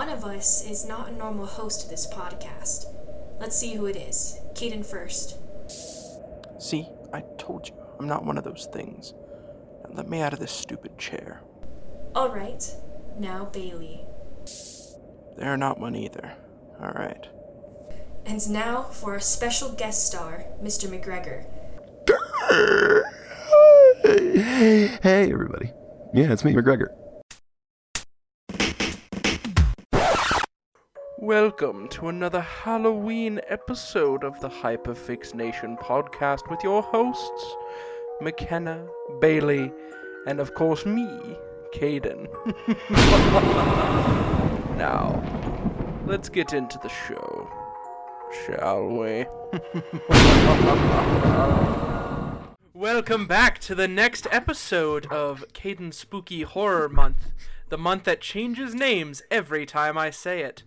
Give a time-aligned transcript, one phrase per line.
[0.00, 2.86] one of us is not a normal host of this podcast.
[3.38, 4.40] Let's see who it is.
[4.54, 5.36] Kaden first.
[6.58, 9.12] See, I told you, I'm not one of those things.
[9.84, 11.42] Now let me out of this stupid chair.
[12.16, 12.74] Alright,
[13.18, 14.06] now Bailey.
[15.36, 16.32] They're not one either.
[16.80, 17.28] Alright.
[18.24, 20.88] And now for our special guest star, Mr.
[20.88, 21.44] McGregor.
[24.02, 25.74] Hey, hey, everybody.
[26.14, 26.86] Yeah, it's me, McGregor.
[31.30, 37.54] Welcome to another Halloween episode of the Hyperfixnation podcast with your hosts,
[38.20, 38.84] McKenna,
[39.20, 39.70] Bailey,
[40.26, 41.06] and of course me,
[41.72, 42.26] Kaden.
[44.76, 47.48] now, let's get into the show,
[48.44, 49.24] shall we?
[52.74, 57.30] Welcome back to the next episode of Kaden Spooky Horror Month,
[57.68, 60.64] the month that changes names every time I say it.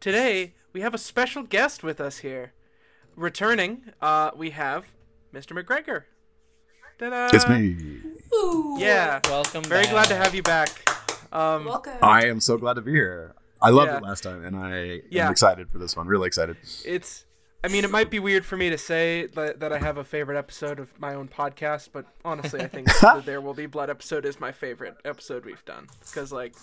[0.00, 2.52] Today, we have a special guest with us here.
[3.16, 4.86] Returning, uh, we have
[5.32, 5.52] Mr.
[5.60, 6.04] McGregor.
[6.98, 7.30] Ta-da!
[7.32, 7.76] It's me.
[8.34, 8.76] Ooh.
[8.78, 9.20] Yeah.
[9.24, 9.92] Welcome Very back.
[9.92, 10.68] glad to have you back.
[11.32, 11.94] Um, Welcome.
[12.02, 13.34] I am so glad to be here.
[13.60, 13.98] I loved Yeah.
[13.98, 15.26] it last time, and I Yeah.
[15.26, 16.06] am excited for this one.
[16.06, 16.56] Really excited.
[16.84, 17.24] it's,
[17.64, 20.04] I mean, it might be weird for me to say that, that I have a
[20.04, 23.88] favorite episode of my own podcast, but honestly, I think the There Will Be Blood
[23.90, 26.54] episode is my favorite episode we've done because, like,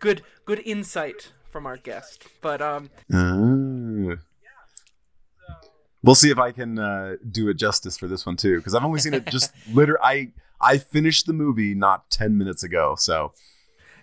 [0.00, 2.26] good, good insight from our guest.
[2.40, 4.16] But um, Uh,
[6.02, 8.84] we'll see if I can uh, do it justice for this one too, because I've
[8.84, 10.00] only seen it just literally.
[10.02, 13.32] I I finished the movie not ten minutes ago, so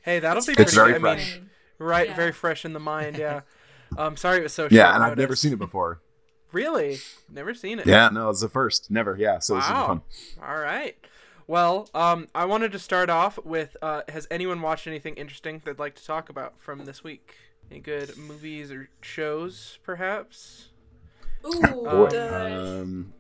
[0.04, 1.06] hey, that'll be It's pretty very good.
[1.06, 1.40] I mean, fresh.
[1.80, 2.16] right, Yeah.
[2.16, 3.18] very fresh in the mind.
[3.18, 3.42] Yeah.
[3.98, 4.72] Um, sorry it was so short.
[4.72, 6.00] yeah, and I've never seen it before.
[6.52, 7.00] Really?
[7.28, 7.88] Never seen it.
[7.88, 8.92] Yeah, no, it's the first.
[8.92, 9.18] Never.
[9.18, 9.88] Yeah, so this will be Wow.
[9.88, 10.02] fun.
[10.48, 10.96] All right.
[11.50, 15.80] Well, um, I wanted to start off with uh, Has anyone watched anything interesting they'd
[15.80, 17.34] like to talk about from this week?
[17.72, 20.68] Any good movies or shows, perhaps?
[21.44, 22.08] Ooh, Boy.
[22.10, 23.14] the, Um,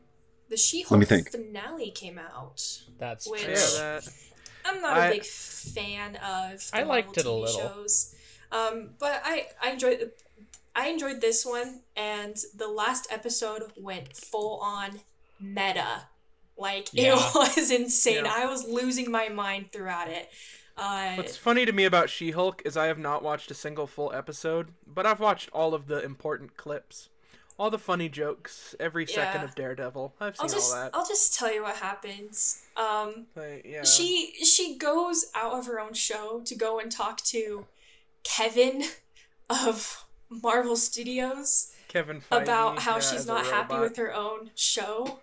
[0.48, 1.32] the She-Hulk let me think.
[1.32, 2.62] finale came out.
[3.00, 3.56] That's Which- true.
[3.56, 4.08] That.
[4.64, 7.60] I'm not I- a big fan of I liked Marvel it a TV little.
[7.62, 8.16] shows,
[8.52, 10.12] um, but I I enjoyed
[10.76, 15.00] I enjoyed this one, and the last episode went full on
[15.40, 16.04] meta.
[16.60, 17.16] Like Yeah.
[17.16, 18.26] it was insane.
[18.26, 18.34] Yeah.
[18.36, 20.30] I was losing my mind throughout it.
[20.78, 23.86] Uh, What's funny to me about She Hulk is I have not watched a single
[23.88, 27.10] full episode, but I've watched all of the important clips.
[27.58, 30.14] All the funny jokes, every second of Daredevil.
[30.22, 30.92] I've seen I'll just all that.
[30.94, 32.64] I'll just tell you what happens.
[32.78, 33.84] Um, Like, yeah.
[33.84, 37.66] she she goes out of her own show to go and talk to
[38.24, 38.84] Kevin
[39.50, 45.20] of Marvel Studios Kevin Feige, about how yeah, she's not happy with her own show,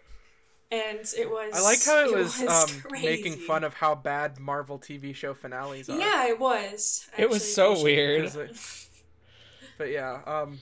[0.71, 1.54] and it was.
[1.54, 5.88] I like how it, was, um, making fun of how bad Marvel TV show finales
[5.88, 5.99] are.
[5.99, 7.06] Yeah, it was.
[7.16, 8.25] I It was so weird.
[8.34, 8.56] It-
[9.78, 10.59] But yeah, um,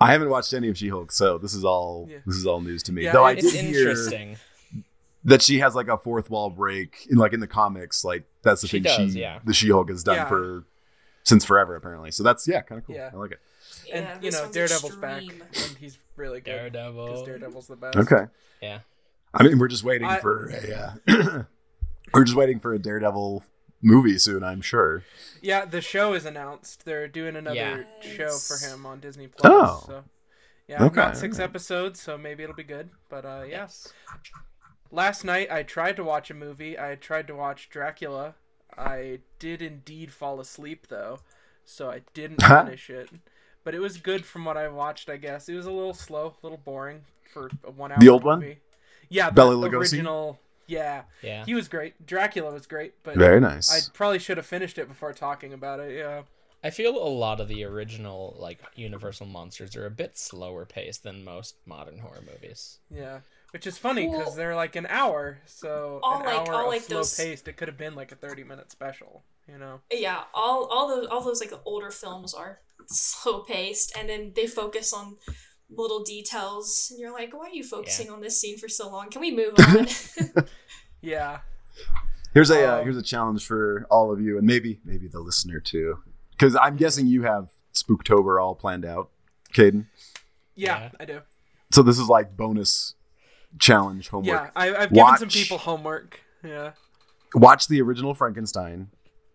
[0.00, 2.18] I haven't watched any of She-Hulk, so this is all Yeah.
[2.26, 3.04] this is all news to me.
[3.04, 4.36] Yeah, Though I it's It's did hear interesting.
[5.24, 8.04] that she has like a fourth wall break in like in the comics.
[8.04, 9.38] Like that's the She thing does, she yeah.
[9.44, 10.28] the She-Hulk has done Yeah.
[10.28, 10.64] for
[11.22, 12.10] since forever apparently.
[12.10, 12.96] So that's yeah, kind of cool.
[12.96, 13.10] Yeah.
[13.12, 13.40] I like it.
[13.90, 17.24] and Yeah, you know one's Daredevil's back, and he's really good Daredevil.
[17.24, 17.96] Daredevil's the best.
[17.96, 18.26] Okay.
[18.60, 18.80] Yeah.
[19.34, 20.74] I mean, we're just waiting I- for a
[21.08, 21.42] uh,
[22.14, 23.42] we're just waiting for a Daredevil
[23.82, 24.44] movie soon.
[24.44, 25.04] I'm sure.
[25.40, 26.84] Yeah, the show is announced.
[26.84, 27.82] They're doing another Yeah.
[28.00, 29.50] show for him on Disney Plus.
[29.52, 29.82] Oh.
[29.86, 30.04] So
[30.68, 31.50] yeah, I've got Okay, six alright.
[31.50, 32.90] episodes, so maybe it'll be good.
[33.08, 33.68] But uh, yeah.
[34.90, 36.78] Last night I tried to watch a movie.
[36.78, 38.34] I tried to watch Dracula.
[38.76, 41.20] I did indeed fall asleep though,
[41.64, 43.08] so I didn't finish it.
[43.64, 45.08] But it was good from what I watched.
[45.08, 47.98] I guess it was a little slow, a little boring for a one-hour.
[48.00, 48.56] The old one?
[49.12, 49.16] Movie.
[49.18, 49.72] Yeah, the Bela Lugosi?
[49.78, 50.38] original.
[50.66, 51.44] Yeah, Yeah.
[51.44, 52.06] he was great.
[52.06, 53.70] Dracula was great, but Very nice.
[53.70, 55.96] I probably should have finished it before talking about it.
[55.98, 56.22] Yeah.
[56.64, 61.02] I feel a lot of the original like Universal monsters are a bit slower paced
[61.02, 62.78] than most modern horror movies.
[62.88, 63.20] Yeah,
[63.50, 66.60] which is funny because Well- they're like an hour, so All an like- hour all
[66.66, 67.48] of like slow those- paced.
[67.48, 69.80] It could have been like a thirty minute special, you know.
[69.90, 74.46] Yeah, all all those all those like older films are slow paced, and then they
[74.46, 75.16] focus on
[75.76, 79.08] little details, and you're like, why are you focusing on this scene for so long?
[79.10, 80.44] Can we move on?
[81.00, 81.40] Yeah,
[82.32, 85.18] Here's a uh, Um, here's a challenge for all of you, and maybe maybe the
[85.20, 85.98] listener too,
[86.30, 89.10] because I'm guessing you have Spooktober all planned out,
[89.52, 89.86] Kaden.
[90.54, 90.90] yeah, Yeah.
[91.00, 91.20] I do.
[91.72, 92.94] So this is like bonus
[93.58, 94.26] challenge homework.
[94.44, 96.20] Yeah, I, I've given some people homework.
[96.44, 96.72] Yeah,
[97.34, 98.88] Watch the original Frankenstein,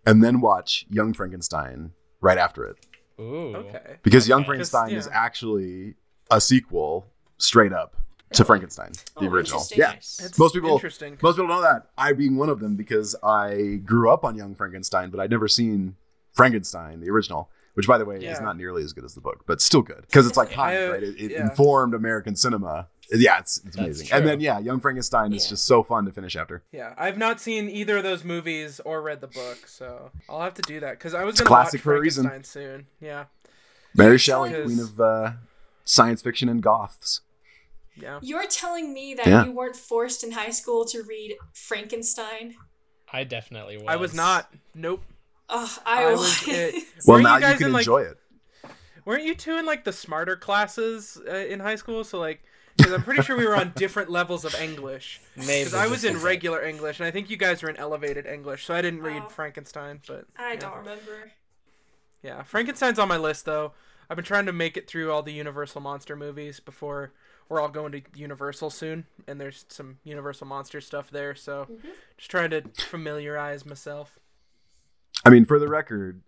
[0.06, 1.92] and then watch Young Frankenstein
[2.22, 2.78] right after it,
[3.20, 3.56] Ooh.
[3.58, 3.98] okay.
[4.04, 4.48] because Young Okay.
[4.48, 5.96] Frankenstein is actually
[6.32, 7.08] a sequel
[7.38, 7.96] straight up
[8.34, 9.62] to Frankenstein, the Oh, original.
[9.62, 9.78] interesting.
[9.80, 11.18] Yeah, It's Most people- interesting.
[11.22, 11.88] most people know that.
[11.98, 15.48] I being one of them because I grew up on Young Frankenstein, but I'd never
[15.48, 15.96] seen
[16.34, 19.44] Frankenstein, the original, which by the way is not nearly as good as the book,
[19.48, 21.04] but still good because it's like I- Heinz, right?
[21.04, 21.42] It, it yeah.
[21.44, 22.88] informed American cinema.
[23.10, 24.08] Yeah, it's, it's That's amazing.
[24.12, 26.64] And then yeah, Young Frankenstein is just so fun to finish after.
[26.74, 30.56] Yeah, I've not seen either of those movies or read the book, so I'll have
[30.56, 32.26] to do that because I was gonna watch for a reason.
[32.26, 32.88] Frankenstein soon.
[33.00, 33.26] Yeah,
[33.96, 35.32] Mary Shelley, queen of uh,
[35.88, 37.22] science fiction and goths.
[37.96, 38.20] yeah.
[38.22, 39.46] You're telling me that Yeah.
[39.46, 42.56] you weren't forced in high school to read Frankenstein?
[43.12, 43.86] I definitely was.
[43.88, 44.54] I was not.
[44.76, 45.04] Nope.
[45.50, 46.20] Ugh, I, I was.
[46.20, 46.48] was.
[46.48, 48.18] It, Well, now you, guys you can in, like, enjoy it.
[49.06, 52.04] Weren't you two in like the smarter classes uh, in high school?
[52.04, 52.44] So like,
[52.76, 55.22] because I'm pretty sure we were on different levels of English.
[55.38, 56.24] Maybe Because I was in a bit.
[56.26, 59.24] regular English, and I think you guys were in elevated English, so I didn't read
[59.26, 59.30] Oh.
[59.30, 60.02] Frankenstein.
[60.06, 60.60] But I yeah.
[60.60, 61.32] don't remember.
[62.22, 63.72] Yeah, Frankenstein's on my list though.
[64.10, 67.12] I've been trying to make it through all the Universal monster movies before
[67.50, 71.36] we're all going to Universal soon, and there's some Universal monster stuff there.
[71.36, 71.88] So mm-hmm.
[72.18, 74.20] just trying to familiarize myself.
[75.26, 76.22] I mean, for the record,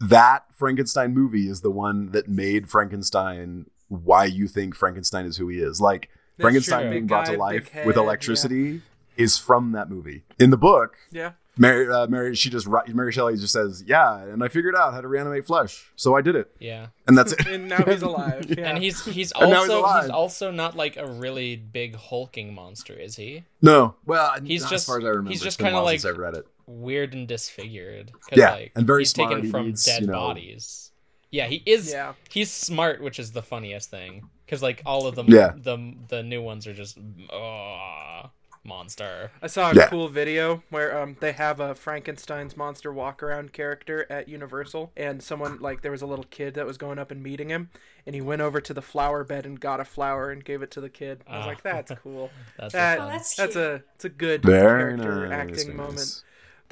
[0.00, 5.48] that Frankenstein movie is the one that made Frankenstein why you think Frankenstein is who
[5.48, 5.80] he is.
[5.80, 6.90] Like That's Frankenstein true.
[6.90, 8.82] being Big brought guy, to life big with head, electricity
[9.16, 10.24] is from that movie.
[10.38, 14.16] In the book, Yeah, Mary, uh, Mary, she just ri- Mary Shelley just says, "Yeah,"
[14.24, 16.86] and I figured out how to reanimate flesh, so I did it, Yeah.
[17.06, 17.46] and that's it.
[17.46, 18.46] and now he's alive.
[18.58, 18.70] Yeah.
[18.70, 22.54] And he's he's And now he's also he's also not like a really big hulking
[22.54, 23.44] monster, is he?
[23.60, 25.30] no, well, He's not just- as far as I remember.
[25.30, 26.46] he's just kinda like- I've read it.
[26.66, 28.12] Weird and disfigured.
[28.34, 29.30] Yeah, like, and very he's smart.
[29.32, 30.90] taken He from needs, dead you know- bodies.
[31.30, 31.90] Yeah, he is.
[31.90, 32.12] Yeah.
[32.30, 34.28] He's smart, which is the funniest thing.
[34.46, 35.52] Because like all of them, Yeah.
[35.56, 36.98] the the new ones are just
[37.32, 38.30] oh,
[38.64, 39.30] monster.
[39.42, 39.88] I saw a Yeah.
[39.88, 45.22] cool video where um they have a Frankenstein's monster walk around character at Universal and
[45.22, 47.70] someone like there was a little kid that was going up and meeting him
[48.06, 50.70] and he went over to the flower bed and got a flower and gave it
[50.72, 51.22] to the kid.
[51.26, 51.48] I was Ah.
[51.48, 52.30] like, that's cool.
[52.58, 53.08] That's that, fun.
[53.08, 56.22] Oh, that's that's a it's a good Very character nice, acting very moment.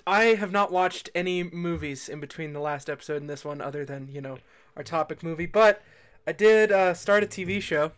[0.07, 3.85] I have not watched any movies in between the last episode and this one other
[3.85, 4.39] than, you know,
[4.77, 5.83] our topic movie, but
[6.27, 7.93] I did uh, start a TV show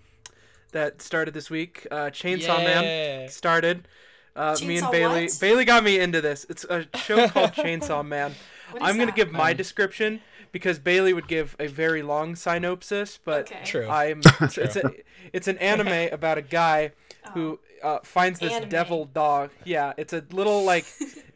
[0.73, 1.87] that started this week.
[1.91, 3.87] Uh, Chainsaw Man started.
[4.35, 5.39] Uh, me and Bailey what?
[5.41, 6.47] Bailey got me into this.
[6.49, 8.35] It's a show called Chainsaw Man.
[8.71, 9.17] What is I'm gonna that?
[9.17, 10.21] give my Um, description
[10.53, 13.65] because Bailey would give a very long synopsis, but Okay.
[13.65, 13.89] True.
[13.89, 14.91] I'm it's, it's a
[15.33, 16.93] it's an anime about a guy
[17.35, 18.69] who uh, finds this Anime.
[18.71, 19.51] devil dog.
[19.65, 20.87] Yeah, it's a little like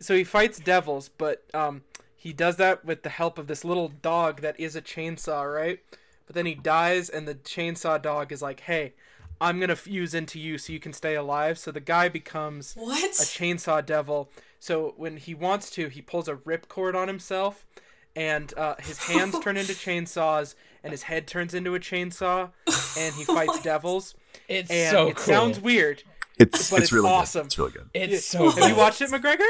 [0.01, 1.83] so he fights devils, but um
[2.17, 5.81] he does that with the help of this little dog that is a chainsaw, right?
[6.27, 8.95] But then he dies, and the chainsaw dog is like, "Hey,
[9.41, 13.05] I'm gonna fuse into you so you can stay alive." So the guy becomes What?
[13.05, 14.31] a chainsaw devil.
[14.59, 17.67] So when he wants to, he pulls a ripcord on himself,
[18.15, 22.51] and uh, his hands turn into chainsaws, and his head turns into a chainsaw,
[22.99, 24.15] and he fights devils.
[24.49, 25.25] It's And so it cool.
[25.25, 26.03] sounds weird.
[26.39, 27.43] It's But it's it's really awesome.
[27.43, 27.47] good.
[27.47, 27.89] It's really good.
[27.95, 28.51] It's so.
[28.51, 29.47] Have you watched it, McGregor?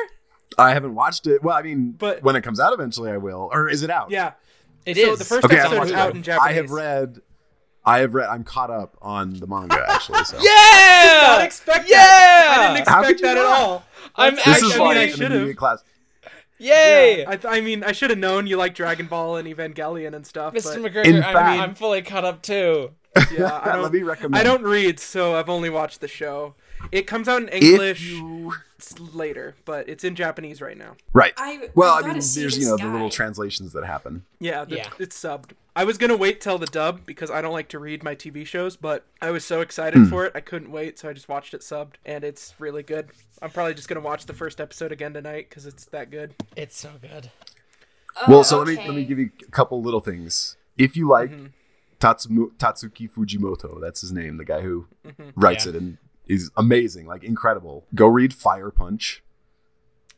[0.59, 1.43] I haven't watched it.
[1.43, 3.49] Well, I mean, But- when it comes out eventually, I will.
[3.53, 4.11] Or is it out?
[4.11, 4.33] Yeah.
[4.85, 5.19] It so is.
[5.19, 6.49] the first Okay, I episode is out in Japanese.
[6.49, 7.21] I have read.
[7.87, 8.29] I have read.
[8.29, 10.25] I'm caught up on the manga actually.
[10.25, 11.21] So Yeah.
[11.23, 11.97] Not expect yeah.
[11.97, 12.57] that.
[12.59, 13.85] I didn't expect you that at all.
[14.17, 15.33] I'm this actually- is I mean, like I an should've.
[15.33, 15.85] immediate class.
[16.59, 17.21] Yay.
[17.21, 20.15] Yeah, I, th- I mean, I should have known you like Dragon Ball and Evangelion
[20.15, 20.55] and stuff.
[20.55, 20.83] Mr.
[20.83, 22.93] But, McGregor, In I'm, fact- I'm fully caught up too.
[23.37, 24.37] yeah, I don't, me recommend.
[24.37, 26.55] I don't read, so I've only watched the show.
[26.93, 28.53] It comes out in English you
[29.13, 30.97] later, but it's in Japanese right now.
[31.13, 31.33] right.
[31.37, 34.25] I Well, I I mean, there's you know the little translations that happen.
[34.39, 34.89] Yeah, the, Yeah.
[34.99, 35.53] it's subbed.
[35.75, 38.47] I was gonna wait till the dub because I don't like to read my TV
[38.47, 41.53] shows, but I was so excited for it, I couldn't wait, so I just watched
[41.55, 43.09] it subbed, and it's really good.
[43.43, 46.35] I'm probably just gonna watch the first episode again tonight because it's that good.
[46.57, 47.31] It's so good.
[48.19, 50.57] Oh, well, so let me let me give you a couple little things.
[50.79, 51.51] If you like Mhm.
[52.01, 54.87] Tatsumu, Tatsuki Fujimoto, that's his name, the guy who
[55.35, 55.71] writes Yeah.
[55.73, 57.87] it, and he's amazing, like incredible.
[57.95, 59.23] Go read Fire Punch.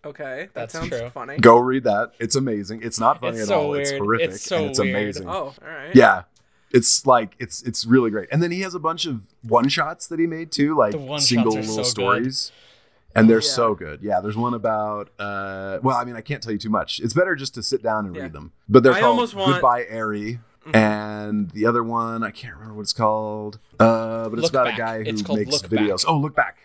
[0.04, 1.10] Okay, that That's sounds true.
[1.10, 1.38] funny.
[1.38, 2.12] Go read that.
[2.20, 2.82] It's amazing.
[2.82, 3.74] It's not funny It's at so all.
[3.74, 4.00] It's weird.
[4.02, 4.94] horrific It's so and it's weird.
[4.96, 5.28] amazing.
[5.28, 5.94] Oh, all right.
[5.94, 6.22] Yeah.
[6.70, 8.28] It's like it's it's really great.
[8.30, 10.98] And then he has a bunch of one shots that he made too, like The
[10.98, 11.86] one-shots single are little so good.
[11.86, 12.52] stories.
[13.16, 13.48] And they're Yeah.
[13.48, 14.00] so good.
[14.02, 17.00] Yeah, there's one about uh well, I mean I can't tell you too much.
[17.00, 18.22] It's better just to sit down and Yeah.
[18.22, 18.52] read them.
[18.68, 20.38] But they're I called almost want- Goodbye Eri.
[20.72, 20.75] Mhm.
[20.76, 23.58] And the other one, I can't remember what it's called.
[23.78, 24.75] Uh but it's Look about Back.
[24.75, 26.04] a guy who makes Look videos.
[26.04, 26.08] Back.
[26.12, 26.56] Oh, look back.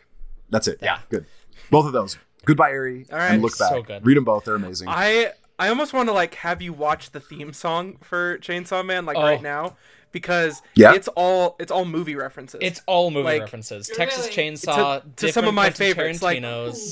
[0.49, 0.79] That's it.
[0.81, 0.99] Yeah, Yeah.
[1.09, 1.25] good.
[1.69, 2.17] Both of those.
[2.45, 3.31] Goodbye Eri All right.
[3.31, 3.69] and Look Back.
[3.69, 4.05] So good.
[4.05, 4.45] Read them both.
[4.45, 4.87] They're amazing.
[4.89, 9.05] I I almost want to like have you watch the theme song for Chainsaw Man
[9.05, 9.21] like Oh.
[9.23, 9.77] right now
[10.11, 10.93] because Yeah.
[10.93, 12.59] it's all it's all movie references.
[12.61, 14.29] It's all movie Like- Texas Really?
[14.31, 15.01] Chainsaw.
[15.15, 16.41] To- to some of my Quentin favorites, like-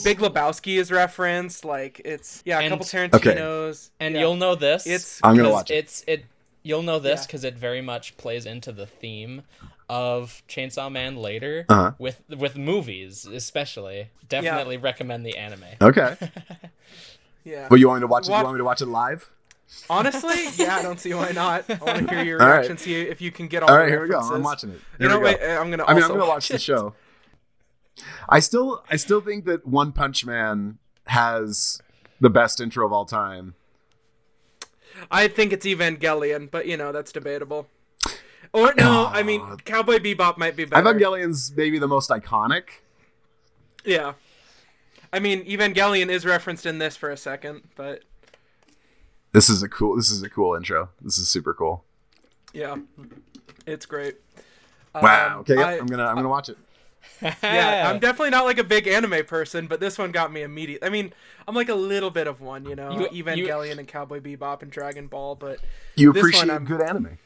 [0.04, 1.66] Big Lebowski is referenced.
[1.66, 3.36] Like it's yeah, a And- couple Okay.
[3.36, 3.92] Tarantino's.
[4.00, 4.22] and yeah.
[4.22, 4.88] you'll know this.
[4.88, 5.76] It's I'm gonna watch it.
[5.76, 6.26] It's it.
[6.64, 7.26] You'll know this Yeah.
[7.28, 9.44] because it very much plays into the theme
[9.90, 11.92] of Chainsaw Man later Uh-huh.
[11.98, 14.10] with with movies, especially.
[14.30, 15.66] Definitely recommend the anime.
[15.82, 16.16] Okay.
[17.44, 17.68] yeah.
[17.70, 18.32] Well, you want me to watch it?
[18.32, 19.30] What- You want me to watch it live?
[19.90, 21.64] Honestly, yeah, I don't see why not.
[21.70, 22.56] I want to hear your All right.
[22.58, 22.78] reaction.
[22.78, 23.70] See if you can get all.
[23.70, 24.20] All the right, here we go.
[24.20, 24.82] I'm watching it.
[25.00, 25.62] You know, we wait, go.
[25.62, 25.84] I'm gonna.
[25.86, 26.94] I mean, I'm also gonna watch the show.
[28.28, 30.78] I still, I still think that One Punch Man
[31.08, 31.82] has
[32.20, 33.56] the best intro of all time.
[35.10, 37.68] I think it's Evangelion, but you know that's debatable.
[38.54, 40.84] Or no, I mean Cowboy Bebop might be better.
[40.84, 42.64] Evangelion's maybe the most iconic.
[43.86, 44.14] Yeah.
[45.14, 48.04] I mean, Evangelion is referenced in this for a second, but
[49.34, 49.96] This is a cool.
[49.96, 50.90] This is a cool intro.
[51.02, 51.84] This is super cool.
[52.54, 52.78] yeah,
[53.66, 54.16] it's great.
[54.94, 55.36] Wow.
[55.36, 56.58] Um, Okay, yep, I- I'm gonna, I'm gonna watch it.
[57.22, 60.84] Yeah, I'm definitely not like a big anime person, but this one got me immediate.
[60.84, 61.14] I mean,
[61.48, 64.62] I'm like a little bit of one, you know, You- you- Evangelion and Cowboy Bebop
[64.62, 65.60] and Dragon Ball, but
[65.96, 67.18] You This one appreciate I'm- good anime.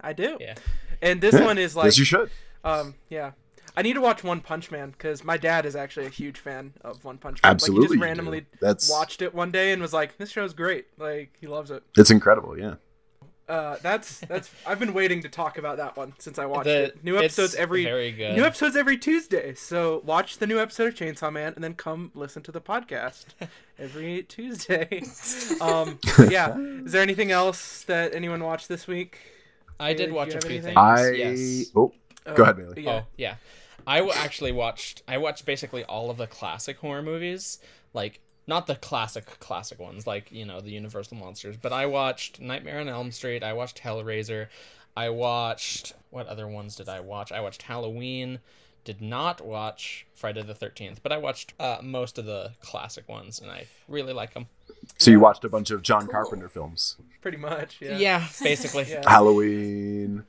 [0.00, 0.36] I do.
[0.40, 0.54] Yeah.
[1.02, 2.30] And this Yeah, one is like, yes, you should.
[2.64, 3.32] um, yeah.
[3.76, 6.74] I need to watch One Punch Man because my dad is actually a huge fan
[6.82, 7.50] of One Punch Man.
[7.50, 10.54] Absolutely, like, he just randomly That's watched it one day and was like, "This show's
[10.54, 11.82] great." Like he loves it.
[11.96, 12.56] it's incredible.
[12.56, 12.74] Yeah.
[13.48, 14.50] Uh, that's that's.
[14.66, 17.04] I've been waiting to talk about that one since I watched The- it.
[17.04, 18.36] New episodes it's every very good.
[18.36, 19.54] new episodes every Tuesday.
[19.54, 23.26] So watch the new episode of Chainsaw Man and then come listen to the podcast
[23.78, 25.02] every Tuesday.
[25.60, 25.98] um,
[26.30, 26.56] yeah.
[26.58, 29.18] Is there anything else that anyone watched this week?
[29.78, 30.74] I did do watch a few anything?
[30.74, 30.76] things.
[30.76, 31.70] I yes.
[31.76, 31.92] oh,
[32.26, 32.82] Oh, go ahead, Bailey.
[32.82, 32.90] Yeah.
[33.02, 33.34] Oh yeah,
[33.86, 35.02] I actually watched.
[35.06, 37.58] I watched basically all of the classic horror movies,
[37.92, 41.56] like not the classic classic ones, like you know the Universal monsters.
[41.56, 43.42] But I watched Nightmare on Elm Street.
[43.42, 44.48] I watched Hellraiser.
[44.96, 47.32] I watched what other ones did I watch?
[47.32, 48.38] I watched Halloween.
[48.84, 53.40] Did not watch Friday the Thirteenth, but I watched uh, most of the classic ones,
[53.40, 54.46] and I really like them.
[54.98, 56.96] So you watched a bunch of John Carpenter films.
[57.22, 57.78] Pretty much.
[57.80, 57.96] Yeah.
[57.96, 58.84] Yeah, basically.
[58.88, 59.02] Yeah.
[59.08, 60.24] Halloween.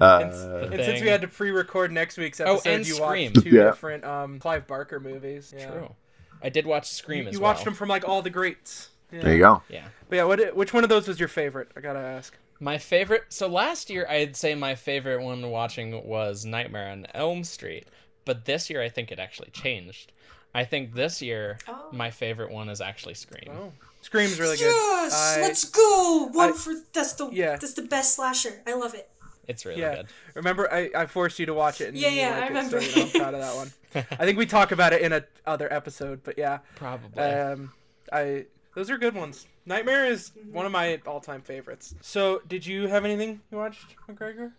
[0.00, 3.32] Uh, And The since we had to pre-record next week's Oh, episode, and you Scream.
[3.34, 3.64] watched two Yeah.
[3.64, 5.52] different um, Clive Barker movies.
[5.54, 5.70] Yeah.
[5.70, 5.94] True.
[6.42, 7.52] I did watch Scream You, as you well.
[7.52, 8.88] watched them from like all the greats.
[9.12, 9.22] Yeah.
[9.22, 9.62] there you go.
[9.68, 9.86] Yeah.
[10.08, 11.70] But yeah, what, which one of those was your favorite?
[11.76, 12.36] I gotta ask.
[12.60, 13.24] My favorite.
[13.28, 17.86] So last year, I'd say my favorite one watching was Nightmare on Elm Street,
[18.24, 20.12] but this year I think it actually changed.
[20.54, 21.88] I think this year Oh.
[21.92, 23.48] my favorite one is actually Scream.
[23.52, 24.64] Oh, Scream's really good.
[24.74, 26.28] Yes, I- let's go.
[26.32, 27.56] One I- for that's the Yeah.
[27.56, 28.60] that's the best slasher.
[28.66, 29.08] I love it.
[29.48, 29.96] It's really Yeah.
[29.96, 30.06] good.
[30.34, 31.88] Remember, I, I forced you to watch it.
[31.88, 32.80] And Yeah, yeah, liked I it, remember.
[32.82, 33.72] So, you know, I'm proud of that one.
[34.20, 37.22] I think we talk about it in a other episode, but yeah, Probably.
[37.22, 37.72] um,
[38.12, 39.46] I those are good ones.
[39.66, 41.94] Nightmare is one of my all-time favorites.
[42.00, 44.52] So, did you have anything you watched, McGregor?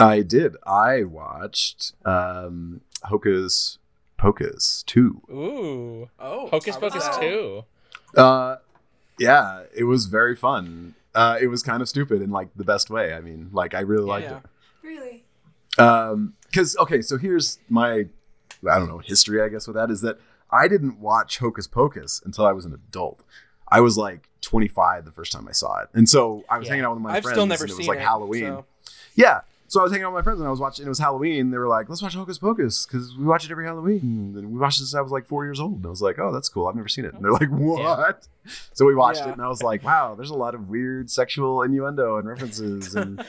[0.00, 0.56] I did.
[0.66, 3.78] I watched um, Hocus
[4.16, 5.22] Pocus two.
[5.30, 6.08] Ooh.
[6.20, 7.64] Oh, Hocus how was Pocus 2.
[8.16, 8.56] Uh,
[9.18, 10.94] yeah, it was very fun.
[11.18, 13.12] Uh, it was kind of stupid in like the best way.
[13.12, 14.40] I mean, like I really liked Yeah.
[14.82, 15.24] Really.
[15.76, 15.80] it.
[15.80, 18.06] Um, because okay, so here's my
[18.70, 19.42] I don't know history.
[19.42, 20.18] I guess with that is that
[20.50, 23.22] I didn't watch Hocus Pocus until I was an adult.
[23.70, 26.72] I was like 25 the first time I saw it, and so I was Yeah.
[26.74, 27.34] hanging out with my I've friends.
[27.36, 28.44] still never and it seen like it, Halloween.
[28.44, 28.64] so-
[29.14, 29.40] Yeah.
[29.70, 30.86] So I was hanging out with my friends and I was watching.
[30.86, 31.50] It was Halloween.
[31.50, 34.34] They were like, "Let's watch Hocus Pocus" because we watch it every Halloween.
[34.36, 34.90] And we watched this.
[34.90, 35.76] since I was like four years old.
[35.76, 36.66] And I was like, "Oh, that's cool.
[36.66, 38.26] I've never seen it." And they're like, "What?"
[38.72, 39.28] So we watched Yeah.
[39.28, 42.94] it, and I was like, "Wow, there's a lot of weird sexual innuendo and references."
[42.94, 43.18] And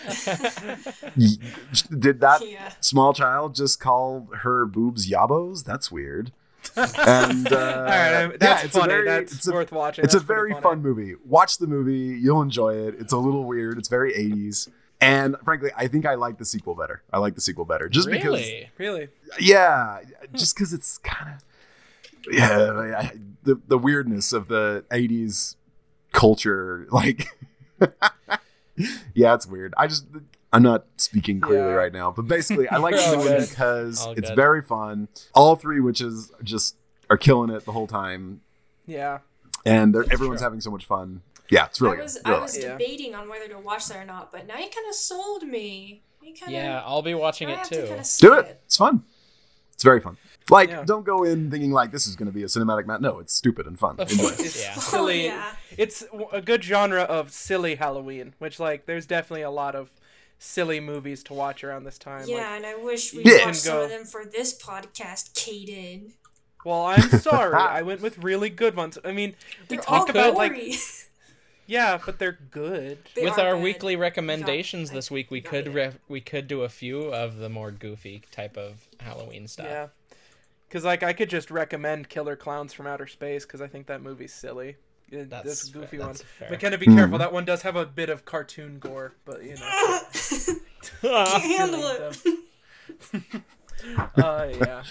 [1.99, 2.71] did that Yeah.
[2.79, 5.63] small child just call her boobs yabos?
[5.63, 6.31] That's weird.
[6.75, 8.93] And uh, All right, um, yeah, it's funny.
[8.93, 10.03] very- that's it's a- worth watching.
[10.05, 10.63] it's a That's pretty very funny.
[10.63, 11.15] fun movie.
[11.25, 12.17] Watch the movie.
[12.19, 12.95] You'll enjoy it.
[12.99, 13.77] It's a little weird.
[13.77, 14.69] It's very 80s.
[15.01, 17.01] And frankly, I think I like the sequel better.
[17.13, 17.87] I like the sequel better.
[17.87, 18.69] Just because, really?
[18.77, 19.07] Really?
[19.39, 20.35] yeah, hmm.
[20.35, 23.11] just because it's kind of, yeah, I-
[23.43, 25.55] the, the weirdness of the 80s
[26.11, 26.85] culture.
[26.91, 27.27] Like,
[29.13, 29.73] yeah, it's weird.
[29.77, 30.05] I just,
[30.53, 31.75] I'm not speaking clearly Yeah.
[31.75, 34.35] right now, but basically, I like the movie because All it's good.
[34.35, 35.07] very fun.
[35.33, 36.75] All three witches just
[37.09, 38.41] are killing it the whole time.
[38.85, 39.19] Yeah.
[39.65, 40.45] And they're, everyone's true.
[40.45, 41.21] having so much fun.
[41.49, 42.33] Yeah, it's really I was good.
[42.33, 42.63] I was like.
[42.63, 42.71] Yeah.
[42.77, 46.03] debating on whether to watch that or not, but now you kind of sold me.
[46.21, 47.81] Kinda, Yeah, I'll be watching I it have too.
[47.81, 48.61] to kind Do it.
[48.65, 49.03] It's fun.
[49.73, 50.17] It's very fun.
[50.49, 50.83] Like, Yeah.
[50.85, 53.01] don't go in thinking like this is going to be a cinematic mat.
[53.01, 53.95] No, it's stupid and fun.
[53.99, 54.39] Of Enjoy course.
[54.39, 54.45] it.
[54.45, 54.73] It's Yeah.
[54.77, 55.21] Oh, silly.
[55.29, 55.55] Oh, yeah.
[55.77, 59.89] It's a good genre of silly Halloween, which like there's definitely a lot of
[60.37, 62.25] silly movies to watch around this time.
[62.27, 63.45] Yeah, Like, and I wish we Yeah.
[63.45, 66.11] watched some of them for this podcast, Kaden.
[66.65, 67.55] well, I'm sorry.
[67.59, 68.97] I went with really good ones.
[69.03, 69.35] I mean,
[69.69, 70.75] we They're talk all about like gory.
[71.69, 72.97] Yeah, but they're good.
[73.15, 73.63] They With our good.
[73.63, 77.47] weekly recommendations I- this week, we could re- we could do a few of the
[77.49, 79.67] more goofy type of Halloween stuff.
[79.67, 79.87] Yeah.
[80.69, 84.01] Cuz like I could just recommend Killer Clowns from Outer Space cuz I think that
[84.01, 84.77] movie's silly.
[85.11, 86.07] Yeah, That's That's a goofy fair- one.
[86.09, 86.49] that's fair.
[86.51, 87.17] McKenna, be careful.
[87.17, 89.99] That one does have a bit of cartoon gore, but you know.
[91.01, 92.21] Can't handle it.
[94.17, 94.83] Uh, yeah.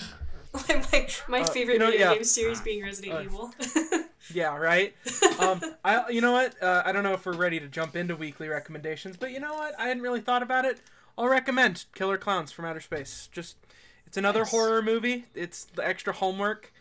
[0.54, 2.14] my my Uh, favorite you know, video yeah.
[2.14, 3.52] game series being Resident Uh, Evil.
[4.32, 4.94] Yeah, right.
[5.40, 6.60] Um, I you know what?
[6.62, 9.54] Uh, I don't know if we're ready to jump into weekly recommendations, but you know
[9.54, 9.78] what?
[9.78, 10.80] I hadn't really thought about it.
[11.16, 13.28] I'll recommend Killer Clowns from Outer Space.
[13.32, 13.56] Just
[14.06, 14.50] it's another Nice.
[14.50, 15.26] horror movie.
[15.34, 16.72] It's the extra homework,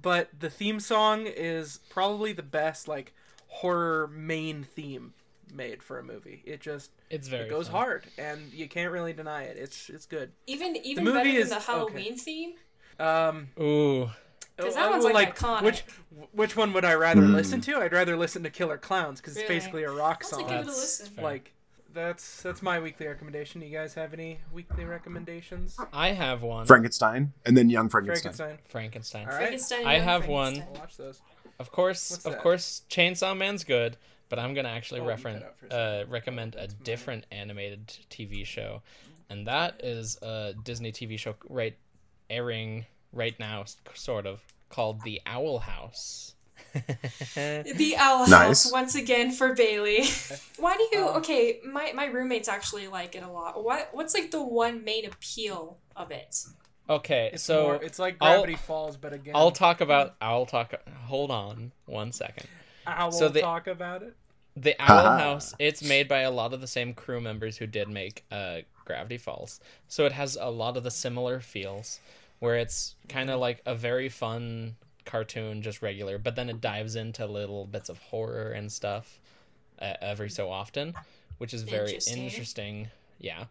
[0.00, 3.14] but the theme song is probably the best like
[3.48, 5.14] horror main theme
[5.54, 6.42] made for a movie.
[6.44, 7.76] It just It's very it goes fun.
[7.76, 9.56] hard, and you can't really deny it.
[9.56, 10.32] It's it's good.
[10.46, 11.72] Even even movie better is- than the okay.
[11.72, 12.54] Halloween theme.
[12.98, 14.10] Um, Ooh,
[14.58, 15.62] 'Cause oh, that one's, like, iconic.
[15.62, 15.84] Which
[16.32, 17.34] which one would I rather Hmm.
[17.34, 17.76] listen to?
[17.78, 20.38] I'd rather listen to Killer Clowns because it's basically a rock I'll song.
[20.40, 21.52] take That's like
[21.92, 23.60] that's that's my weekly recommendation.
[23.60, 25.76] Do You guys have any weekly recommendations?
[25.92, 26.64] I have one.
[26.66, 28.32] Frankenstein, and then Young Frankenstein.
[28.32, 28.58] Frankenstein.
[28.68, 29.22] Frankenstein.
[29.26, 29.36] All right.
[29.38, 30.60] Frankenstein I Young have one.
[30.62, 31.20] I'll watch those.
[31.58, 32.42] Of course, What's of that?
[32.42, 33.96] course, Chainsaw Man's good,
[34.28, 37.88] but I'm gonna actually Oh, reference cut out for a uh, recommend a different animated
[38.10, 38.82] TV show,
[39.30, 41.76] and that is a Disney TV show right
[42.28, 46.34] airing right now, sort of called The Owl House.
[47.34, 48.30] The Owl Nice.
[48.64, 50.04] House once again for Bailey.
[50.58, 51.06] Why do you?
[51.08, 53.62] Um, okay, my my roommates actually like it a lot.
[53.62, 56.36] What what's like the one main appeal of it?
[56.88, 60.14] okay, It's so more, it's like I'll- Gravity Falls, but again, I'll talk about.
[60.20, 60.74] I'll talk.
[61.04, 62.46] Hold on one second.
[62.86, 64.14] I will so the- talk about it.
[64.58, 65.18] The Owl Haha.
[65.18, 68.58] House, it's made by a lot of the same crew members who did make uh,
[68.86, 69.60] Gravity Falls.
[69.86, 72.00] So it has a lot of the similar feels,
[72.38, 76.96] where it's kind of like a very fun cartoon, just regular, but then it dives
[76.96, 79.20] into little bits of horror and stuff
[79.80, 80.94] uh, every so often,
[81.38, 82.24] which is very Interesting.
[82.24, 82.88] interesting.
[83.18, 83.44] Yeah.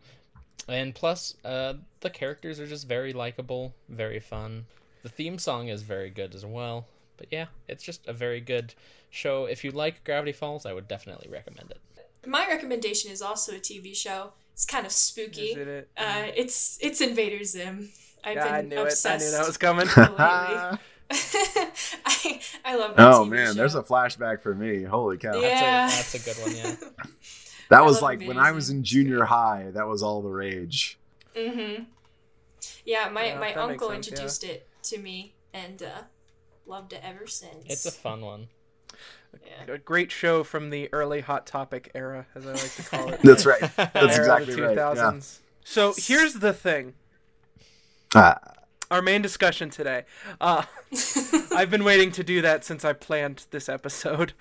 [0.68, 4.66] And plus, uh, the characters are just very likable, very fun.
[5.04, 6.86] The theme song is very good as well.
[7.18, 8.74] But yeah, it's just a very good
[9.10, 9.46] show.
[9.46, 11.80] If you like Gravity Falls, I would definitely recommend it.
[12.28, 14.34] My recommendation is also a TV show.
[14.54, 15.48] It's kind of spooky.
[15.50, 15.90] Is it it?
[15.98, 17.90] Uh, it's it's Invader Zim.
[18.26, 18.80] I've yeah, I been knew it.
[18.80, 19.88] I obsessed knew that was coming.
[21.12, 23.54] I I love that oh TV man, show.
[23.54, 24.84] there's a flashback for me.
[24.84, 25.40] Holy cow.
[25.40, 25.88] Yeah.
[25.88, 26.76] That's a, that's a good one, yeah.
[27.70, 30.30] That I was love like when I was in junior high, that was all the
[30.30, 31.00] rage.
[31.36, 31.84] Mm-hmm.
[32.86, 34.12] Yeah, my, Yeah, my uncle sense, yeah.
[34.14, 36.02] introduced it to me and uh,
[36.68, 37.66] loved it ever since.
[37.66, 38.50] It's a fun one.
[39.44, 39.74] yeah.
[39.74, 43.20] a great show from the early Hot Topic era, as I like to call it.
[43.24, 43.62] That's right.
[43.76, 44.78] That's Era the exactly right.
[44.78, 44.94] Yeah.
[44.94, 45.40] 2000s.
[45.64, 46.94] So here's the thing.
[48.16, 48.40] Ah,
[48.92, 50.06] Our main discussion today.
[50.40, 50.64] Uh,
[51.56, 54.34] I've been waiting to do that since I planned this episode.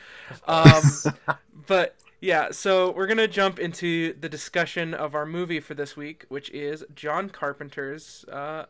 [0.47, 0.83] Um,
[1.67, 6.25] but yeah, so we're gonna jump into the discussion of our movie for this week,
[6.29, 8.67] which is John Carpenter's, uh,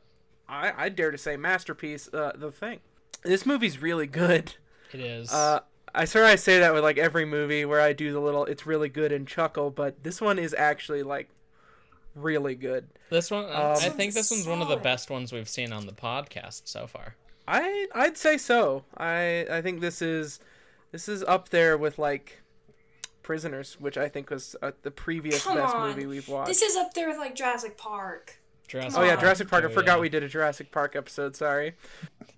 [0.48, 2.80] I I dare to say masterpiece, uh, The Thing.
[3.22, 4.54] This movie's really good.
[4.92, 5.32] It is.
[5.32, 5.60] Uh,
[5.94, 8.66] I swear I say that with like every movie where I do the little "it's
[8.66, 11.28] really good" and chuckle, but this one is actually like
[12.14, 12.86] really good.
[13.10, 15.72] this one, I- um, I think this one's one of the best ones we've seen
[15.72, 17.14] on the podcast so far.
[17.46, 18.84] I I'd say so.
[18.96, 20.40] I I think this is
[20.92, 22.40] this is up there with like
[23.22, 25.88] Prisoners, which I think was uh, the previous Come best on.
[25.88, 26.48] movie we've watched.
[26.48, 28.36] This is up there with like Jurassic Park.
[28.68, 29.20] Jurassic oh yeah, on.
[29.20, 29.64] Jurassic Park.
[29.64, 30.00] I Oh, forgot yeah.
[30.02, 31.36] we did a Jurassic Park episode.
[31.36, 31.74] Sorry.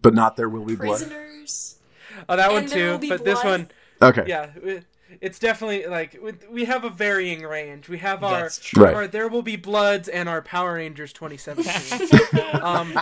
[0.02, 0.98] but not there will be blood.
[0.98, 1.78] Prisoners.
[2.28, 3.00] Oh, that one And There Will too.
[3.02, 3.68] Be But this one,
[4.00, 4.24] Okay.
[4.26, 4.84] yeah, it-
[5.20, 7.88] it's definitely like we- we have a varying range.
[7.88, 8.84] We have our That's true.
[8.84, 8.94] Right.
[8.94, 12.40] our There Will Be Bloods and our Power Rangers 2017.
[12.62, 12.98] um,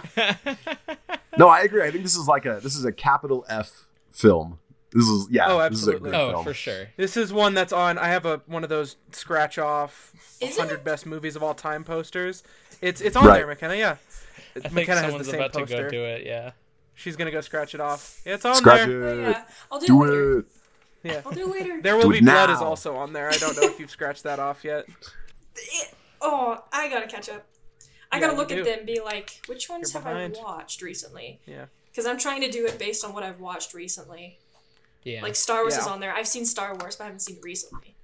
[1.37, 1.83] No, I agree.
[1.83, 4.59] I think this is like a this is a capital F film.
[4.93, 5.47] This is yeah.
[5.49, 6.11] Oh, This is a absolutely.
[6.13, 6.45] good oh, film.
[6.45, 6.87] for sure.
[6.97, 7.99] This is one that's on.
[7.99, 10.85] I have a one of those scratch off 100 it?
[10.85, 12.45] best movies of all time posters.
[12.81, 13.39] It's it's on Right.
[13.39, 13.75] there, McKenna.
[13.75, 13.97] Yeah,
[14.55, 15.77] I think McKenna has the someone's same about poster.
[15.77, 16.53] to go do it, yeah.
[16.95, 18.21] She's gonna go scratch it off.
[18.25, 19.03] It's on Scratch there.
[19.05, 19.21] Oh, it.
[19.23, 19.45] yeah.
[19.73, 20.45] I'll do, Do it later.
[21.05, 21.09] It.
[21.13, 21.23] Yeah.
[21.27, 21.81] I'll do it later.
[21.83, 23.29] There will Do be it blood is also on there.
[23.29, 24.87] I don't know if you've scratched that off yet.
[25.57, 27.47] It- oh, I gotta catch up.
[28.11, 28.59] I Yeah, gotta you look do.
[28.59, 30.37] at them and be like, which ones You're have behind.
[30.37, 31.41] I watched recently?
[31.47, 31.67] Yeah.
[31.91, 34.39] Because I'm trying to do it based on what I've watched recently.
[35.05, 35.23] Yeah.
[35.23, 36.15] Like Star Wars is on there.
[36.15, 37.95] I've seen Star Wars, but I haven't seen it recently.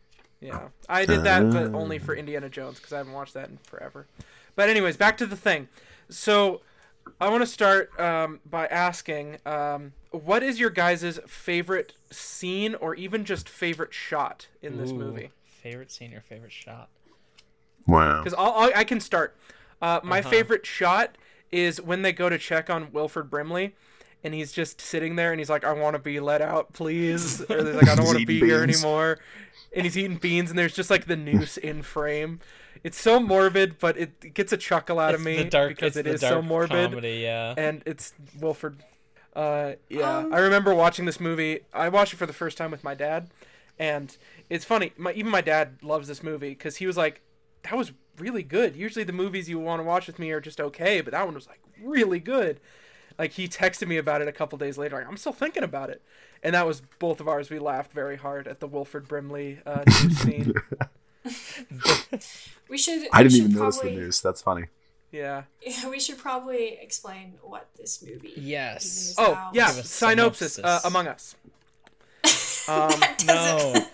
[0.40, 2.18] Yeah, I did that, but only for uh.
[2.18, 4.06] Indiana Jones because I haven't watched that in forever.
[4.56, 5.68] But anyways, back to the thing.
[6.08, 6.60] So
[7.20, 12.94] I want to start um, by asking, um, what is your guys' favorite scene or
[12.94, 15.30] even just favorite shot in this Ooh, movie?
[15.44, 16.88] Favorite scene or favorite shot?
[17.86, 18.18] Wow.
[18.18, 19.36] Because I'll, I'll, I can start.
[19.82, 20.30] Uh, my Uh-huh.
[20.30, 21.16] favorite shot
[21.50, 23.74] is when they go to check on Wilford Brimley.
[24.22, 27.40] And he's just sitting there, and he's like, "I want to be let out, please."
[27.50, 29.18] Or he's like, "I don't want to eating be here anymore."
[29.74, 32.40] And he's eating beans, and there's just like the noose in frame.
[32.82, 35.98] It's so morbid, but it gets a chuckle out of me the dark, because it's
[35.98, 37.54] it the is dark so morbid comedy, yeah.
[37.56, 38.82] and it's Wilford.
[39.34, 41.60] Uh, yeah, Um, I remember watching this movie.
[41.72, 43.30] I watched it for the first time with my dad,
[43.78, 44.16] and
[44.48, 44.92] it's funny.
[44.96, 47.20] My, even my dad loves this movie because he was like,
[47.62, 50.60] "That was really good." Usually, the movies you want to watch with me are just
[50.60, 52.60] okay, but that one was like really good.
[53.20, 54.96] Like he texted me about it a couple days later.
[54.96, 56.00] Like, I'm still thinking about it,
[56.42, 57.50] and that was both of ours.
[57.50, 60.54] We laughed very hard at the Wilford Brimley uh, noose scene.
[62.68, 63.08] We should.
[63.12, 64.20] I didn't should even notice the noose.
[64.20, 64.66] That's funny.
[65.12, 65.42] Yeah.
[65.60, 68.32] Yeah, we should probably explain what this movie.
[68.36, 68.84] Yes.
[68.84, 69.54] is Oh about.
[69.54, 69.68] yeah.
[69.68, 70.58] Give a Synopsis.
[70.58, 70.80] Uh.
[70.84, 71.34] Among Us.
[72.68, 72.92] Um,
[73.26, 73.86] No.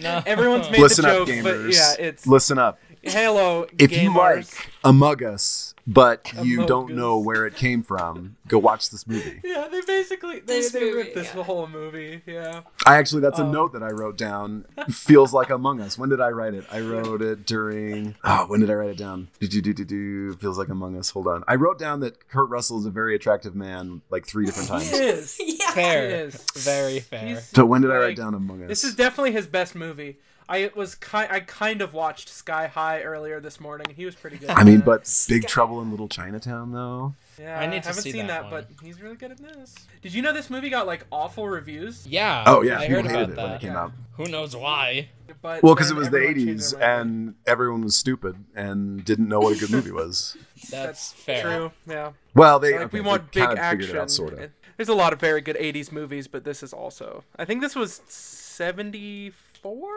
[0.00, 0.22] No.
[0.26, 1.74] everyone's made Listen the up, joke, but gamers.
[1.74, 2.78] yeah, it's Listen up.
[3.02, 3.66] Halo.
[3.78, 4.54] If you gamers.
[4.54, 9.06] like Among Us, but you Among don't know where it came from, go watch this
[9.06, 9.40] movie.
[9.48, 11.42] Yeah, they basically they, This they movie, ripped this yeah.
[11.42, 12.20] whole movie.
[12.26, 12.60] Yeah.
[12.86, 14.66] I actually, that's a Um, note that I wrote down.
[14.90, 15.96] Feels like Among Us.
[15.98, 16.64] When did I write it?
[16.70, 18.14] I wrote it during.
[18.22, 19.28] Oh, when did I write it down?
[19.40, 20.34] Do do do do do.
[20.34, 21.10] Feels like Among Us.
[21.10, 21.42] Hold on.
[21.48, 24.90] I wrote down that Kurt Russell is a very attractive man, like three different He
[24.90, 24.92] times.
[24.92, 25.40] is.
[25.40, 25.70] yeah.
[25.72, 26.08] Fair.
[26.08, 26.44] He is.
[26.56, 27.26] Very fair.
[27.26, 28.68] He's- So when did I like, write down Among Us?
[28.68, 30.18] This is definitely his best movie.
[30.48, 34.14] I was ki- I kind of watched Sky High earlier this morning, and he was
[34.14, 34.48] pretty good.
[34.50, 35.26] I mean, in but that.
[35.28, 35.48] Big Sky.
[35.48, 37.12] Trouble in Little Chinatown, though.
[37.38, 39.74] yeah, I need to haven't see seen that that, but he's really good at this.
[40.00, 42.06] Did you know this movie got like awful reviews?
[42.06, 42.44] yeah.
[42.46, 43.82] Oh yeah, I people heard hated about it when it came Yeah.
[43.82, 43.92] out.
[44.16, 45.10] Who knows why?
[45.42, 49.54] But Well, because it was the '80s, and everyone was stupid and didn't know what
[49.56, 50.36] a good movie was.
[50.70, 51.42] That's, fair.
[51.42, 51.72] true.
[51.86, 53.96] Yeah, Well, they, like okay, we want they big kind of action.
[53.98, 54.50] out, sort of.
[54.78, 57.22] There's a lot of very good '80s movies, but this is also.
[57.38, 59.88] I think this was '74.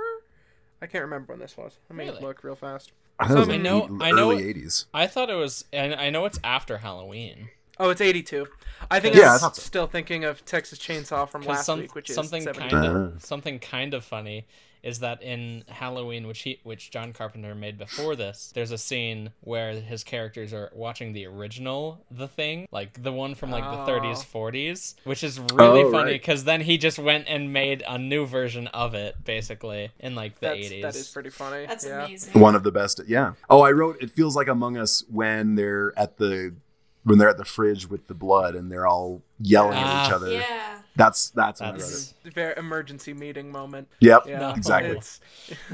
[0.82, 1.78] I can't remember when this was.
[1.90, 2.22] Let me Really?
[2.22, 2.92] look real fast.
[3.20, 4.86] I, thought it was I in know- the I know- '80s.
[4.94, 7.50] I thought it was, and I know it's after Halloween.
[7.80, 8.48] Oh, it's 82.
[8.92, 9.50] I think Yeah, I'm I so.
[9.54, 12.70] still thinking of Texas Chainsaw from last some, week, which is something 70.
[12.70, 13.20] kind of uh-huh.
[13.20, 14.46] something kind of funny
[14.84, 19.32] is that in Halloween, which he which John Carpenter made before this, there's a scene
[19.42, 23.86] where his characters are watching the original The Thing, like the one from like Oh.
[23.86, 26.22] the 30s, 40s, which is really Oh, funny right.
[26.22, 30.40] because then he just went and made a new version of it, basically in like
[30.40, 30.82] the That's, 80s.
[30.82, 31.66] that is pretty funny.
[31.68, 32.06] That's yeah.
[32.06, 32.40] amazing.
[32.40, 33.02] One of the best.
[33.08, 33.34] Yeah.
[33.50, 33.98] Oh, I wrote.
[34.02, 36.56] It feels like Among Us when they're at the
[37.04, 40.16] when they're at the fridge with the blood and they're all yelling at each Ah.
[40.16, 40.32] other.
[40.32, 40.81] Yeah.
[40.96, 41.78] That's that's when I.
[41.78, 43.88] That's Very emergency meeting moment.
[44.00, 44.24] Yep.
[44.28, 44.50] Yeah, No.
[44.52, 44.98] Exactly.
[44.98, 45.20] It's,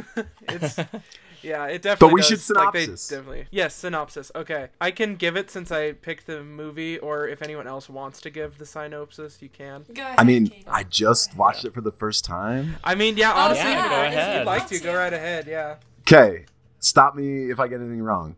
[0.43, 0.79] it's
[1.43, 2.07] yeah, it definitely.
[2.07, 3.07] But we does, should like, they synopsis.
[3.09, 3.45] definitely.
[3.51, 4.31] Yes, synopsis.
[4.35, 8.19] Okay, I can give it since I picked the movie, or if anyone else wants
[8.21, 9.85] to give the synopsis, you can.
[9.93, 10.15] Go ahead.
[10.17, 10.65] I mean, Katie.
[10.67, 12.77] I just watched it for the first time.
[12.83, 14.29] I mean, yeah, Oh, honestly, yeah, if go you- ahead.
[14.35, 14.83] If you'd like to, to.
[14.83, 15.47] go right ahead.
[15.47, 15.75] Yeah.
[16.01, 16.45] Okay,
[16.79, 18.35] stop me if I get anything wrong.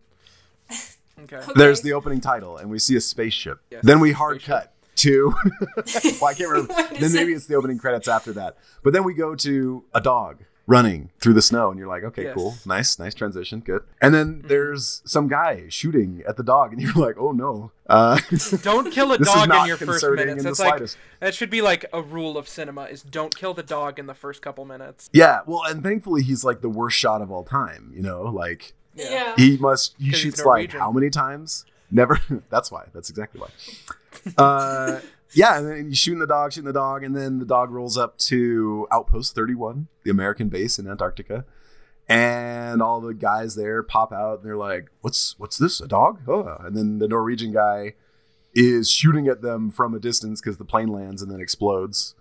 [1.24, 1.36] Okay.
[1.36, 1.52] Okay.
[1.56, 3.60] There's the opening title, and we see a spaceship.
[3.70, 4.56] Yes, then we hard spaceship.
[4.64, 5.34] cut to.
[6.22, 6.74] well, I can't remember.
[7.00, 7.36] Then maybe it?
[7.38, 8.58] it's the opening credits after that.
[8.84, 12.26] But then we go to a dog running through the snow, and you're like, okay,
[12.26, 12.36] Yes.
[12.36, 13.82] cool, nice, nice transition, good.
[14.02, 17.72] And then there's some guy shooting at the dog, and you're like, oh no.
[17.88, 18.20] Uh,
[18.62, 20.32] Don't kill a dog in your first minutes.
[20.32, 20.98] in the That's like slightest.
[21.22, 24.14] that should be like a rule of cinema: is don't kill the dog in the
[24.14, 25.10] first couple minutes.
[25.12, 27.92] yeah, well, and thankfully he's like the worst shot of all time.
[27.96, 29.34] You know, like Yeah.
[29.38, 31.66] he must he shoots like how many times?
[31.90, 32.20] Never.
[32.52, 32.84] That's why.
[32.94, 33.48] That's exactly why.
[34.38, 35.00] Uh,
[35.34, 37.98] yeah, and then he's shooting the dog, shooting the dog, and then the dog rolls
[37.98, 41.46] up to Outpost 31, the American base in Antarctica,
[42.08, 45.80] and all the guys there pop out, and they're like, "What's what's this?
[45.82, 47.94] A dog?" Oh, and then the Norwegian guy
[48.56, 52.16] is shooting at them from a distance because the plane lands and then explodes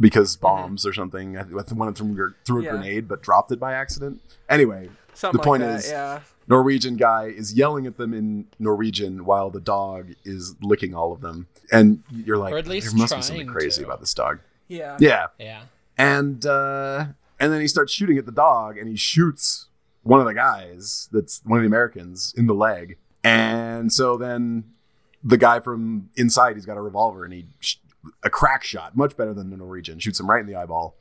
[0.00, 1.36] because bombs or something.
[1.36, 2.70] I think one of them threw threw a Yeah.
[2.70, 4.20] grenade but dropped it by accident.
[4.48, 6.20] Anyway, Something The point like that, is- yeah.
[6.48, 11.20] Norwegian guy is yelling at them in Norwegian while the dog is licking all of
[11.20, 13.86] them, and you're like, Or at least there must be something crazy to.
[13.86, 14.40] about this dog.
[14.68, 14.96] Yeah.
[15.00, 15.62] Yeah, yeah.
[15.96, 17.06] and uh,
[17.40, 19.66] and then he starts shooting at the dog, and he shoots
[20.02, 24.64] one of the guys that's one of the Americans in the leg, and so then
[25.22, 27.76] the guy from inside, he's got a revolver, and he sh-
[28.22, 30.96] a crack shot, much better than the Norwegian, shoots him right in the eyeball.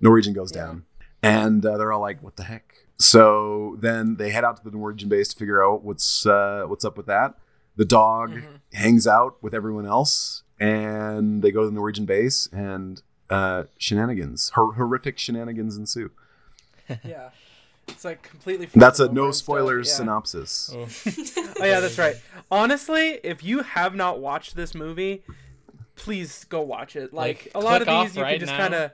[0.00, 0.62] Norwegian goes Yeah.
[0.66, 0.84] down,
[1.22, 4.70] and uh, they're all like, "What the heck?" So then they head out to the
[4.76, 7.34] Norwegian base to figure out what's uh, what's up with that.
[7.76, 8.60] The dog Mhm.
[8.74, 14.50] hangs out with everyone else, and they go to the Norwegian base, and uh, shenanigans,
[14.54, 16.10] hor- horrific shenanigans ensue.
[17.04, 17.30] Yeah.
[17.88, 18.68] It's like completely.
[18.74, 19.94] That's a no spoilers yeah.
[19.94, 20.70] synopsis.
[20.74, 20.86] Oh.
[21.60, 22.16] Oh yeah, that's right.
[22.50, 25.22] Honestly, if you have not watched this movie,
[25.96, 27.12] please go watch it.
[27.14, 28.90] Like, Like, a lot of these, you right can just kind of,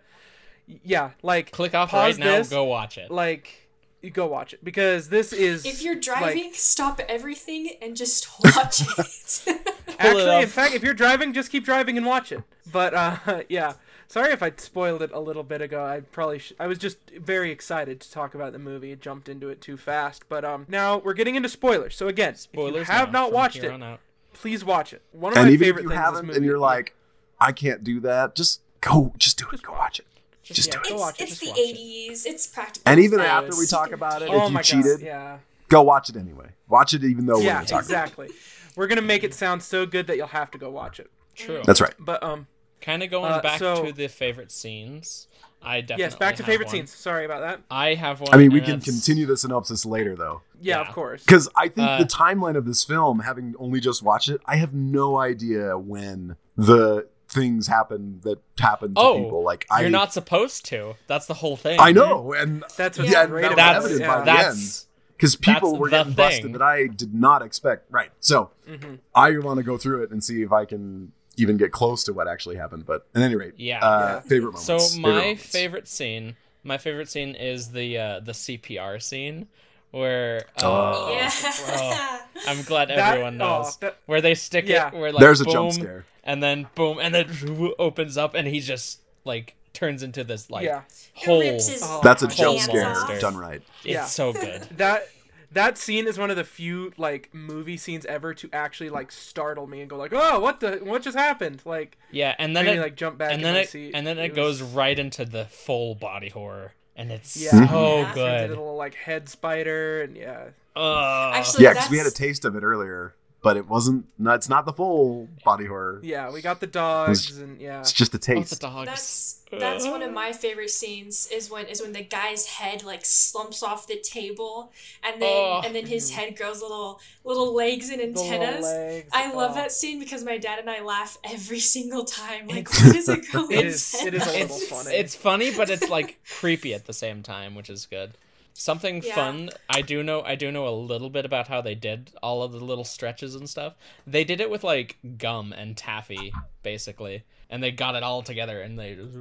[0.66, 2.36] yeah, like Click off pause right now.
[2.38, 3.10] this, Go watch it.
[3.10, 3.65] Like,
[4.06, 5.66] you go watch it because this is.
[5.66, 9.66] If you're like- driving, stop everything and just watch it.
[9.98, 12.42] actually, in fact, if you're driving, just keep driving and watch it.
[12.72, 13.74] But uh, yeah,
[14.08, 15.84] sorry if I spoiled it a little bit ago.
[15.84, 18.94] I probably sh- I was just very excited to talk about the movie.
[18.96, 20.24] Jumped into it too fast.
[20.28, 21.94] But um, now we're getting into spoilers.
[21.96, 23.98] So again, if Spoilers you have now, not watched it,
[24.32, 25.02] please watch it.
[25.12, 25.98] One of And my even if favorite you things.
[25.98, 26.94] in this haven't, movie, and you're like,
[27.40, 30.06] I can't do that, just go, just do it, go watch it.
[30.54, 30.96] Just yeah, do it.
[30.98, 31.22] go it's it.
[31.22, 31.76] it's just the watch it.
[31.76, 32.26] 80s.
[32.26, 32.82] It's practical.
[32.92, 33.32] And even effects.
[33.32, 35.06] after we talk about it, keep- if Oh you cheated, god!
[35.06, 35.38] Yeah.
[35.68, 36.50] go watch it anyway.
[36.68, 37.84] Watch it even though we're Yeah, gonna talk about it.
[37.84, 38.28] exactly.
[38.76, 41.10] We're gonna make it sound so good that you'll have to go watch it.
[41.34, 41.62] True.
[41.64, 41.94] That's right.
[41.98, 42.46] But um,
[42.82, 45.26] Kind of going Uh, back so- to the favorite scenes.
[45.62, 46.72] I definitely yes, back to have favorite one.
[46.76, 46.94] scenes.
[46.94, 47.62] Sorry about that.
[47.70, 48.32] I have one.
[48.32, 50.42] I mean, we can it's- continue the synopsis later, though.
[50.60, 50.80] Yeah, Yeah.
[50.88, 51.22] of course.
[51.24, 54.56] Because I think Uh, the timeline of this film, having only just watched it, I
[54.56, 59.42] have no idea when the things happen that happen to Oh, people.
[59.42, 60.94] Like I, You're not supposed to.
[61.06, 61.80] That's the whole thing.
[61.80, 63.26] I know, and That's what's Yeah.
[63.26, 63.88] great that was about That's it.
[64.02, 64.42] evident by Yeah.
[64.42, 64.86] the that's
[65.16, 67.90] because people That's were the getting busted that I did not expect.
[67.90, 68.10] Right.
[68.20, 68.98] So Mhm.
[69.14, 72.12] I want to go through it and see if I can even get close to
[72.12, 72.86] what actually happened.
[72.86, 73.84] But at any rate, Yeah.
[73.84, 74.64] uh, favorite moments.
[74.66, 75.42] So favorite my moments.
[75.46, 79.48] favorite scene, my favorite scene is the uh, the CPR scene
[79.90, 81.12] where uh, Oh.
[81.12, 81.30] Yeah.
[81.42, 84.88] oh, I'm glad That- everyone oh, knows that- where they stick Yeah.
[84.88, 84.94] it.
[84.94, 86.04] Where like There's a jump scare.
[86.24, 87.28] and then boom, and then
[87.78, 90.82] opens up, and he just like turns into this like yeah,
[91.14, 91.40] whole.
[91.40, 93.20] his Oh, That's a jump scare off.
[93.20, 93.62] done right.
[93.78, 94.04] It's Yeah.
[94.06, 94.62] so good.
[94.76, 95.08] that
[95.52, 99.66] that scene is one of the few like movie scenes ever to actually like startle
[99.66, 101.62] me and go like, oh, what the what just happened?
[101.64, 103.92] Like, Yeah, and then made me like jump back and in then my it seat.
[103.94, 107.50] and then it, was- goes right into the full body horror, and it's Yeah.
[107.50, 107.66] so Yeah.
[107.66, 108.44] turns into good.
[108.46, 110.44] a little like head spider and yeah.
[110.74, 111.34] Ugh.
[111.34, 114.06] Actually, Yeah, because we had a taste of it earlier, but it wasn't.
[114.18, 116.00] No, it's not the full body horror.
[116.02, 117.80] Yeah, we got the dogs and yeah.
[117.80, 118.60] It's just a Oh, the taste.
[118.60, 118.86] dogs.
[118.86, 123.04] That's that's one of my favorite scenes is when is when the guy's head like
[123.04, 124.72] slumps off the table
[125.04, 125.62] and then Oh.
[125.64, 128.64] and then his head grows little little legs and antennas.
[128.64, 129.54] legs, I love oh.
[129.54, 132.48] that scene because my dad and I laugh every single time.
[132.48, 133.94] Like, It's- why it grow It is.
[134.04, 134.96] It is a little funny.
[134.96, 138.16] it's funny, but it's like creepy at the same time, which is good.
[138.58, 139.14] Something Yeah.
[139.14, 139.50] fun.
[139.68, 140.22] I do know.
[140.22, 143.34] I do know a little bit about how they did all of the little stretches
[143.34, 143.74] and stuff.
[144.06, 148.62] They did it with like gum and taffy, basically, and they got it all together,
[148.62, 149.12] and they just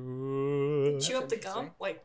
[1.10, 1.72] Chew up the gum?
[1.80, 2.02] Like,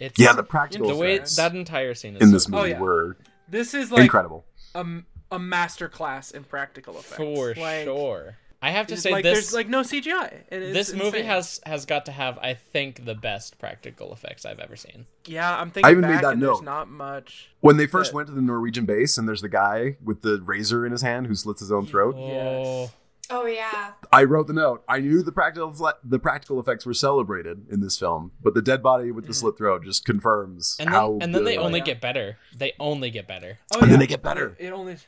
[0.00, 2.62] It's Yeah, the practical the way effects that entire scene is in so this movie
[2.62, 2.80] Oh, yeah.
[2.80, 3.16] were
[3.48, 4.44] This is like incredible.
[4.74, 4.84] a,
[5.30, 7.16] a master class in practical effects.
[7.16, 8.38] for like, sure.
[8.64, 10.44] I have to it's say like this there's like no CGI.
[10.50, 11.24] and it's this movie insane.
[11.24, 15.06] has has got to have I think the best practical effects I've ever seen.
[15.26, 16.64] Yeah, I'm thinking I even back made that and there's note.
[16.64, 17.50] not much.
[17.58, 20.40] When they first But- went to the Norwegian base, and there's the guy with the
[20.44, 22.14] razor in his hand who slits his own throat.
[22.16, 22.90] Oh,
[23.30, 23.92] oh yeah.
[24.12, 24.84] I wrote the note.
[24.88, 28.80] I knew the practical the practical effects were celebrated in this film, but the dead
[28.80, 29.40] body with the mm-hmm.
[29.40, 31.14] slit throat just confirms and how.
[31.14, 31.86] then and then they only yeah.
[31.86, 32.38] get better.
[32.56, 33.58] They only get better.
[33.72, 34.56] Oh And yeah, then they get better.
[34.60, 34.98] It, it only.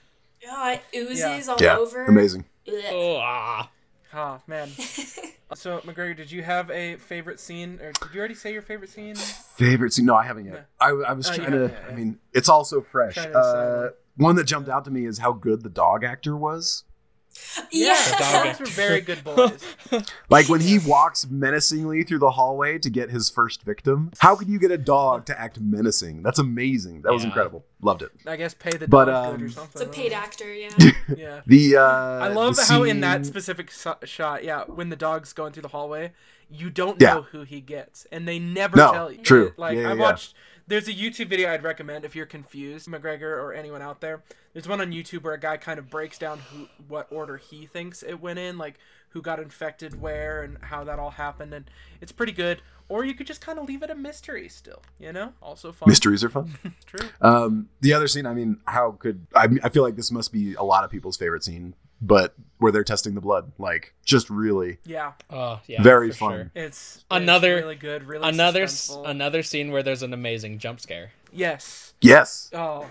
[0.51, 1.45] Oh, it oozes Yeah.
[1.49, 2.05] all yeah, over.
[2.05, 2.47] amazing.
[2.69, 2.75] Ugh.
[2.91, 3.71] Oh, ah.
[4.17, 4.69] Oh man.
[5.55, 8.91] so McGregor, did you have a favorite scene, or did you already say your favorite
[8.91, 9.17] scene?
[9.17, 10.05] Favorite scene?
[10.07, 10.69] No, I haven't yet.
[10.81, 11.59] I, I was Oh, you trying to.
[11.59, 11.97] haven't yet, I yeah.
[11.97, 13.15] mean, it's all so fresh.
[13.15, 16.05] Trying to decide Uh, one that jumped out to me is how good the dog
[16.05, 16.85] actor was.
[17.71, 17.95] Yeah.
[17.95, 19.65] the dogs were very good boys.
[20.31, 24.11] Like when he walks menacingly through the hallway to get his first victim.
[24.19, 26.23] How could you get a dog to act menacing?
[26.23, 27.03] That's amazing.
[27.03, 27.65] That was incredible.
[27.81, 28.11] Loved it.
[28.27, 29.83] I guess pay the But, dog good um, or something.
[29.83, 30.71] It's a paid actor, yeah.
[31.17, 31.41] Yeah.
[31.47, 35.33] The uh, I love the how in that specific so- shot, yeah, when the dog's
[35.33, 36.13] going through the hallway,
[36.51, 37.15] you don't Yeah.
[37.15, 39.19] know who he gets, and they never No, tell you.
[39.23, 39.53] true.
[39.57, 40.35] Like Yeah, I yeah, watched.
[40.67, 44.23] There's a YouTube video I'd recommend if you're confused, McGregor or anyone out there.
[44.55, 47.67] There's one on YouTube where a guy kind of breaks down who, what order he
[47.67, 48.79] thinks it went in, like
[49.11, 52.63] who got infected where and how that all happened, and it's pretty good.
[52.89, 55.33] Or you could just kind of leave it a mystery still, you know?
[55.43, 55.89] Also fun.
[55.89, 56.55] mysteries are fun.
[56.87, 57.09] True.
[57.21, 59.49] Um, the other scene, I mean, how could I?
[59.63, 61.75] I feel like this must be a lot of people's favorite scene,
[62.07, 65.83] but where they're testing the blood, like just really Yeah, Oh, yeah.
[65.83, 66.33] very fun.
[66.33, 66.51] sure.
[66.55, 69.09] it's it's Another- really good, really Another s- suspenseful.
[69.11, 71.93] another scene where there's an amazing jump scare yes.
[72.01, 72.87] Yes, Oh,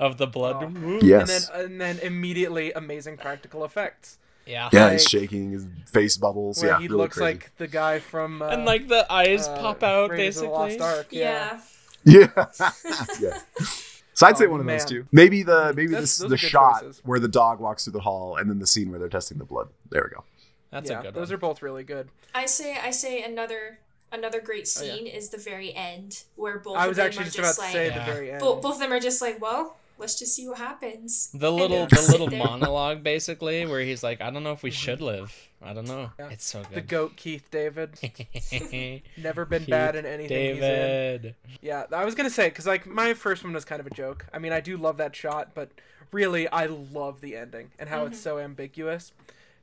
[0.00, 0.56] of the blood.
[0.76, 0.98] Oh.
[1.02, 4.18] yes, and then and then immediately amazing practical effects.
[4.46, 4.68] yeah.
[4.72, 4.84] yeah.
[4.84, 6.62] like- he's shaking, his face bubbles.
[6.62, 7.34] Yeah, he really looks crazy.
[7.34, 10.48] like the guy from uh, And like the eyes uh, pop out Raiders of the
[10.48, 10.78] basically.
[10.78, 11.06] Lost Ark.
[11.10, 11.60] Yeah.
[12.04, 12.36] Yeah.
[12.44, 12.44] Yeah,
[13.20, 13.38] yeah.
[14.16, 15.06] So I'd say oh, one of those two.
[15.12, 17.02] Maybe the maybe That's- this those the shot choices.
[17.04, 19.44] where the dog walks through the hall, and then the scene where they're testing the
[19.44, 19.68] blood.
[19.90, 20.24] There we go.
[20.70, 21.20] That's yeah, a good one.
[21.22, 21.34] those one.
[21.34, 22.08] are both really good.
[22.34, 23.78] I say I say another
[24.10, 24.94] another great Oh, yeah.
[24.94, 27.58] scene is the very end where both I of was them actually are just just,
[27.58, 28.06] about like to say Yeah.
[28.06, 28.40] the very end.
[28.40, 31.30] both, both of them are just like, well, let's just see what happens.
[31.32, 35.00] The little the little monologue basically where he's like, I don't know if we should
[35.00, 35.34] live.
[35.62, 36.10] I don't know.
[36.18, 36.28] Yeah.
[36.30, 36.72] It's so good.
[36.74, 37.98] the goat Keith David,
[39.16, 40.60] never been Keith bad in anything he's in.
[40.60, 41.34] David.
[41.62, 44.26] Yeah, I was gonna say because like my first one was kind of a joke.
[44.32, 45.70] I mean, I do love that shot, but
[46.12, 49.12] really, I love the ending and how it's so ambiguous.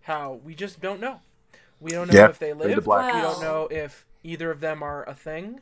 [0.01, 1.21] How we just don't know.
[1.79, 2.83] We don't know Yeah, if they fade to live.
[2.85, 3.13] black.
[3.13, 5.61] We don't know if either of them are a thing.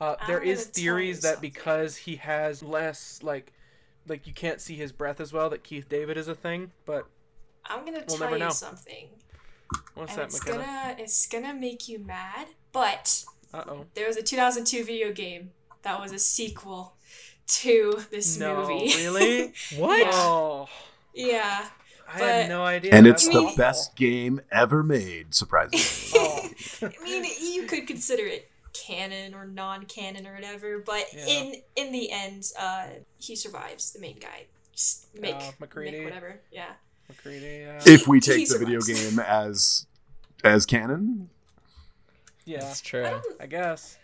[0.00, 3.52] Uh, there I'm is gonna tell theories that because he has less like,
[4.08, 6.72] like you can't see his breath as well, that Keith David is a thing.
[6.86, 7.06] But
[7.66, 8.50] I'm gonna We'll tell never you know.
[8.50, 9.08] something,
[9.94, 10.64] what's and that, it's McKenna?
[10.64, 12.48] gonna it's gonna make you mad.
[12.72, 13.86] But Uh oh.
[13.94, 15.50] there was a 2002 video game
[15.82, 16.94] that was a sequel
[17.46, 18.92] to this No, movie.
[18.96, 19.52] really?
[19.76, 19.98] What?
[20.06, 20.10] Yeah.
[20.14, 20.68] Oh,
[21.14, 21.66] yeah,
[22.08, 22.92] I But- had no idea.
[22.94, 23.56] and it's the mean- awful.
[23.56, 25.84] best game ever made, surprisingly.
[26.14, 26.48] Oh.
[26.82, 31.26] I mean, you could consider it canon or non-canon or whatever, but Yeah.
[31.26, 33.92] in in the end, uh, he survives.
[33.92, 35.98] The main guy, S- Mick, Uh, MacReady.
[36.00, 36.40] Mick, whatever.
[36.50, 36.72] Yeah.
[37.08, 37.82] MacReady, yeah.
[37.86, 39.86] if we He take the video game as
[40.44, 41.30] as canon,
[42.44, 43.04] yeah, That's true.
[43.04, 43.20] I.
[43.40, 43.98] I guess.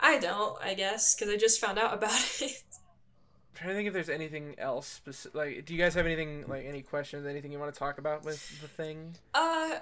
[0.00, 0.60] I don't.
[0.62, 2.10] I guess because I just found out about
[2.40, 2.62] it.
[2.72, 5.00] I'm trying to think if there's anything else.
[5.06, 7.24] Speci- like, do you guys have anything like any questions?
[7.26, 9.14] Anything you want to talk about with the thing?
[9.32, 9.76] Uh,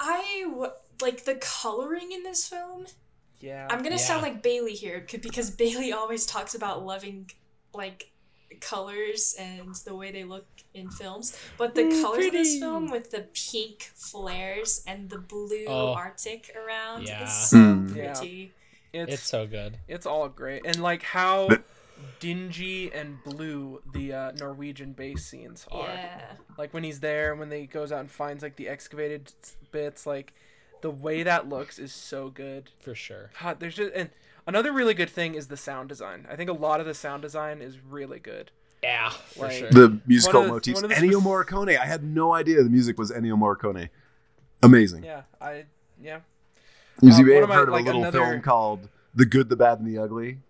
[0.00, 2.86] I w- like the coloring in this film.
[3.42, 3.66] Yeah.
[3.70, 4.08] I'm gonna Yeah.
[4.10, 7.30] sound like Bailey here because Bailey always talks about loving
[7.74, 8.10] like
[8.60, 11.36] colors and the way they look in films.
[11.58, 15.92] But the Mm, colors in this film with the pink flares and the blue Oh.
[15.94, 17.24] Arctic around Yeah.
[17.24, 17.96] is so Mm.
[17.96, 18.12] Yeah.
[18.14, 18.52] pretty.
[18.92, 19.78] it's It's so good.
[19.88, 21.48] it's all great, and like how
[22.20, 25.86] dingy and blue the uh, Norwegian base scenes are.
[25.88, 26.32] Yeah.
[26.58, 29.32] Like when he's there, when he goes out and finds like the excavated
[29.70, 30.34] bits, like
[30.82, 32.70] the way that looks is so good.
[32.80, 33.30] For sure.
[33.42, 34.10] God, there's just and
[34.46, 36.26] another really good thing is the sound design.
[36.30, 38.50] I think a lot of the sound design is really good.
[38.82, 39.70] Yeah, for Like- sure.
[39.70, 40.80] the musical the- motifs.
[40.82, 41.78] the Ennio spec- Morricone.
[41.78, 43.88] I had no idea the music was Ennio Morricone.
[44.62, 45.04] Amazing.
[45.04, 45.64] Yeah, I
[46.00, 46.20] yeah.
[47.00, 48.88] You Uh, may one have of my- heard of like a little another- film called
[49.14, 50.40] The Good, the Bad, and the Ugly.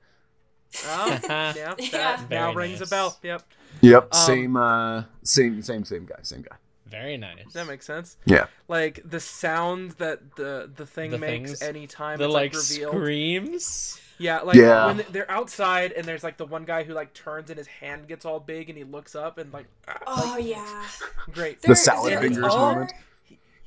[0.87, 1.75] Oh, yeah, Yeah.
[1.92, 3.18] that now Very rings a bell.
[3.23, 3.42] Yep,
[3.83, 6.57] Yep, Um, same, uh, same, same, same guy, same guy.
[6.92, 7.52] Very nice.
[7.55, 8.16] that makes sense.
[8.24, 12.55] Yeah, Like the sound that the the thing The makes things- anytime the it's like
[12.55, 12.92] like revealed.
[12.94, 14.00] screams.
[14.18, 14.87] Yeah, like Yeah.
[14.87, 18.07] when they're outside and there's like the one guy who like turns and his hand
[18.07, 19.66] gets all big and he looks up and like,
[20.07, 20.85] Oh yeah.
[21.33, 21.61] great.
[21.62, 22.92] The salad fingers all- moment.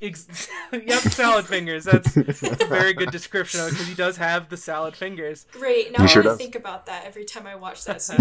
[0.01, 1.85] Ex- yep, salad fingers.
[1.85, 5.45] That's, that's a very good description of it because he does have the salad fingers.
[5.53, 5.91] Great.
[5.93, 6.37] Now He I sure does.
[6.37, 8.17] think about that every time I watch that scene.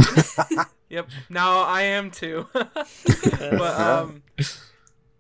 [0.89, 1.09] Yep.
[1.29, 2.47] Now I am too.
[2.53, 4.23] but um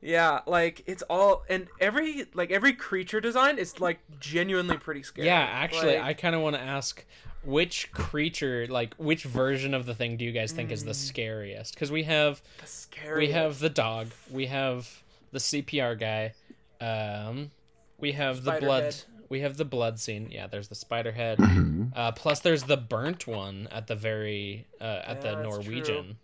[0.05, 5.27] yeah, like it's all and every like every creature design is like genuinely pretty scary.
[5.29, 7.05] Yeah, actually, Like, I kind of want to ask
[7.43, 11.73] which creature, like which version of the thing, do you guys think is the scariest?
[11.75, 13.27] Because we have the scary.
[13.27, 16.35] we have the dog, we have the CPR guy,
[16.81, 17.51] um,
[17.99, 19.03] we have the blood, head.
[19.31, 20.29] we have the blood scene.
[20.31, 21.39] Yeah, there's the spider head.
[21.39, 21.93] Mhm.
[21.97, 26.19] Uh, plus, there's the burnt one at the very uh, at Yeah, the that's Norwegian,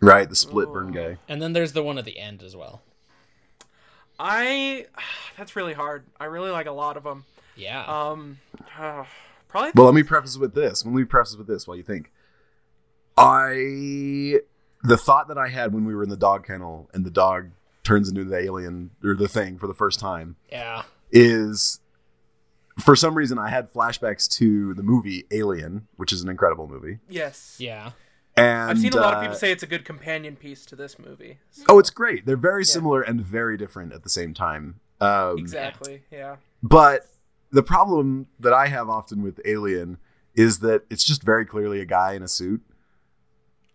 [0.00, 1.16] Right, the split burn guy.
[1.28, 2.82] and then there's the one at the end as well.
[4.18, 4.86] I
[5.36, 6.04] that's really hard.
[6.18, 7.24] I really like a lot of them.
[7.56, 8.38] Yeah, Um
[9.48, 10.84] probably Well, let me preface with this.
[10.84, 12.10] Let me preface with this while you think.
[13.16, 14.40] I
[14.82, 17.50] the thought that I had when we were in the dog kennel and the dog
[17.84, 21.80] turns into the alien or the thing for the first time yeah, is
[22.78, 26.98] for some reason I had flashbacks to the movie Alien, which is an incredible movie.
[27.08, 27.56] yes.
[27.58, 27.92] yeah.
[28.36, 30.74] And I've seen a lot of uh, people say it's a good companion piece to
[30.76, 31.38] this movie.
[31.68, 32.26] Oh, it's great.
[32.26, 32.72] They're very Yeah.
[32.72, 34.80] similar and very different at the same time.
[35.00, 36.02] Um, Exactly.
[36.10, 36.36] Yeah.
[36.62, 37.06] But
[37.52, 39.98] the problem that I have often with Alien
[40.34, 42.62] is that it's just very clearly a guy in a suit.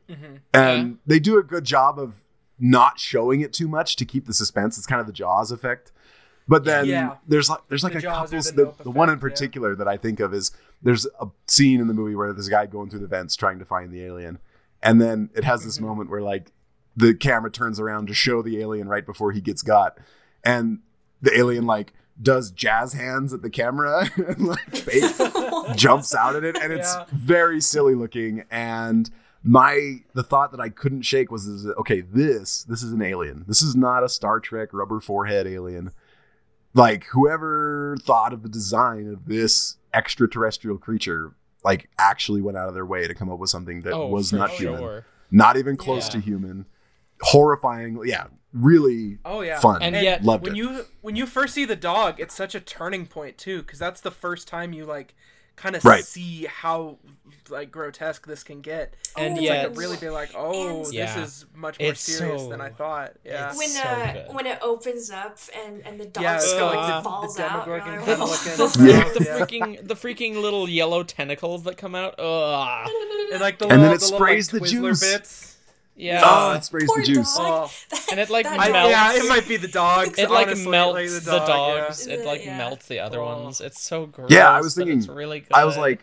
[0.10, 2.16] hmm And they do a good job of
[2.60, 4.78] not showing it too much to keep the suspense.
[4.78, 5.92] It's kind of the Jaws effect.
[6.48, 7.16] But then Yeah.
[7.28, 9.24] there's like there's like The a Jaws couple the the, Nope the one in effect,
[9.24, 9.30] yeah.
[9.36, 12.52] particular that I think of is there's a scene in the movie where there's a
[12.52, 14.40] guy going through the vents trying to find the alien.
[14.82, 15.82] And then it has this Mhm.
[15.84, 16.52] moment where like
[16.96, 19.98] the camera turns around to show the alien right before he gets got.
[20.44, 20.80] And
[21.22, 25.04] the alien like does jazz hands at the camera and like fake
[25.76, 27.06] jumps out at it and it's Yeah.
[27.14, 29.10] very silly looking and
[29.42, 33.46] my the thought that I couldn't shake was is okay this this is an alien
[33.48, 35.92] this is not a Star Trek rubber forehead alien
[36.74, 41.32] like whoever thought of the design of this extraterrestrial creature
[41.64, 44.32] like actually went out of their way to come up with something that oh, was
[44.32, 44.78] not sure.
[44.78, 46.12] human not even close Yeah.
[46.14, 46.66] to human
[47.22, 49.60] horrifying yeah really Oh yeah.
[49.60, 52.56] fun And yet- loved when it you when you first see the dog, it's such
[52.56, 55.14] a turning point too, because that's the first time you like
[55.60, 56.04] kind of Right.
[56.06, 56.98] see how
[57.50, 58.94] like grotesque this can get.
[59.18, 61.24] And Oh, It's like really be like, oh, this Yeah.
[61.24, 63.14] is much more It's serious so- than I thought.
[63.26, 63.50] Yeah.
[63.52, 64.34] it's- when so uh good.
[64.36, 67.44] when it opens up and and the dog Yeah, it's like, like, the- falls the
[67.46, 67.66] out.
[67.66, 69.04] Demogorgon you're like, looking- "Oh." Yeah.
[69.14, 72.20] the freaking the freaking little yellow tentacles that come out.
[72.20, 72.90] Ugh.
[73.32, 75.00] and like the And then it the little, sprays like, the Twizzler juice.
[75.02, 75.49] bits.
[76.00, 76.22] Yeah.
[76.24, 77.70] oh it sprays Poor the juice dog.
[77.94, 80.18] Oh, And it, like, That I, yeah, it might be the dog.
[80.18, 81.82] it like honestly, melts like, the, dog, yeah.
[81.82, 82.08] dogs.
[82.08, 82.58] It like Yeah.
[82.58, 83.26] melts the other Oh.
[83.44, 83.60] ones.
[83.62, 84.32] It's so gross.
[84.32, 85.52] Yeah, I was thinking- It's really good.
[85.54, 86.00] I was like,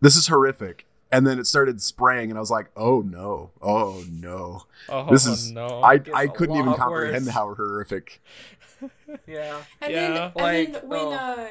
[0.00, 0.86] this is horrific.
[1.10, 4.64] And then it started spraying, and I was like, oh no, oh no.
[4.88, 5.82] oh, this is- no.
[5.82, 7.34] I, gets I a couldn't even comprehend worse.
[7.34, 8.20] how horrific.
[9.26, 9.58] yeah.
[9.80, 11.12] And Yeah, then, like, and then when oh.
[11.12, 11.48] uh,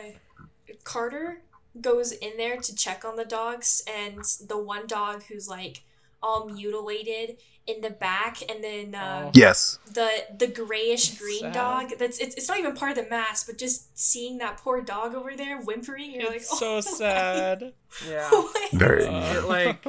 [0.84, 1.42] Carter
[1.82, 5.82] goes in there to check on the dogs, and the one dog who's like,
[6.22, 9.32] all mutilated in the back, and then um, Oh.
[9.34, 9.78] Yes.
[9.94, 11.54] the the grayish green sad.
[11.54, 11.92] dog.
[12.00, 15.14] That's it's, it's not even part of the mask, but just seeing that poor dog
[15.14, 17.74] over there whimpering, you're It's like, so oh, sad.
[18.08, 18.30] Yeah.
[18.32, 19.06] why?" Very.
[19.06, 19.86] It, like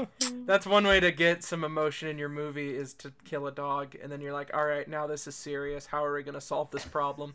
[0.46, 3.94] that's one way to get some emotion in your movie is to kill a dog
[4.02, 6.40] and then you're like all right now this is serious how are we going to
[6.40, 7.34] solve this problem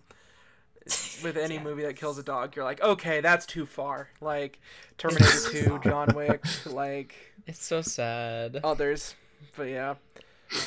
[1.24, 1.64] with any Yeah.
[1.64, 4.60] movie that kills a dog you're like okay that's too far like
[4.98, 7.16] terminator 2 john wick like
[7.48, 8.60] It's so sad.
[8.64, 9.16] others
[9.56, 9.96] but yeah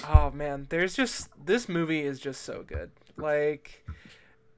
[0.08, 3.84] oh man there's just this movie is just so good like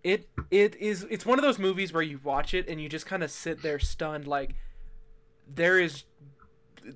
[0.05, 3.05] it it is it's one of those movies where you watch it and you just
[3.07, 4.55] kind of sit there stunned like
[5.53, 6.05] there is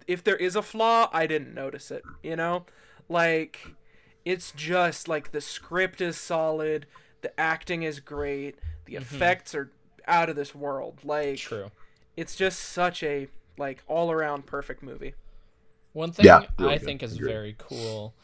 [0.07, 2.65] if there is a flaw i didn't notice it you know
[3.09, 3.75] like
[4.25, 6.87] it's just like the script is solid
[7.23, 9.03] the acting is great the mm-hmm.
[9.03, 9.70] effects are
[10.07, 11.70] out of this world like True.
[12.16, 15.14] it's just such a like all around perfect movie
[15.93, 16.85] One thing Yeah, really I good.
[16.85, 17.33] think is Agree.
[17.33, 18.14] very cool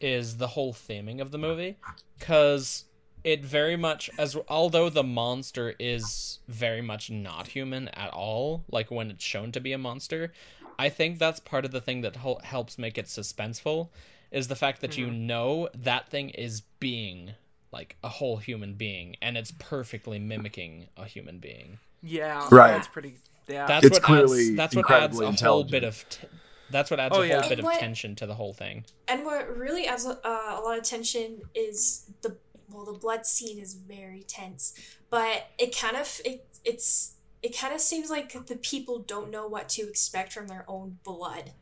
[0.00, 1.76] is the whole theming of the movie
[2.20, 2.84] cuz
[3.24, 8.90] it very much as although the monster is very much not human at all like
[8.90, 10.32] when it's shown to be a monster
[10.78, 13.88] I think that's part of the thing that helps make it suspenseful
[14.30, 15.26] is the fact that you mm-hmm.
[15.26, 17.32] know that thing is being
[17.72, 21.78] like a whole human being and it's perfectly mimicking a human being.
[22.02, 22.72] yeah Right.
[22.72, 23.16] that's pretty
[23.46, 26.26] yeah That's It's what clearly adds, that's what adds a whole bit of t-
[26.70, 27.34] that's what adds Oh, a yeah.
[27.34, 28.84] whole And bit of what- tension to the whole thing.
[29.08, 32.36] And what really adds uh, a lot of tension is the
[32.70, 34.74] well, the blood scene is very tense,
[35.08, 39.46] but it kind of it it's it kind of seems like the people don't know
[39.46, 41.52] what to expect from their own blood,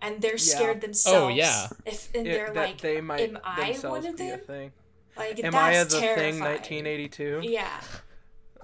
[0.00, 0.36] and they're Yeah.
[0.54, 1.24] scared themselves.
[1.24, 1.66] Oh yeah.
[1.84, 4.72] If and it- they're that like, they might am I one of be a them?
[5.16, 5.24] Thing.
[5.36, 6.32] like Am that's I a the terrifying.
[6.34, 7.40] thing 1982?
[7.42, 7.68] Yeah.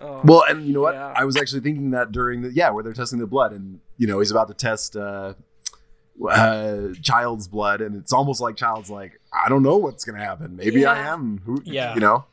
[0.00, 0.20] Oh.
[0.24, 0.94] Well, and you know what?
[0.94, 1.12] Yeah.
[1.16, 4.06] I was actually thinking that during the yeah, where they're testing the blood, and you
[4.06, 5.34] know he's about to test uh,
[6.28, 10.56] uh, Child's blood, and it's almost like Child's like, I don't know what's gonna happen.
[10.56, 11.40] Maybe I am.
[11.44, 11.60] Who?
[11.64, 11.94] Yeah.
[11.94, 12.24] You know.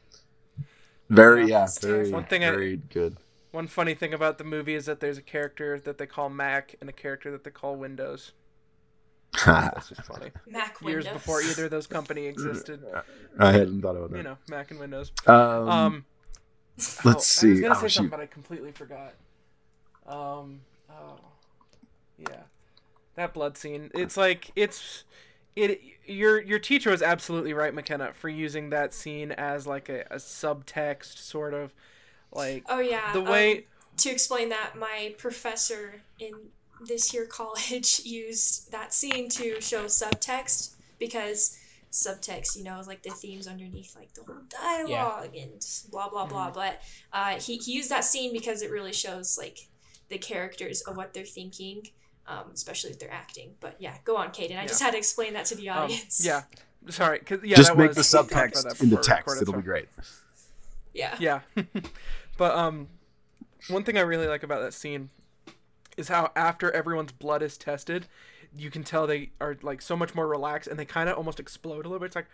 [1.10, 1.62] Very Yeah.
[1.62, 2.12] yeah, very.
[2.12, 3.18] One thing I- very good.
[3.52, 6.76] One funny thing about the movie is that there's a character that they call Mac
[6.82, 8.34] and a character that they call Windows.
[9.46, 10.32] That's just funny.
[10.48, 11.14] Mac Years Windows.
[11.14, 12.84] before either of those company existed.
[13.40, 14.18] I hadn't thought about that.
[14.18, 15.12] You know, Mac and Windows.
[15.28, 16.06] um, Um,
[17.04, 17.90] let's oh, I was gonna Oh, say shoot.
[17.90, 19.14] something, but I completely forgot.
[20.08, 21.20] Um, oh,
[22.18, 22.44] yeah,
[23.16, 23.92] that blood scene.
[23.94, 25.04] It's like it's
[25.56, 25.82] it.
[26.06, 30.16] Your your teacher was absolutely right, McKenna, for using that scene as like a, a
[30.18, 31.74] subtext, sort of
[32.32, 33.14] like Oh yeah.
[33.14, 33.68] the um, way.
[33.98, 36.34] to explain that, my professor in
[36.82, 41.58] this year college used that scene to show subtext because
[41.92, 46.26] subtext, you know, is like the themes underneath like the whole dialogue and blah blah
[46.26, 46.52] blah.
[46.52, 46.82] But
[47.14, 49.68] uh, he he used that scene because it really shows like
[50.10, 51.88] the characters of what they're thinking,
[52.28, 53.52] um, especially if they're acting.
[53.60, 54.60] But yeah, go on, Kaden.
[54.60, 56.24] I just had to explain that to the um, audience.
[56.26, 56.44] yeah,
[56.90, 57.20] sorry.
[57.20, 59.42] 'cause- yeah, Just that make was- the we talked about subtext that in the text.
[59.42, 59.88] It'll so- be great.
[60.94, 61.16] yeah.
[61.20, 61.40] Yeah.
[62.38, 62.88] but um
[63.70, 65.10] one thing I really like about that scene
[65.98, 68.08] is how after everyone's blood is tested,
[68.56, 71.40] you can tell they are like so much more relaxed and they kind of almost
[71.40, 72.08] explode a little bit.
[72.08, 72.28] It's like,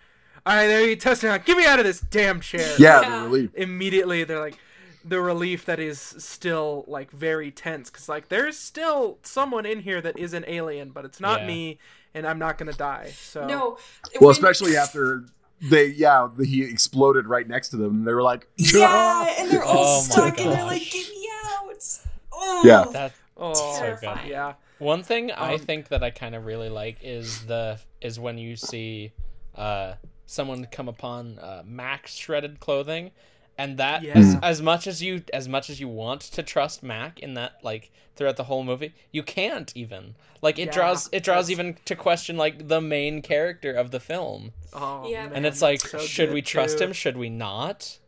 [0.45, 1.45] "All right, there you testing out.
[1.45, 3.18] Get me out of this damn chair." Yeah, Yeah.
[3.20, 3.51] the relief.
[3.55, 4.57] Immediately they're like
[5.03, 9.99] the relief that is still like very tense cuz like there's still someone in here
[10.01, 11.47] that is an alien, but it's not Yeah.
[11.47, 11.80] me
[12.14, 13.14] and I'm not going to die.
[13.20, 13.57] So No.
[13.59, 13.78] Well,
[14.20, 15.24] when- especially after
[15.59, 18.03] they yeah the, he exploded right next to them.
[18.03, 19.36] They were like Yeah, ah!
[19.39, 21.99] and they're all Oh stuck, and they're like, "Get me out!"
[22.34, 22.86] Oh, Yeah.
[22.91, 24.28] That oh, so good.
[24.28, 24.54] Yeah.
[24.80, 28.38] One thing I Um, think that I kind of really like is the is when
[28.38, 29.12] you see
[29.56, 29.94] uh,
[30.26, 33.12] someone come upon uh, Mac's shredded clothing,
[33.58, 34.18] and that Yeah.
[34.18, 34.39] as, Mm.
[34.44, 37.92] as much as you as much as you want to trust Mac in that like
[38.16, 41.78] throughout the whole movie, you can't even like it Yeah, draws it draws that's- even
[41.86, 45.24] to question like the main character of the film, Oh, Yeah.
[45.28, 46.86] man, and it's like so should we trust too.
[46.86, 46.94] him?
[46.94, 48.00] Should we not?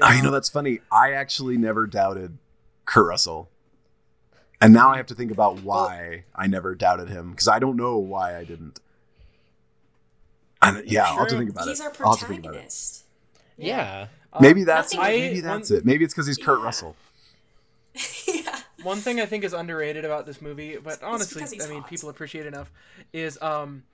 [0.00, 0.80] Oh, you know that's funny.
[0.90, 2.38] I actually never doubted
[2.86, 3.50] Kurt Russell,
[4.62, 7.76] and now I have to think about why I never doubted him because I don't
[7.76, 8.80] know why I didn't.
[10.60, 11.84] And yeah, I'll have to think about He's it.
[11.84, 12.58] our I'll have to think about it.
[12.58, 13.04] protagonist.
[13.58, 14.06] Yeah.
[14.40, 15.84] Maybe that's Nothing- maybe I- that's one- it.
[15.84, 16.64] Maybe it's because he's Kurt Yeah.
[16.64, 16.96] Russell.
[18.26, 18.60] yeah.
[18.82, 21.90] One thing I think is underrated about this movie, but honestly, I mean, hot.
[21.90, 22.70] people appreciate enough,
[23.12, 23.84] is um,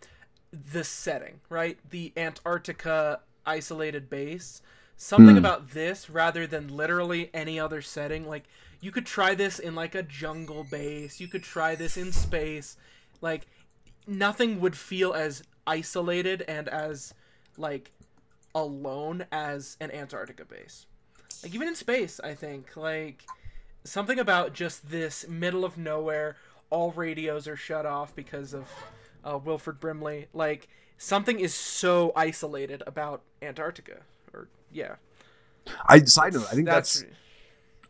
[0.52, 1.78] the setting, right?
[1.90, 4.62] The Antarctica isolated base.
[4.96, 5.38] Something Hmm.
[5.44, 8.44] about this, rather than literally any other setting, like
[8.80, 11.20] you could try this in like a jungle base.
[11.20, 12.76] You could try this in space.
[13.20, 13.46] Like
[14.06, 17.14] nothing would feel as isolated and as
[17.56, 17.92] like
[18.54, 20.86] alone as an Antarctica base.
[21.42, 23.24] Like even in space, I think like
[23.84, 26.36] something about just this middle of nowhere.
[26.70, 28.68] All radios are shut off because of
[29.24, 30.28] uh, Wilford Brimley.
[30.32, 30.68] Like
[30.98, 34.02] something is so isolated about Antarctica,
[34.32, 34.96] or yeah.
[35.86, 37.04] I side note, I think that's,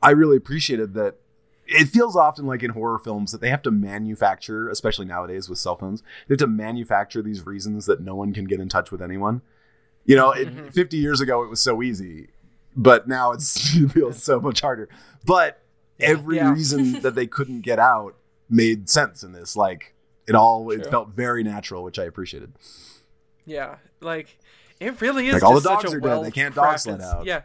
[0.03, 1.17] I really appreciated that.
[1.71, 5.59] It feels often like in horror films that they have to manufacture, especially nowadays with
[5.59, 8.91] cell phones, they have to manufacture these reasons that no one can get in touch
[8.91, 9.43] with anyone.
[10.07, 10.73] You know, it, Mhm.
[10.73, 12.29] 50 years ago it was so easy,
[12.75, 14.89] but now it's, it feels so much harder.
[15.27, 15.61] But
[16.01, 16.53] every Yeah.
[16.55, 18.17] reason that they couldn't get out
[18.49, 19.55] made sense in this.
[19.55, 19.95] Like
[20.27, 22.53] it all, it felt very natural, which I appreciated.
[23.45, 24.39] yeah, like
[24.81, 25.35] it really is.
[25.35, 27.27] Like, all the such dogs a are dead, they can't dog sled well-crafted- out.
[27.27, 27.43] Yeah,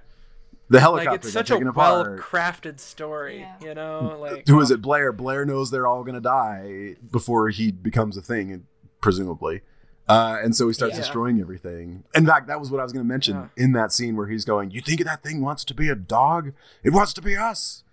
[0.74, 2.08] The like helicopter it's got such a taken apart.
[2.20, 3.40] well-crafted story.
[3.40, 3.56] Yeah.
[3.62, 4.82] You know, like Who is it?
[4.82, 5.12] Blair.
[5.14, 8.66] Blair knows they're all gonna die before he becomes a thing,
[9.02, 9.62] presumably.
[10.10, 11.00] Uh, and so he starts Yeah.
[11.02, 12.04] destroying everything.
[12.14, 13.64] In fact, that was what I was going to mention Yeah.
[13.64, 16.52] in that scene where he's going, "You think that thing wants to be a dog?
[16.84, 17.84] It wants to be us."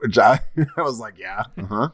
[0.00, 0.40] Which I,
[0.76, 1.88] I was like, "Yeah, uh-huh."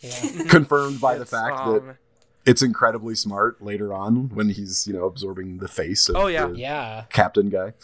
[0.00, 0.42] Yeah.
[0.48, 1.96] Confirmed by the fact um, that
[2.44, 6.46] it's incredibly smart later on when he's you know absorbing the face of Oh, yeah.
[6.48, 7.04] the Yeah.
[7.10, 7.74] captain guy.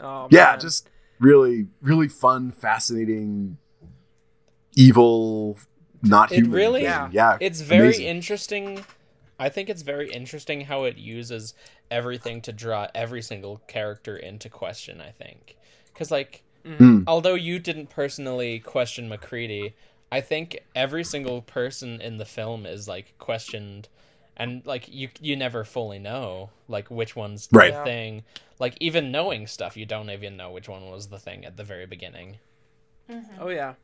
[0.00, 0.60] Oh, yeah, man.
[0.60, 0.88] just
[1.18, 3.58] really, really fun, fascinating,
[4.76, 5.58] evil,
[6.02, 6.52] not It human.
[6.52, 6.90] really- thing.
[6.90, 7.08] Yeah.
[7.12, 7.38] yeah.
[7.40, 8.06] It's very amazing.
[8.06, 8.84] interesting.
[9.38, 11.54] I think it's very interesting how it uses
[11.90, 15.56] everything to draw every single character into question, I think.
[15.94, 17.04] Cuz like Mm.
[17.06, 19.74] although you didn't personally question MacReady,
[20.12, 23.88] I think every single person in the film is like questioned
[24.38, 27.74] and like you you never fully know like which one's Right.
[27.74, 28.22] the thing.
[28.58, 31.64] Like even knowing stuff, you don't even know which one was the thing at the
[31.64, 32.38] very beginning.
[33.10, 33.36] Mm-hmm.
[33.40, 33.74] Oh yeah,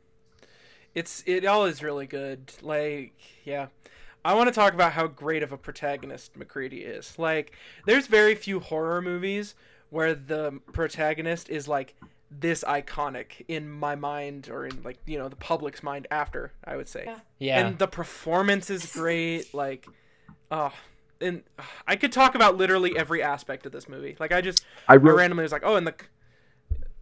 [0.93, 2.53] it's it all is really good.
[2.61, 3.67] Like yeah,
[4.23, 7.17] I want to talk about how great of a protagonist MacReady is.
[7.17, 7.53] Like
[7.85, 9.55] there's very few horror movies
[9.89, 11.95] where the protagonist is like
[12.31, 16.75] this iconic in my mind or in like you know the public's mind after I
[16.75, 17.03] would say.
[17.05, 17.19] Yeah.
[17.39, 17.59] Yeah.
[17.67, 19.53] And the performance is great.
[19.53, 19.87] Like,
[20.51, 20.71] oh,
[21.21, 24.15] and uh, I could talk about literally every aspect of this movie.
[24.19, 25.93] Like I just I I randomly was like, oh, and the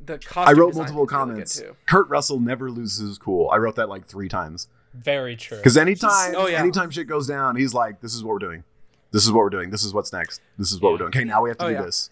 [0.06, 1.64] the costume I wrote multiple is really comments.
[1.88, 3.50] Kurt Russell never loses his cool.
[3.50, 5.58] I wrote that like three times very true.
[5.58, 6.60] because anytime, Oh, yeah.
[6.60, 8.64] anytime shit goes down, he's like, "This is what we're doing.
[9.12, 9.70] This is what we're doing.
[9.72, 10.42] This is what's next.
[10.58, 10.94] This is what Yeah.
[10.94, 11.08] we're doing.
[11.10, 11.82] Okay, now we have to Oh, do yeah.
[11.84, 12.10] this."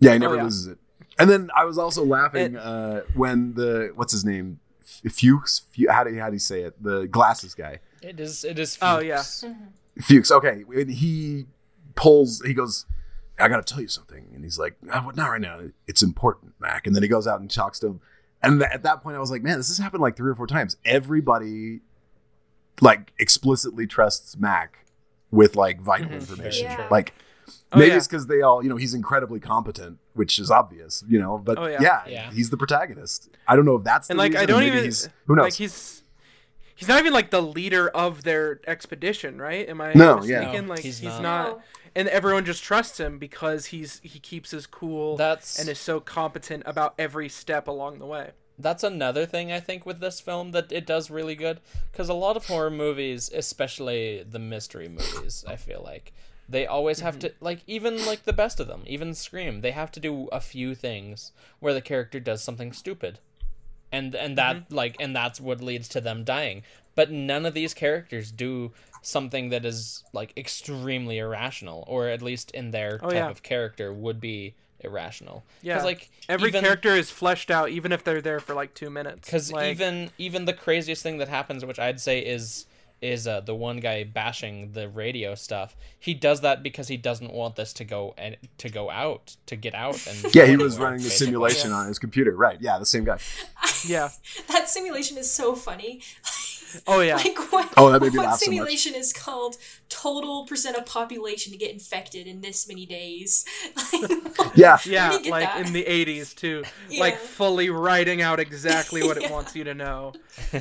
[0.00, 0.42] Yeah, he never yeah.
[0.44, 0.78] loses it.
[1.18, 5.62] And then I was also laughing It- uh, when the what's his name, F- Fuchs.
[5.88, 6.82] How do you, how do you say it?
[6.82, 7.78] The glasses guy.
[8.04, 9.22] It is it is Oh, yeah.
[9.22, 9.44] Fuchs.
[10.00, 10.30] Fuchs.
[10.30, 11.46] Okay, when he
[11.94, 12.40] pulls.
[12.42, 12.86] He goes.
[13.38, 15.16] I got to tell you something, and he's like, "Ah, "What?
[15.16, 15.58] Not right now.
[15.88, 18.00] It's important, Mac." And then he goes out and talks to him.
[18.42, 20.36] And th- at that point, I was like, "Man, this has happened like three or
[20.36, 20.76] four times.
[20.84, 21.80] Everybody,
[22.80, 24.86] like, explicitly trusts Mac
[25.32, 26.14] with like vital Mhm.
[26.20, 26.64] information.
[26.66, 26.86] Yeah.
[26.92, 27.12] Like,
[27.72, 27.96] Oh, maybe yeah.
[27.96, 31.36] it's because they all, you know, he's incredibly competent, which is obvious, you know.
[31.38, 31.78] But Oh, yeah.
[31.80, 32.02] yeah.
[32.06, 32.30] Yeah.
[32.30, 33.30] he's the protagonist.
[33.48, 35.34] I don't know if that's the and like reason, I don't maybe even he's- who
[35.34, 35.42] knows.
[35.42, 36.02] like he's
[36.74, 39.68] he's not even like the leader of their expedition, right?
[39.68, 40.40] Am I No, yeah.
[40.40, 40.66] mistaken?
[40.66, 41.22] No, like he's he's, not.
[41.22, 41.60] not.
[41.96, 46.00] And everyone just trusts him because he's he keeps his cool That's and is so
[46.00, 48.32] competent about every step along the way.
[48.58, 51.60] that's another thing I think with this film that it does really good
[51.90, 56.12] because a lot of horror movies, especially the mystery movies, I feel like
[56.48, 57.44] they always have to mm-hmm.
[57.44, 60.74] like even like the best of them, even Scream, they have to do a few
[60.74, 63.18] things where the character does something stupid.
[63.94, 64.74] And and that mm-hmm.
[64.74, 66.62] like and that's what leads to them dying.
[66.94, 68.72] But none of these characters do
[69.02, 73.30] something that is like extremely irrational or at least in their Oh, type yeah.
[73.30, 75.44] of character would be irrational.
[75.62, 75.82] Yeah.
[75.82, 79.28] like Every even- character is fleshed out, even if they're there for like two minutes.
[79.28, 82.66] because like, even even the craziest thing that happens, which I'd say is
[83.04, 85.76] is uh, the one guy bashing the radio stuff.
[86.00, 89.56] He does that because he doesn't want this to go and to go out to
[89.56, 91.26] get out and yeah, he was running a basically.
[91.26, 92.32] simulation on his computer.
[92.34, 92.58] Right.
[92.60, 93.18] Yeah, the same guy.
[93.86, 94.08] yeah,
[94.48, 96.00] That simulation is so funny.
[96.86, 97.72] oh yeah, Like what?
[97.76, 98.56] Oh, that made me what laugh so much.
[98.56, 99.56] simulation is called
[99.88, 103.44] total percent of population to get infected in this many days?
[104.56, 104.78] Yeah.
[104.84, 105.66] yeah, Let me get like that.
[105.66, 107.00] in the '80s too, Yeah.
[107.00, 110.12] like fully writing out exactly what it wants you to know.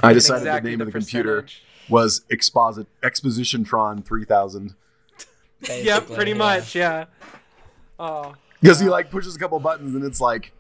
[0.02, 1.64] I decided exactly the name of the computer percentage.
[1.90, 4.76] Was Exposit Expositiontron 3000
[5.70, 6.38] Yep, pretty yeah.
[6.38, 7.06] much, yeah.
[8.00, 10.52] Oh, because he like pushes a couple buttons and it's like,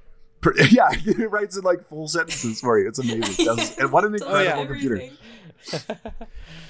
[0.71, 2.87] yeah, it writes in like full sentences for you.
[2.87, 3.45] It's amazing.
[3.45, 4.65] That's- and what an Tells incredible yeah.
[4.67, 5.09] computer.
[5.71, 6.27] I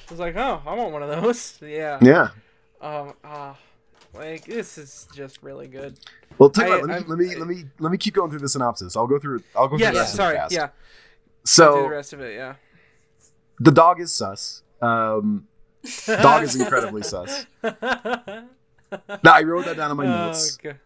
[0.09, 1.57] was like, oh, I want one of those.
[1.61, 1.99] Yeah.
[2.01, 2.29] Yeah.
[2.81, 3.13] Um.
[3.23, 3.57] ah,
[4.13, 5.97] like this is just really good.
[6.37, 8.13] Well, tell you I- what, let, me, I'm- let me let me let me keep
[8.15, 8.95] going through the synopsis.
[8.97, 9.41] I'll go through.
[9.55, 9.91] I'll go through Yeah.
[9.91, 10.37] the rest Sorry.
[10.37, 10.53] of it fast.
[10.53, 10.69] Yeah.
[11.45, 12.35] so the rest of it.
[12.35, 12.55] Yeah.
[13.59, 14.63] The dog is sus.
[14.81, 15.47] Um,
[16.05, 17.45] dog is incredibly sus.
[17.63, 20.57] Now I wrote that down in my notes.
[20.59, 20.77] Okay.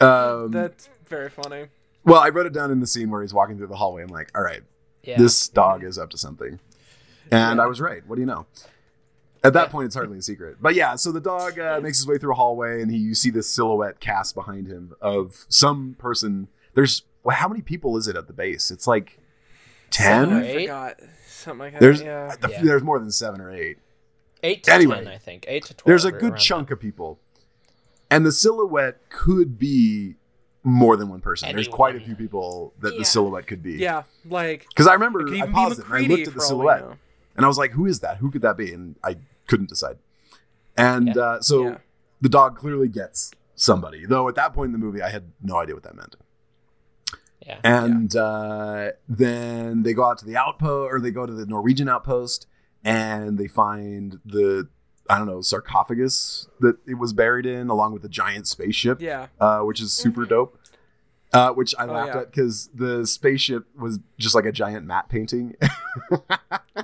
[0.00, 1.66] Um, That's very funny.
[2.04, 4.02] well, I wrote it down in the scene where he's walking through the hallway.
[4.02, 4.62] I'm like, all right,
[5.02, 5.18] Yeah.
[5.18, 6.60] this dog is up to something,
[7.32, 7.62] and Yeah.
[7.62, 8.06] I was right.
[8.06, 8.46] What do you know?
[9.42, 9.72] At that Yeah.
[9.72, 10.58] point, it's hardly a secret.
[10.60, 13.14] But yeah, so the dog uh, makes his way through a hallway, and he you
[13.14, 16.48] see this silhouette cast behind him of some person.
[16.74, 18.70] There's well, how many people is it at the base?
[18.70, 19.18] It's like
[19.90, 20.42] Seven or ten.
[20.42, 20.94] I eight?
[21.38, 21.80] Forgot something like that.
[21.80, 22.34] There's yeah.
[22.40, 22.62] the- Yeah.
[22.62, 23.78] there's more than seven or eight.
[24.42, 24.96] Eight to Anyway.
[24.98, 25.44] ten, I think.
[25.48, 25.86] Eight to twelve.
[25.86, 27.18] There's a good around chunk of people,
[28.10, 30.14] and the silhouette could be
[30.62, 31.52] more than one person.
[31.54, 32.98] There's quite a few people that Yeah.
[33.00, 33.74] the silhouette could be.
[33.74, 36.52] Yeah, like Because I remember could I paused it and I looked at the for
[36.52, 36.98] all we silhouette
[37.36, 38.18] and I was like, "Who is that?
[38.18, 39.16] Who could that be?" And I
[39.46, 39.98] couldn't decide.
[40.76, 41.22] And Yeah.
[41.22, 41.78] uh, so Yeah.
[42.20, 44.04] the dog clearly gets somebody.
[44.06, 46.14] Though at that point in the movie, I had no idea what that meant.
[47.48, 47.58] Yeah.
[47.64, 51.88] And uh, then they go out to the outpost, or they go to the Norwegian
[51.88, 52.46] outpost,
[52.84, 54.68] and they find the
[55.10, 59.28] I don't know sarcophagus that it was buried in, along with a giant spaceship, Yeah,
[59.40, 60.28] uh, which is super Mhm.
[60.28, 60.57] dope.
[61.30, 62.20] Uh, which I Oh, laughed yeah.
[62.22, 65.56] at because the spaceship was just like a giant matte painting.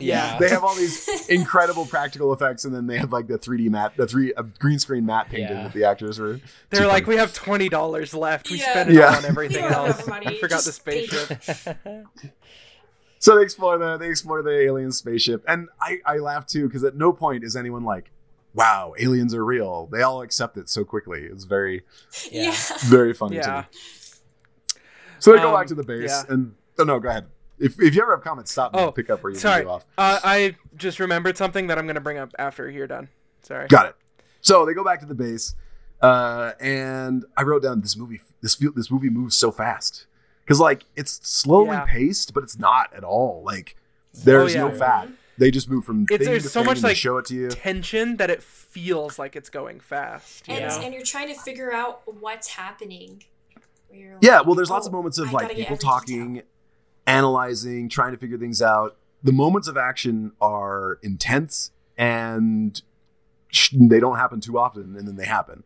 [0.01, 0.39] Yeah.
[0.41, 3.97] they have all these incredible practical effects, and then they have like the 3D matte,
[3.97, 5.63] the three uh, green screen matte painting Yeah.
[5.63, 6.41] that the actors were.
[6.71, 7.15] they're like, funny.
[7.15, 8.51] we have twenty dollars left.
[8.51, 8.71] We Yeah.
[8.73, 9.17] spent it Yeah.
[9.17, 10.09] on everything We don't have else.
[10.09, 11.79] money, I forgot the just pay- spaceship.
[13.21, 16.85] So they explore the they explore the alien spaceship, and I I laugh too because
[16.85, 18.11] at no point is anyone like,
[18.53, 21.23] "Wow, aliens are real." They all accept it so quickly.
[21.23, 21.85] It's very
[22.31, 22.51] Yeah.
[22.51, 22.57] Yeah.
[22.85, 23.79] very funny to me.
[25.25, 26.33] So they go Um, back to the base, yeah.
[26.35, 27.27] and oh no, go ahead.
[27.59, 28.81] If if you ever have comments, stop me.
[28.81, 29.87] Oh, and pick up where you Sorry, leave off.
[29.97, 33.09] uh, I just remembered something that I'm gonna bring up after you're done.
[33.43, 33.67] Sorry.
[33.69, 33.97] Got it.
[34.43, 35.55] So they go back to the base,
[36.03, 38.21] uh, and I wrote down this movie.
[38.43, 40.07] This feel this movie moves so fast
[40.45, 41.87] because like it's slowly Yeah.
[41.87, 43.43] paced, but it's not at all.
[43.45, 43.77] Like
[44.13, 45.09] there's Oh, no fat.
[45.39, 47.49] They just move from It's- there's to so much, like, show it to you.
[47.51, 50.47] Tension that it feels like it's going fast.
[50.47, 50.81] you And, know?
[50.85, 53.25] And you're trying to figure out what's happening.
[53.95, 56.49] Where you're Yeah, well, there's lots of "Oh, moments of I like people talking, detail."
[57.07, 58.97] analyzing, trying to figure things out.
[59.23, 62.81] The moments of action are intense and
[63.49, 65.65] sh- they don't happen too often, and then they happen.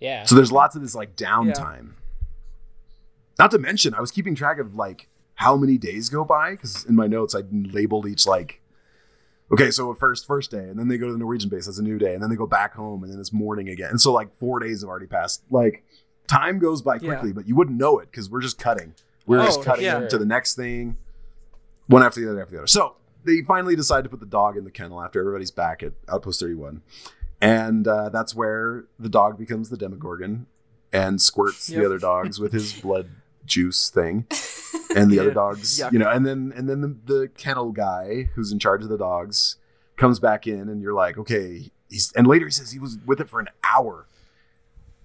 [0.00, 0.24] Yeah.
[0.24, 1.92] So there's lots of this like downtime.
[3.38, 6.84] Not to mention, I was keeping track of like how many days go by because
[6.84, 8.60] in my notes I labeled each like.
[9.52, 11.66] Okay, so first first day, and then they go to the Norwegian base.
[11.66, 13.90] That's a new day, and then they go back home, and then it's morning again.
[13.90, 15.42] And so like four days have already passed.
[15.50, 15.84] Like
[16.26, 17.00] time goes by Yeah.
[17.10, 18.94] quickly, but you wouldn't know it because we're just cutting.
[19.26, 20.06] We're Oh, just cutting yeah.
[20.08, 20.96] to the next thing,
[21.86, 22.66] one after the other after the other.
[22.66, 25.92] So they finally decide to put the dog in the kennel after everybody's back at
[26.08, 26.82] Outpost 31,
[27.40, 30.46] and uh, that's where the dog becomes the Demogorgon
[30.92, 31.80] and squirts Yep.
[31.80, 33.10] the other dogs with his blood
[33.44, 34.26] juice thing,
[34.96, 35.92] and the other dogs, Yuck.
[35.92, 38.98] you know, and then and then the, the kennel guy who's in charge of the
[38.98, 39.56] dogs
[39.96, 43.20] comes back in, and you're like, okay, he's and later he says he was with
[43.20, 44.06] it for an hour,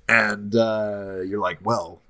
[0.07, 2.01] and uh, you're like, well.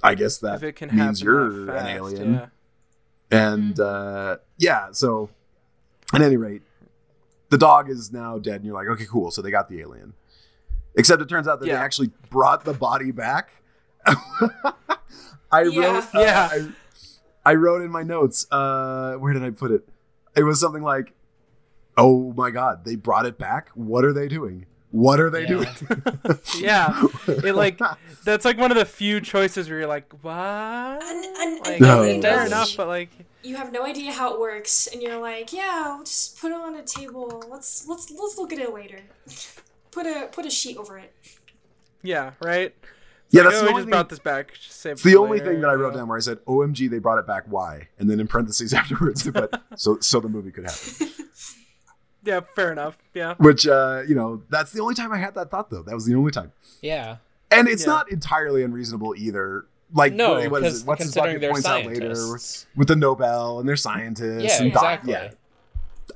[0.00, 2.34] I guess that if it can means happen you're that an alien.
[2.34, 2.46] yeah.
[3.32, 5.28] And uh, yeah, so
[6.14, 6.62] at any rate,
[7.50, 9.32] the dog is now dead, and you're like, okay, cool.
[9.32, 10.12] So they got the alien.
[10.94, 11.74] Except it turns out that Yeah.
[11.74, 13.50] they actually brought the body back.
[14.06, 15.94] I Yeah.
[15.94, 16.48] wrote, uh, Yeah.
[16.52, 16.68] I,
[17.44, 18.46] I wrote in my notes.
[18.50, 19.88] Uh, where did I put it?
[20.36, 21.12] It was something like,
[21.96, 23.70] "Oh my god, they brought it back.
[23.70, 24.66] What are they doing?
[24.90, 25.46] What are they Yeah.
[25.48, 25.68] doing?"
[26.60, 27.78] Yeah, it like
[28.24, 30.32] that's like one of the few choices where you're like, what?
[30.34, 32.00] And, and, Like, and No.
[32.02, 33.10] really fair enough, but like,
[33.42, 36.54] you have no idea how it works, and you're like, yeah, we'll just put it
[36.60, 37.42] on a table.
[37.50, 39.00] Let's let's let's look at it later.
[39.90, 41.12] Put a put a sheet over it.
[42.02, 42.74] yeah, right.
[43.30, 43.90] yeah, Like, that's oh, the only just thing.
[43.90, 44.52] brought this back.
[44.52, 46.00] Just save It's the for only later, thing that I wrote know?
[46.00, 47.44] down where I said, "OMG, they brought it back.
[47.46, 51.08] Why?" And then in parentheses afterwards, but "So, so the movie could happen."
[52.28, 52.98] Yeah, fair enough.
[53.14, 55.82] Yeah, Which, uh, you know, that's the only time I had that thought, though.
[55.82, 56.52] That was the only time,
[56.82, 57.16] Yeah.
[57.50, 57.92] and it's Yeah.
[57.94, 59.64] not entirely unreasonable either.
[59.94, 60.86] Like, No, what- what is because it?
[60.86, 62.66] What's his considering bucket they're points out later scientists.
[62.76, 64.44] with the Nobel and they're scientists.
[64.44, 65.12] Yeah, and doc- exactly.
[65.12, 65.30] yeah,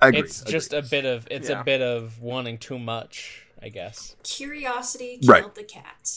[0.02, 0.20] I agree.
[0.20, 0.52] It's agree.
[0.52, 1.60] just a bit of it's Yeah.
[1.62, 4.14] a bit of wanting too much, I guess.
[4.22, 5.54] Curiosity killed Right.
[5.54, 6.10] the cat.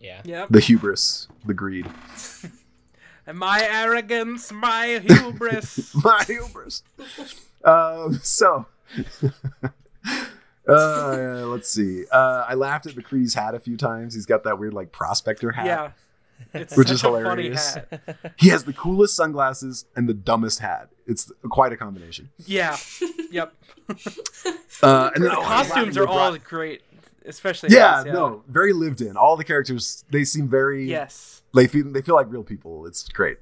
[0.00, 0.20] Yeah.
[0.24, 0.48] yep.
[0.50, 1.86] the hubris, the greed,
[3.26, 5.92] And my arrogance, my hubris.
[6.04, 6.82] my hubris.
[7.64, 8.66] Um, so.
[10.68, 12.04] Uh, let's see.
[12.12, 14.12] Uh, I laughed at McCree's hat a few times.
[14.14, 15.64] He's got that weird like prospector hat.
[15.64, 15.90] yeah,
[16.52, 17.78] it's Which is hilarious.
[18.36, 20.90] He has the coolest sunglasses and the dumbest hat.
[21.06, 22.28] It's quite a combination.
[22.44, 22.76] Yeah,
[23.30, 23.54] yep.
[24.82, 26.82] Uh, and The oh, costumes are all brought- great,
[27.24, 28.12] especially yeah, yeah.
[28.12, 29.16] no, very lived in.
[29.16, 31.42] All the characters they seem very Yes.
[31.54, 32.86] they feel they feel like real people.
[32.86, 33.38] It's great.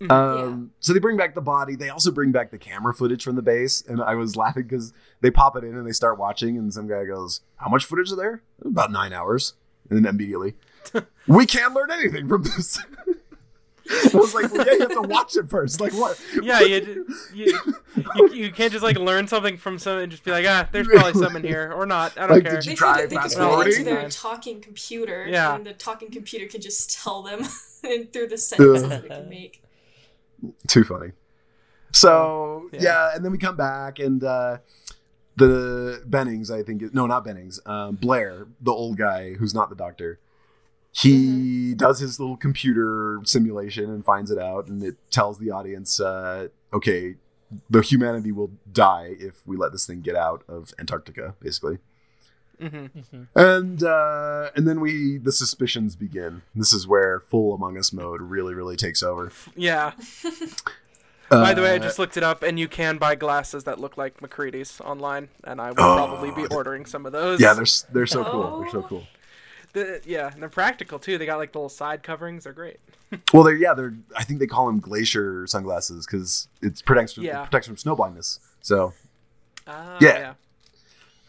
[0.00, 0.10] Mhm.
[0.10, 1.76] Um, So they bring back the body.
[1.76, 4.92] They also bring back the camera footage from the base, and I was laughing because
[5.20, 8.10] they pop it in and they start watching, and some guy goes, "How much footage
[8.10, 8.42] is there?
[8.64, 9.54] About nine hours."
[9.90, 10.54] And then immediately,
[11.26, 12.80] we can't learn anything from this.
[14.14, 15.80] I was like, well, yeah, you have to watch it first.
[15.80, 16.18] Like what?
[16.40, 17.58] Yeah, you, you,
[18.14, 20.86] you, you can't just like learn something from someone and just be like, ah, there's
[20.86, 22.16] probably something here or not.
[22.16, 22.54] I don't Like, care.
[22.54, 25.56] did you They try could, they could fast go into their talking computer, Yeah.
[25.56, 29.60] and the talking computer could just tell them through the sentences that it can make.
[30.66, 31.12] Too funny.
[31.92, 32.80] So Yeah.
[32.82, 33.10] yeah.
[33.14, 34.58] and then we come back and uh
[35.36, 39.70] the Bennings, I think, is- no, not Bennings, um, Blair, the old guy who's not
[39.70, 40.18] the doctor.
[40.92, 46.00] He does his little computer simulation and finds it out, and it tells the audience,
[46.00, 47.14] uh, okay,
[47.70, 51.78] the humanity will die if we let this thing get out of Antarctica, basically.
[52.60, 52.86] Hmm
[53.34, 56.42] And uh, and then we the suspicions begin.
[56.54, 59.32] This is where full Among Us mode really really takes over.
[59.56, 59.92] Yeah.
[61.30, 63.78] By the way, I Uh, just looked it up, and you can buy glasses that
[63.78, 67.40] look like MacReady's online, and I will Oh, probably be ordering some of those.
[67.40, 68.60] yeah, they're they're so cool.
[68.60, 68.82] They're so Oh.
[68.88, 69.06] cool.
[69.72, 71.16] The- yeah, and they're practical too.
[71.18, 72.44] They got like the little side coverings.
[72.44, 72.78] They're great.
[73.32, 73.94] Well, they're yeah, they're.
[74.16, 77.42] I think they call them glacier sunglasses because it's protects Yeah.
[77.42, 78.40] it protects from snow blindness.
[78.60, 78.92] So,
[79.68, 80.18] Ah, Yeah.
[80.18, 80.32] yeah.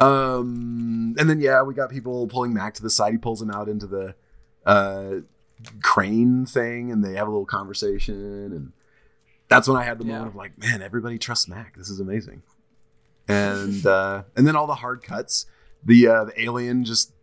[0.02, 3.12] Um, and then yeah, we got people pulling Mac to the side.
[3.14, 4.16] He pulls him out into the
[4.66, 5.18] uh,
[5.82, 8.16] crane thing, and they have a little conversation.
[8.16, 8.74] And
[9.48, 10.14] that's when I had the Yeah.
[10.14, 11.76] moment of like, man, everybody trusts Mac.
[11.78, 12.42] This is amazing.
[13.28, 15.46] And uh, and then all the hard cuts.
[15.84, 17.14] The uh, the alien just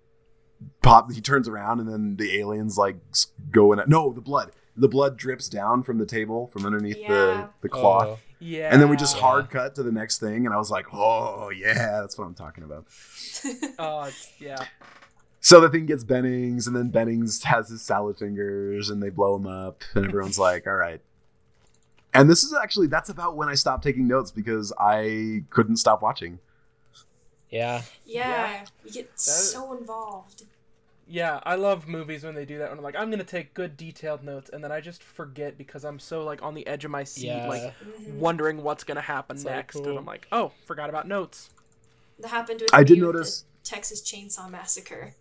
[0.83, 1.11] pop.
[1.12, 3.81] He turns around, and then the aliens like s- going.
[3.87, 4.53] No, the blood.
[4.76, 7.09] The blood drips down from the table from underneath Yeah.
[7.09, 8.07] the the cloth.
[8.07, 8.72] Oh, Yeah.
[8.72, 11.51] And then we just hard cut to the next thing, and I was like, "Oh
[11.51, 12.86] yeah, that's what I'm talking about."
[13.78, 14.64] Oh, it's, yeah.
[15.41, 19.36] So the thing gets Bennings, and then Bennings has his salad fingers, and they blow
[19.36, 21.01] him up, and everyone's like, "All right."
[22.14, 26.03] And this is actually that's about when I stopped taking notes because I couldn't stop
[26.03, 26.39] watching.
[27.51, 27.82] yeah.
[28.05, 30.45] yeah, you get so involved.
[31.11, 32.69] Yeah, I love movies when they do that.
[32.69, 35.85] When I'm like, I'm gonna take good detailed notes, and then I just forget because
[35.85, 37.49] I'm so like on the edge of my seat, Yeah.
[37.49, 38.15] like Mhm.
[38.17, 39.89] wondering what's gonna happen So next, cool.
[39.89, 41.49] and I'm like, oh, forgot about notes.
[42.21, 45.15] That happened with I did notice- the Texas Chainsaw Massacre.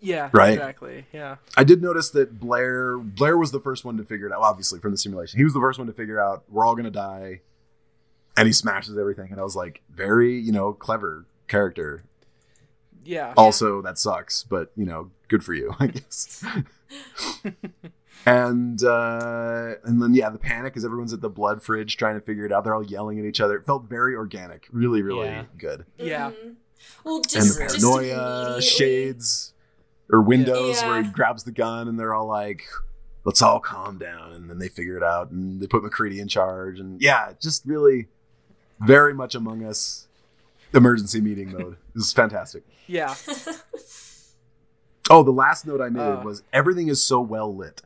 [0.00, 0.52] Yeah, Right.
[0.54, 1.06] Exactly.
[1.12, 1.36] Yeah.
[1.56, 4.40] I did notice that Blair Blair was the first one to figure it out.
[4.42, 6.90] Obviously, from the simulation, he was the first one to figure out we're all gonna
[6.90, 7.40] die,
[8.36, 9.30] and he smashes everything.
[9.32, 12.04] And I was like, very you know clever character.
[13.04, 13.34] Yeah.
[13.36, 16.44] Also, that sucks, but you know, good for you, I guess.
[18.26, 22.20] and uh, and then yeah, the panic is everyone's at the blood fridge trying to
[22.24, 22.64] figure it out.
[22.64, 23.56] They're all yelling at each other.
[23.56, 25.44] It felt very organic, really, really Yeah.
[25.58, 25.84] good.
[25.98, 26.30] Yeah.
[26.30, 26.54] Mhm.
[27.04, 29.52] Well, And just, the paranoia immediately- shades
[30.10, 30.88] or windows Yeah.
[30.88, 32.64] where he grabs the gun and they're all like,
[33.24, 36.28] "Let's all calm down," and then they figure it out and they put MacReady in
[36.28, 36.78] charge.
[36.78, 38.08] And yeah, just really,
[38.80, 40.06] very much Among Us
[40.74, 41.76] emergency meeting mode.
[41.94, 42.64] This is fantastic.
[42.86, 43.14] Yeah.
[45.10, 46.22] Oh, the last note I made Uh.
[46.24, 47.82] was everything is so well lit,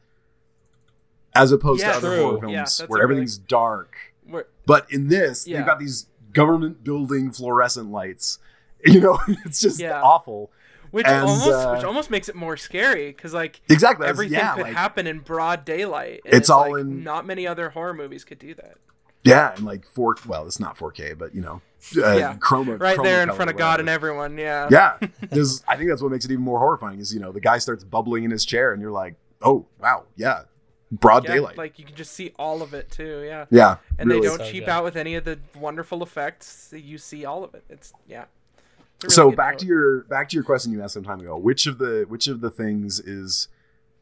[1.34, 2.22] as opposed Yeah, to other true.
[2.22, 3.96] horror Yeah, films that's where a everything's dark.
[4.28, 5.58] We're, But in this, Yeah.
[5.58, 8.38] they've got these government building fluorescent lights.
[8.84, 10.00] You know, it's just Yeah.
[10.02, 10.52] awful.
[10.92, 14.04] which And, almost uh, which almost makes it more scary because like Exactly.
[14.04, 16.20] that's- everything yeah, could like, happen in broad daylight.
[16.24, 18.76] and It's all like, in- Not many other horror movies could do that.
[19.24, 20.14] Yeah, and like four.
[20.26, 21.60] Well, it's not 4K, but you know,
[21.96, 22.34] uh, Yeah.
[22.36, 24.38] chroma Right chroma there in color, front of God and everyone.
[24.38, 24.68] Yeah.
[24.70, 24.98] Yeah,
[25.30, 25.62] there's.
[25.68, 26.98] I think that's what makes it even more horrifying.
[27.00, 30.04] Is you know the guy starts bubbling in his chair, and you're like, oh wow,
[30.16, 30.42] yeah,
[30.90, 31.56] broad Yeah, daylight.
[31.58, 33.22] Like you can just see all of it too.
[33.26, 33.46] Yeah.
[33.50, 34.22] yeah, And really.
[34.22, 34.70] they don't So cheap good.
[34.70, 36.72] out with any of the wonderful effects.
[36.76, 37.64] You see all of it.
[37.68, 38.24] It's yeah.
[39.04, 39.58] It's really so back note.
[39.60, 41.36] to your back to your question you asked some time ago.
[41.36, 43.48] Which of the which of the things is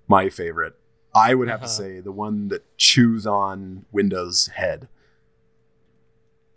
[0.07, 0.75] my favorite?
[1.17, 1.73] I would have to Uh-huh.
[1.73, 4.89] say the one that chews on Windows' head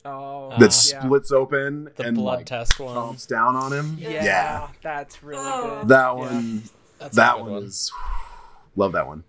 [0.08, 0.70] oh, that yeah.
[1.04, 2.96] splits open The and blood like test one.
[2.96, 3.98] chomps down on him.
[4.00, 4.68] Yeah, Yeah.
[4.82, 5.80] that's really Oh.
[5.82, 5.88] good.
[5.90, 6.12] That Yeah.
[6.14, 6.64] one.
[7.00, 7.92] That's that good one is
[8.76, 9.24] love that one.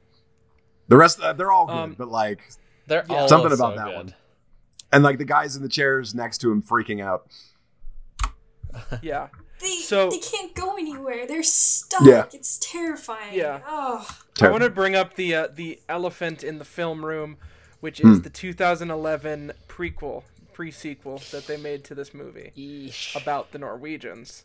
[0.88, 2.40] The rest, uh, they're all good, Um, but like,
[2.86, 3.16] They're Yeah.
[3.16, 3.96] all Something so about that good.
[3.96, 4.14] one.
[4.90, 7.26] and like the guys in the chairs next to him freaking out.
[9.02, 9.28] Yeah.
[9.60, 11.26] They, So- they can't go anywhere.
[11.26, 12.02] They're stuck.
[12.04, 12.26] Yeah.
[12.32, 13.34] It's terrifying.
[13.34, 13.60] Yeah.
[13.66, 14.08] Oh.
[14.40, 17.38] I want to bring up the uh, the elephant in the film room,
[17.80, 18.12] which Hmm.
[18.12, 20.22] is the 2011 prequel,
[20.62, 23.14] pre-sequel that they made to this movie Yeesh.
[23.14, 24.44] about the Norwegians.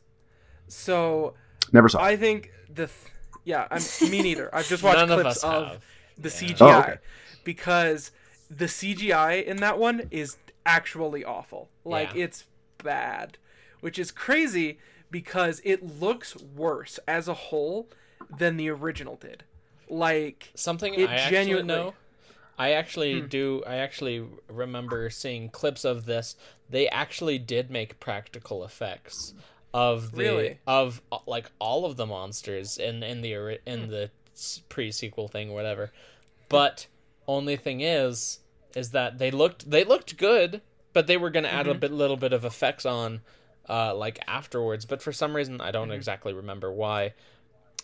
[0.67, 1.33] So
[1.71, 2.03] Never saw.
[2.03, 3.11] I think the th-
[3.45, 4.53] yeah, I'm me neither.
[4.53, 5.79] I've just watched None clips us of
[6.15, 6.53] the Yeah.
[6.53, 6.95] CGI Oh, okay.
[7.43, 8.11] because
[8.47, 10.37] the CGI in that one is
[10.67, 11.69] actually awful.
[11.83, 12.25] Like Yeah.
[12.25, 12.43] it's
[12.83, 13.39] bad,
[13.81, 14.77] which is crazy
[15.09, 17.89] because it looks worse as a whole
[18.29, 19.45] than the original did.
[19.89, 21.93] Like Something It I actually genuinely- know.
[22.57, 23.27] I actually Hmm.
[23.27, 23.63] do.
[23.65, 26.35] I actually remember seeing clips of this.
[26.69, 29.33] They actually did make practical effects
[29.73, 30.59] of the Really?
[30.67, 34.11] of uh, like all of the monsters in in the in the
[34.69, 35.91] pre-sequel thing or whatever.
[36.49, 36.87] But
[37.25, 38.39] Only thing is,
[38.75, 42.17] is that they looked they looked good, but they were gonna add a bit little
[42.17, 43.21] bit of effects on,
[43.69, 44.85] uh, like afterwards.
[44.85, 47.13] But for some reason, I don't exactly remember why.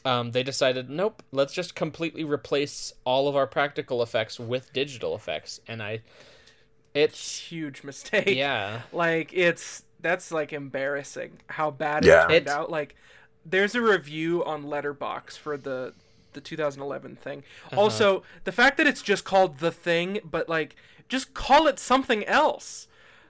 [0.05, 5.13] Um, they decided, nope, let's just completely replace all of our practical effects with digital
[5.15, 6.01] effects, and I,
[6.93, 8.27] it's Huge mistake.
[8.35, 12.23] yeah, Like it's that's like embarrassing how bad Yeah.
[12.25, 12.69] it turned It- out.
[12.71, 12.95] Like
[13.45, 15.93] there's a review on Letterboxd for the
[16.33, 17.43] the 2011 thing.
[17.71, 17.81] Uh-huh.
[17.81, 20.75] Also, the fact that it's just called the thing, but like
[21.09, 22.87] just call it something else.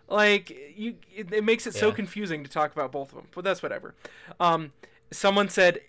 [0.08, 3.28] Like you, it, it makes it so confusing to talk about both of them.
[3.34, 3.94] But that's whatever.
[4.40, 4.74] Um,
[5.12, 5.80] someone said,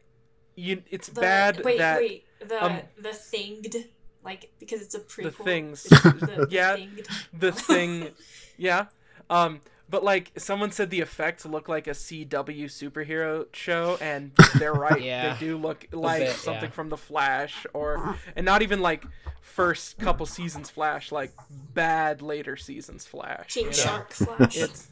[0.61, 2.25] "You, it's The, bad wait, that wait.
[2.47, 3.85] The um, the thinged,
[4.25, 5.33] like because it's a prequel.
[5.45, 5.83] things.
[5.85, 6.77] the, the Yeah.
[6.77, 7.07] thinged.
[7.33, 8.09] the thing
[8.57, 8.87] yeah
[9.31, 14.73] um but like someone said the effects look like a cw superhero show and they're
[14.89, 15.35] right Yeah.
[15.35, 16.71] they do look like bit, something yeah.
[16.71, 19.05] from the flash or and not even like
[19.41, 21.33] first couple seasons flash like
[21.75, 23.77] bad later seasons flash King you know?
[23.77, 24.57] Shark Flash.
[24.57, 24.89] it's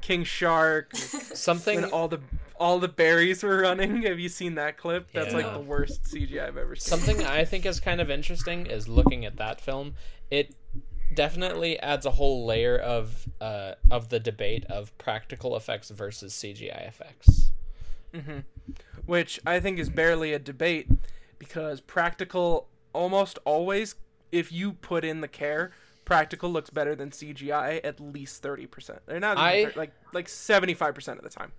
[0.00, 2.20] king shark something when all the
[2.60, 6.38] all the berries were running have you seen that clip that's like the worst cgi
[6.40, 9.94] i've ever seen Something I think is kind of interesting is looking at that film.
[10.30, 10.54] It
[11.14, 16.86] definitely adds a whole layer of uh, of the debate of practical effects versus CGI
[16.86, 17.50] effects.
[19.06, 20.88] which I think is barely a debate
[21.38, 23.94] because practical almost always,
[24.30, 25.72] if you put in the care,
[26.04, 29.00] practical looks better than CGI at least thirty percent.
[29.06, 31.52] They're not I- 30 like like seventy five percent of the time.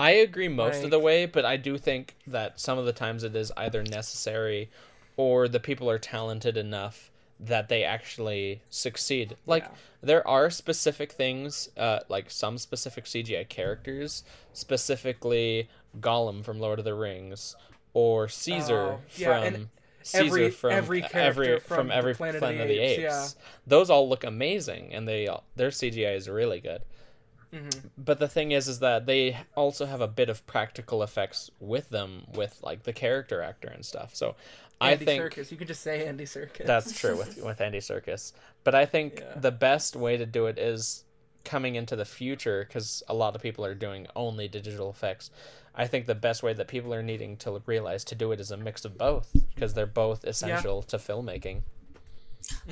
[0.00, 3.22] I agree most of the way, but I do think that some of the times
[3.24, 4.70] it is either necessary
[5.16, 9.36] or the people are talented enough that they actually succeed.
[9.46, 9.68] Like Yeah.
[10.02, 15.68] there are specific things, uh, like some specific CGI characters, specifically
[16.00, 17.56] Gollum from Lord of the Rings
[17.92, 19.70] or Caesar Oh, yeah, from
[20.02, 23.02] Caesar every- from every character every from from every Planet Planet, of the the Apes,
[23.02, 23.36] Apes.
[23.38, 23.42] yeah.
[23.66, 26.82] Those all look amazing, and they all, their CGI is really good.
[27.52, 27.88] Mm-hmm.
[27.98, 31.88] But the thing is, is that they also have a bit of practical effects with
[31.90, 34.14] them, with like the character actor and stuff.
[34.14, 34.36] So
[34.80, 35.50] I Andy think Serkis.
[35.50, 36.64] You could just say Andy Serkis.
[36.66, 38.32] that's true with with Andy Serkis.
[38.62, 39.34] But I think Yeah.
[39.40, 41.04] the best way to do it is
[41.44, 45.30] coming into the future because a lot of people are doing only digital effects.
[45.74, 48.50] I think the best way that people are needing to realize to do it is
[48.50, 51.62] a mix of both because they're both essential to filmmaking.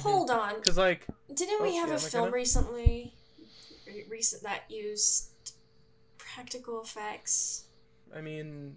[0.03, 0.57] Hold on.
[0.57, 2.11] because like Didn't we Oh, have yeah, a McKenna?
[2.11, 3.13] film recently, re-
[4.09, 5.31] recent that used
[6.17, 7.65] practical effects?
[8.15, 8.77] I mean,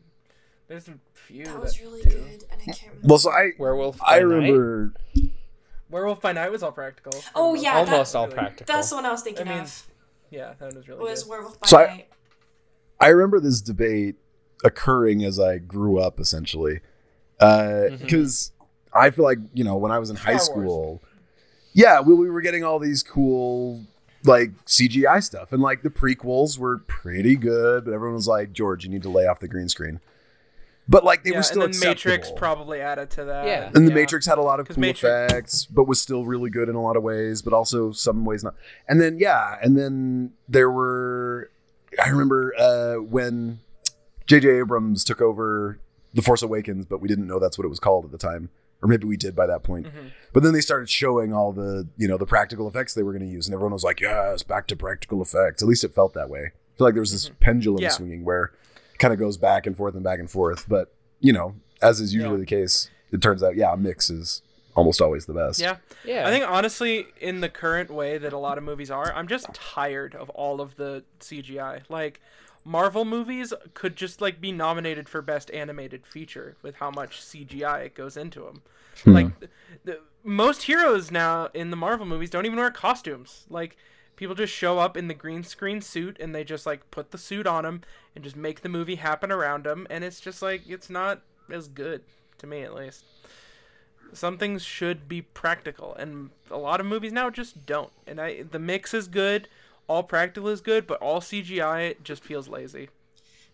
[0.68, 2.09] there's a few That that, was really do.
[2.09, 3.07] good, and I can't remember.
[3.07, 4.01] Well, so I Werewolf.
[4.01, 4.93] I by Night, remember
[5.89, 7.14] Werewolf by Night was all practical.
[7.36, 7.86] Oh, yeah, part.
[7.88, 8.74] that- almost all Really- practical.
[8.74, 9.88] That's the one I was thinking I mean, of.
[10.30, 11.30] Yeah, that was really Was good.
[11.30, 12.09] Werewolf by So I- Night.
[12.99, 14.16] I remember this debate
[14.64, 16.82] occurring as I grew up, essentially,
[17.39, 17.97] uh, mm-hmm.
[17.97, 18.51] because
[18.93, 20.66] I feel like you know when I was in high Star Wars.
[20.68, 21.01] school,
[21.74, 23.84] yeah, we, we were getting all these cool
[24.24, 28.84] like CGI stuff, and like the prequels were pretty good, but everyone was like, George,
[28.84, 29.99] you need to lay off the green screen.
[30.88, 33.45] But like they yeah, were still and then Matrix probably added to that.
[33.45, 33.72] Yeah.
[33.74, 33.95] And the Yeah.
[33.95, 35.03] Matrix had a lot of cool Matrix-
[35.34, 38.43] effects, but was still really good in a lot of ways, but also some ways
[38.43, 38.55] not.
[38.89, 41.49] And then yeah, and then there were
[42.03, 43.59] I remember uh, when
[44.28, 44.49] J.J.
[44.59, 45.78] Abrams took over
[46.13, 48.49] The Force Awakens, but we didn't know that's what it was called at the time,
[48.82, 49.86] or maybe we did by that point.
[49.88, 50.11] Mhm.
[50.34, 53.25] But then they started showing all the you know the practical effects they were going
[53.25, 56.13] to use, and everyone was like, "Yes, back to practical effects." At least it felt
[56.13, 56.39] that way.
[56.53, 57.84] I feel like there was this pendulum Mm-hmm.
[57.84, 57.89] Yeah.
[57.89, 58.45] swinging where
[58.93, 60.65] it kind of goes back and forth and back and forth.
[60.67, 62.39] But you know, as is usually Yeah.
[62.39, 64.41] the case, it turns out, yeah, a mix is
[64.75, 65.59] almost always the best.
[65.59, 65.77] Yeah.
[66.05, 66.25] Yeah.
[66.27, 69.53] I think honestly, in the current way that a lot of movies are, I'm just
[69.53, 71.82] tired of all of the CGI.
[71.89, 72.21] Like
[72.64, 77.86] Marvel movies could just like be nominated for best animated feature with how much CGI
[77.86, 78.62] it goes into them.
[79.03, 79.14] Hmm.
[79.14, 79.49] Like the,
[79.84, 83.45] the, most heroes now in the Marvel movies don't even wear costumes.
[83.49, 83.76] Like
[84.16, 87.18] people just show up in the green screen suit and they just like put the
[87.18, 87.82] suit on them
[88.14, 91.68] and just make the movie happen around them and it's just like it's not as
[91.68, 92.03] good
[92.38, 93.03] to me at least
[94.14, 98.43] some things should be practical and a lot of movies now just don't and i
[98.43, 99.47] the mix is good
[99.88, 102.89] all practical is good but all cgi just feels lazy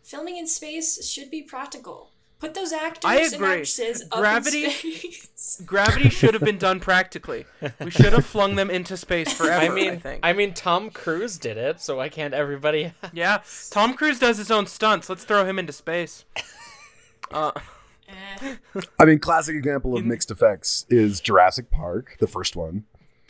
[0.04, 2.12] Filming in space should be practical.
[2.40, 3.48] Put those actors I and agree.
[3.48, 5.62] actresses up Gravity- in space.
[5.66, 7.46] gravity should have been done practically
[7.82, 10.92] we should have flung them into space forever I i, mean, think I mean, Tom
[10.92, 12.94] Cruise did it, so why can't everybody?
[13.12, 16.24] yeah tom cruise does his own stunts let's throw him into space
[17.32, 17.52] uh.
[18.98, 22.86] I mean, classic example of mixed effects is Jurassic Park, the first one,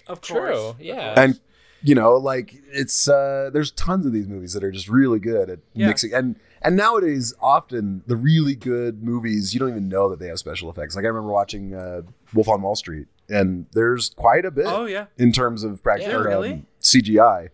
[0.06, 1.20] of course of yeah.
[1.20, 1.40] and
[1.88, 5.50] you know, like it's uh there's tons of these movies that are just really good
[5.50, 5.88] at Yeah.
[5.88, 10.28] mixing, and and nowadays often the really good movies you don't even know that they
[10.28, 10.96] have special effects.
[10.96, 12.02] Like I remember watching uh,
[12.34, 15.06] Wolf on Wall Street, and there's quite a bit Oh yeah.
[15.18, 16.52] in terms of practical Yeah, really?
[16.54, 17.50] um, CGI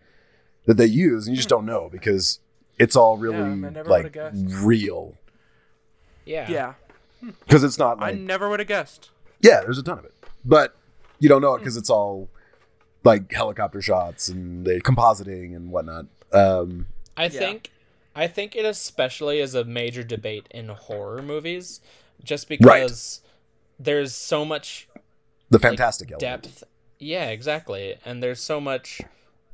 [0.66, 2.40] that they use, and you just don't know because
[2.80, 4.16] it's all really I never like
[4.64, 5.14] real
[6.26, 6.50] Yeah.
[6.50, 6.74] Yeah.
[7.46, 9.10] because it's not I never would have guessed.
[9.42, 10.14] yeah, there's a ton of it,
[10.44, 10.76] but
[11.20, 12.30] you don't know it because it's all
[13.04, 16.06] like helicopter shots and the compositing and whatnot.
[16.32, 16.88] Um,
[17.18, 17.30] I Yeah.
[17.40, 17.70] think
[18.16, 21.82] I think it especially is a major debate in horror movies
[22.24, 23.22] just because
[23.80, 24.88] there's so much
[25.50, 26.44] the fantastic element.
[26.44, 26.64] depth.
[27.00, 27.96] Yeah, exactly.
[28.06, 29.02] And there's so much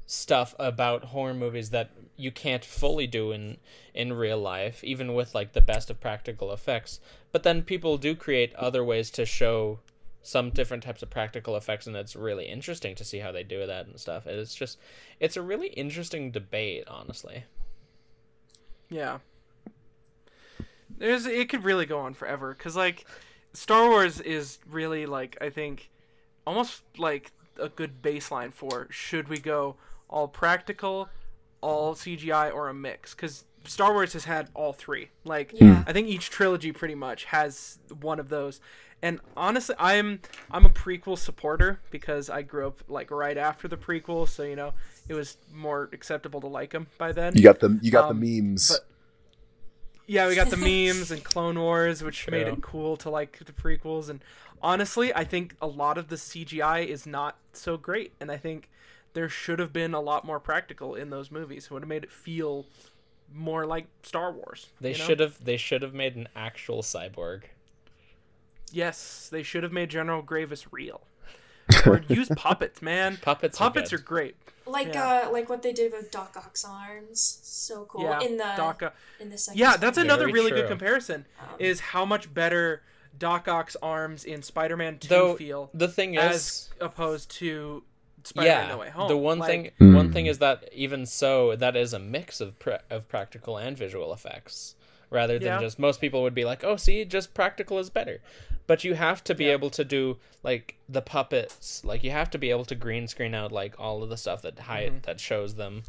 [0.06, 3.58] stuff about horror movies that you can't fully do in
[3.94, 7.00] in real life even with like the best of practical effects.
[7.32, 9.80] But then people do create other ways to show
[10.22, 13.66] some different types of practical effects and it's really interesting to see how they do
[13.66, 14.28] that and stuff.
[14.28, 14.78] It's just
[15.20, 17.46] it's a really interesting debate, honestly.
[18.90, 19.20] Yeah.
[20.98, 23.06] There's it could really go on forever cuz like
[23.54, 25.90] Star Wars is really like I think
[26.46, 29.76] almost like a good baseline for should we go
[30.10, 31.10] all practical,
[31.62, 35.10] all CGI or a mix cuz Star Wars has had all three.
[35.26, 35.84] Like Yeah.
[35.86, 38.62] I think each trilogy pretty much has one of those.
[39.02, 40.20] And honestly, I'm
[40.52, 44.56] I'm a prequel supporter because I grew up like right after the prequel, so you
[44.56, 44.74] know
[45.08, 47.36] it was more acceptable to like them by then.
[47.36, 48.70] You got the you got Um, the memes.
[48.72, 48.86] but-
[50.06, 50.58] Yeah, we got the
[50.92, 54.10] memes and Clone Wars, which made it cool to like the prequels.
[54.10, 54.22] And
[54.62, 58.70] honestly, I think a lot of the CGI is not so great, and I think
[59.14, 61.66] there should have been a lot more practical in those movies.
[61.66, 62.66] It would have made it feel
[63.34, 64.68] more like Star Wars.
[64.82, 65.04] They you know?
[65.06, 67.44] should have they should have made an actual cyborg.
[68.72, 71.02] Yes, they should have made General Grievous real.
[71.86, 73.18] or use puppets, man.
[73.22, 74.00] Puppets are Puppets good.
[74.00, 74.36] are great.
[74.66, 75.24] Like Yeah.
[75.28, 77.40] uh like what they did with Doc Ock's arms.
[77.44, 78.04] So cool.
[78.04, 80.62] Yeah, in the Doc- in the second Yeah, that's another Very really true.
[80.62, 81.26] good comparison.
[81.40, 82.82] Um, Is how much better
[83.18, 87.84] Doc Ock's arms in Spider-Man Two Though feel the thing is as opposed to
[88.30, 89.08] Spider-Man yeah, No Way Home.
[89.08, 89.96] the one Like, thing Hmm.
[89.96, 93.78] one thing is that even so that is a mix of pra- of practical and
[93.78, 94.76] visual effects
[95.10, 95.60] rather than Yeah.
[95.60, 98.22] just most people would be like, "Oh, see, just practical is better."
[98.68, 99.54] But you have to be Yeah.
[99.54, 103.34] able to do like the puppets, like you have to be able to green screen
[103.34, 105.84] out like all of the stuff that hide that shows them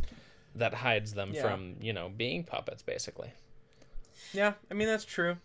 [0.54, 1.36] that hides them Mm-hmm.
[1.36, 1.42] Yeah.
[1.42, 3.32] from, you know, being puppets basically.
[4.32, 5.36] Yeah, I mean that's true,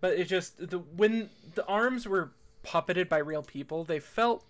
[0.00, 2.30] but it just the when the arms were
[2.64, 4.44] puppeted by real people, they felt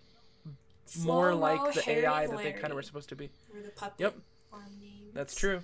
[1.04, 3.30] more like the Harry, AI and that they kind of were supposed to be.
[3.54, 4.14] were the puppet Yep.
[5.14, 5.60] That's true.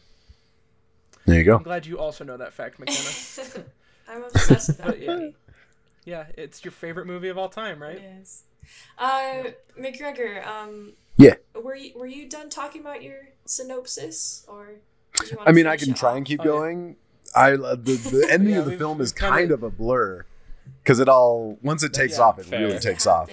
[1.27, 1.57] there you go.
[1.57, 3.65] I'm glad you also know that fact, McKenna.
[4.09, 5.29] I'm obsessed with that yeah.
[6.05, 7.97] yeah, it's your favorite movie of all time, right?
[7.97, 8.43] It is.
[8.99, 9.45] Uh,
[9.79, 11.35] McGregor, um, Yeah.
[11.55, 14.77] were you were you done talking about your synopsis, or?
[15.21, 16.17] Did you I wanna mean, I can try off?
[16.17, 16.49] and keep Oh, yeah.
[16.51, 16.97] going.
[17.35, 20.25] I uh, the the ending Yeah, of the film is kinda- of a blur
[20.83, 22.61] because it all once it takes Yeah, off, it fair.
[22.61, 23.31] really takes off.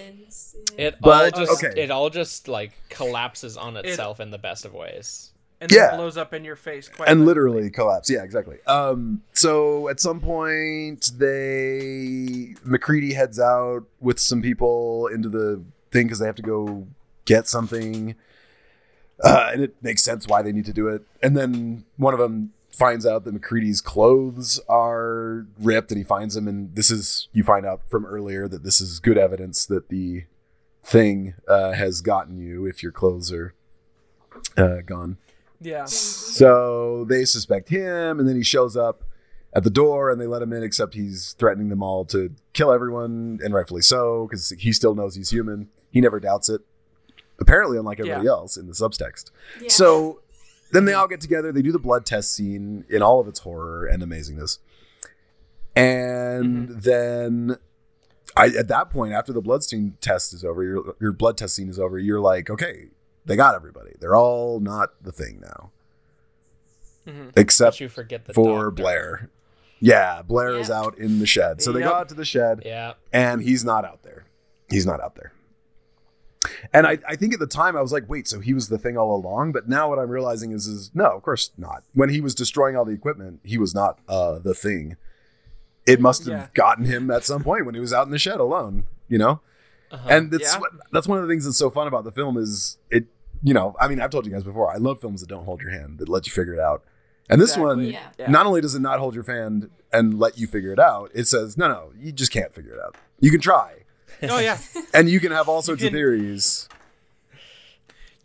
[0.60, 0.88] Happens, yeah.
[0.88, 1.82] It But, all just okay.
[1.82, 5.32] it all just like collapses on itself in the best of ways.
[5.62, 5.96] And then Yeah.
[5.98, 7.56] blows up in your face quite and literally.
[7.56, 8.10] literally collapse.
[8.10, 8.58] Yeah, exactly.
[8.66, 16.06] Um, so at some point, they MacReady heads out with some people into the thing
[16.08, 16.88] because they have to go
[17.26, 18.16] get something,
[19.24, 21.04] uh, and it makes sense why they need to do it.
[21.22, 26.36] And then one of them finds out that MacReady's clothes are ripped, and he finds
[26.36, 26.48] them.
[26.48, 30.24] And this is you find out from earlier that this is good evidence that the
[30.90, 33.54] thing uh, has gotten you if your clothes are
[34.58, 35.18] uh, gone.
[35.62, 35.86] Yeah.
[35.86, 39.04] So they suspect him, and then he shows up
[39.54, 40.64] at the door, and they let him in.
[40.64, 45.16] Except he's threatening them all to kill everyone, and rightfully so, because he still knows
[45.16, 45.70] he's human.
[45.92, 46.62] He never doubts it.
[47.42, 48.32] Apparently, unlike everybody Yeah.
[48.32, 49.32] else in the subtext.
[49.62, 49.70] Yeah.
[49.70, 50.22] So
[50.72, 51.52] then they all get together.
[51.52, 54.60] They do the blood test scene in all of its horror and amazingness,
[55.76, 57.58] and then.
[58.38, 61.56] I, at that point, after the blood scene test is over, your your blood test
[61.56, 61.98] scene is over.
[62.00, 62.88] You're like, okay,
[63.26, 63.92] they got everybody.
[64.00, 65.72] They're all not the thing now,
[67.08, 67.32] Mhm.
[67.36, 68.72] except But you forget the for doctor.
[68.72, 69.30] Blair.
[69.82, 71.62] Yeah, Blair is out in the shed.
[71.62, 71.90] So they Yep.
[71.90, 72.94] go out to the shed, Yeah.
[73.14, 74.26] and he's not out there.
[74.70, 75.32] He's not out there.
[76.74, 78.78] And I, I think at the time I was like, wait, so he was the
[78.78, 79.52] thing all along?
[79.54, 81.84] But now what I'm realizing is, is no, of course not.
[81.94, 84.96] When he was destroying all the equipment, he was not uh, the thing.
[85.90, 86.48] It must have Yeah.
[86.54, 89.42] gotten him at some point when he was out in the shed alone, you know.
[89.92, 90.08] Uh-huh.
[90.10, 90.60] And that's Yeah.
[90.92, 93.06] that's one of the things that's so fun about the film is it.
[93.42, 94.70] You know, I mean, I've told you guys before.
[94.70, 96.84] I love films that don't hold your hand, that let you figure it out.
[97.30, 97.94] And this one, Exactly.
[98.18, 98.26] Yeah.
[98.26, 98.32] Yeah.
[98.32, 101.26] not only does it not hold your hand and let you figure it out, it
[101.28, 102.96] says, no, no, you just can't figure it out.
[103.22, 103.84] You can try,
[104.24, 104.58] Oh yeah.
[104.94, 106.68] and you can have all sorts of theories.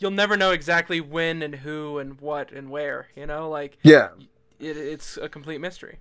[0.01, 3.09] You'll never know exactly when and who and what and where.
[3.15, 4.09] You know, like Yeah,
[4.59, 5.99] it, it's a complete mystery.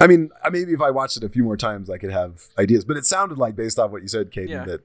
[0.00, 2.84] I mean, maybe if I watched it a few more times, I could have ideas.
[2.84, 4.64] But it sounded like, based off what you said, Kaden, Yeah.
[4.66, 4.82] that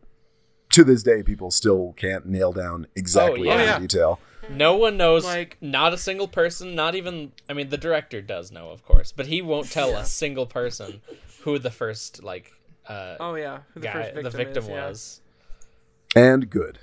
[0.71, 3.53] to this day people still can't nail down exactly yeah.
[3.53, 3.79] every Oh, yeah.
[3.79, 4.19] detail.
[4.49, 7.33] No one knows, Like- not a single person, not even.
[7.49, 11.01] I mean, the director does know, of course, but he won't tell a single person
[11.41, 12.51] who the first like
[12.87, 14.87] uh, Oh yeah, who the guy, first victim, the victim is, yeah.
[14.87, 15.21] was.
[16.15, 16.79] And good.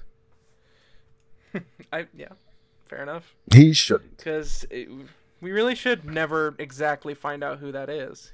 [1.92, 2.28] I yeah,
[2.88, 3.34] fair enough.
[3.52, 4.18] He shouldn't.
[4.18, 4.64] Because
[5.40, 8.32] we really should never exactly find out who that is.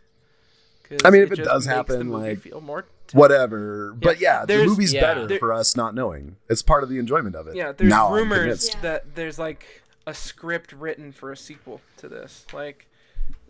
[0.89, 2.85] 'Cause I mean, if it just does happen, movie like, feel more.
[3.13, 3.95] Whatever.
[3.95, 5.01] But yeah, the movie's yeah.
[5.01, 6.37] better There- for us not knowing.
[6.49, 7.57] It's part of the enjoyment of it.
[7.57, 8.71] Yeah, there's now rumors.
[8.75, 8.81] Yeah.
[8.83, 12.45] that there's like a script written for a sequel to this.
[12.53, 12.87] Like,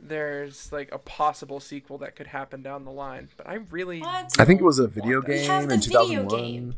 [0.01, 3.29] there's like a possible sequel that could happen down the line.
[3.37, 4.39] But I really, What?
[4.39, 6.29] I think it was a video game have the in video 2001.
[6.41, 6.75] game.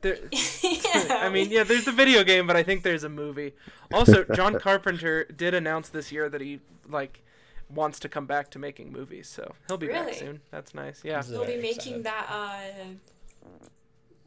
[0.00, 0.18] There,
[0.62, 3.52] yeah, I mean, yeah, there's the video game, but I think there's a movie.
[3.92, 7.22] Also, John Carpenter did announce this year that he like
[7.70, 10.40] wants to come back to making movies, so he'll be back soon.
[10.50, 11.02] That's nice.
[11.04, 11.20] Yeah.
[11.20, 12.04] Is it- We'll be making excited.
[12.04, 13.48] that uh,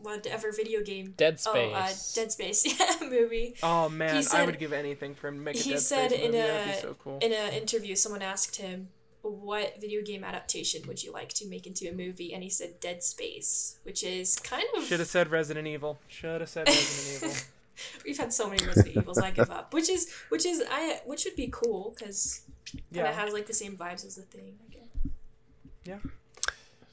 [0.02, 1.14] whatever video game.
[1.18, 2.14] Dead Oh, uh, Space.
[2.14, 3.56] Dead Space yeah, movie.
[3.64, 6.20] Oh man, I would give anything for him to make a he Dead said Space
[6.24, 6.40] in movie.
[6.40, 7.20] a That'd be so cool.
[7.22, 8.90] in an interview, someone asked him,
[9.22, 12.80] "What video game adaptation would you like to make into a movie?" And he said
[12.80, 16.00] Dead Space, which is kind of Should have said Resident Evil.
[16.08, 17.36] Should have said Resident Evil.
[18.06, 19.74] We've had so many Resident Evils, I give up.
[19.74, 22.42] Which is which is I which would be cool because
[22.72, 23.12] kind of Yeah.
[23.14, 24.54] has like the same vibes as the thing.
[24.70, 25.14] I guess.
[25.86, 25.98] Yeah.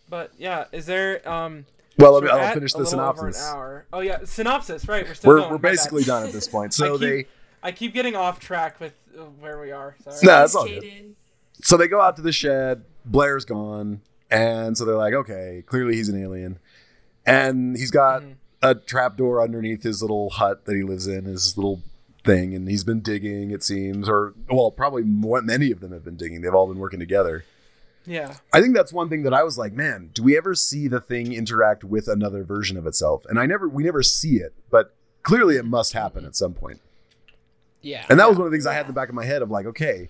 [0.08, 1.66] But yeah, is there um?
[1.98, 3.44] Well, so let I'll finish a the little over an synopsis.
[3.52, 3.86] hour.
[3.92, 4.86] Oh yeah, synopsis.
[4.88, 5.50] Right, we're still We're, going.
[5.50, 6.72] we're basically done at this point.
[6.74, 7.26] So I keep- they
[7.62, 9.96] I keep getting off track with uh, where we are.
[10.04, 10.16] Sorry.
[10.22, 11.14] No, that's Jeez, all good.
[11.62, 12.84] So they go out to the shed.
[13.04, 14.00] Blair's gone,
[14.30, 16.58] and so they're like, okay, clearly he's an alien,
[17.26, 18.34] and he's got Mhm.
[18.62, 21.80] a trapdoor underneath his little hut that he lives in, his little
[22.24, 23.50] thing, and he's been digging.
[23.50, 26.42] It seems, or well, probably more, many of them have been digging.
[26.42, 27.44] They've all been working together.
[28.04, 28.34] Yeah.
[28.52, 31.00] I think that's one thing that I was like, man, do we ever see the
[31.00, 33.24] thing interact with another version of itself?
[33.28, 36.80] And I never, we never see it, but clearly it must happen at some point.
[37.82, 38.04] Yeah.
[38.08, 39.42] And that was one of the things I had in the back of my head
[39.42, 40.08] of like, okay,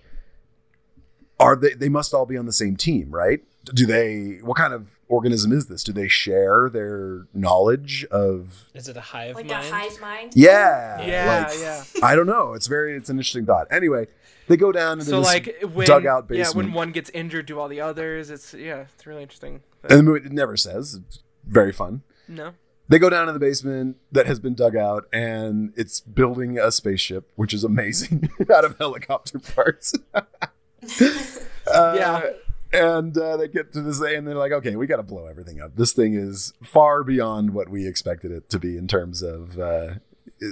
[1.41, 1.75] are they?
[1.75, 3.41] They must all be on the same team, right?
[3.65, 4.39] Do they?
[4.43, 5.85] What kind of organism is this?
[5.85, 8.71] Do they share their knowledge of?
[8.75, 9.67] Is it a hive Like mind?
[9.67, 10.33] a hive mind.
[10.35, 11.85] Yeah, Yeah, like, yeah.
[12.03, 12.55] I don't know.
[12.55, 12.97] It's very.
[12.97, 13.67] It's an interesting thought.
[13.71, 14.07] Anyway,
[14.49, 17.59] they go down into So this like when dugout yeah, when one gets injured, do
[17.59, 18.31] all the others?
[18.31, 19.61] It's yeah, it's really interesting.
[19.83, 20.95] and the movie it never says.
[21.07, 22.03] It's very fun.
[22.27, 22.53] no.
[22.91, 26.71] They go down to the basement that has been dug out, and it's building a
[26.73, 29.93] spaceship, which is amazing, out of helicopter parts.
[31.71, 32.31] Uh, Yeah.
[32.73, 35.27] And uh, they get to this thing, and they're like, "Okay, we got to blow
[35.27, 35.77] everything up.
[35.77, 39.95] This thing is far beyond what we expected it to be in terms of uh,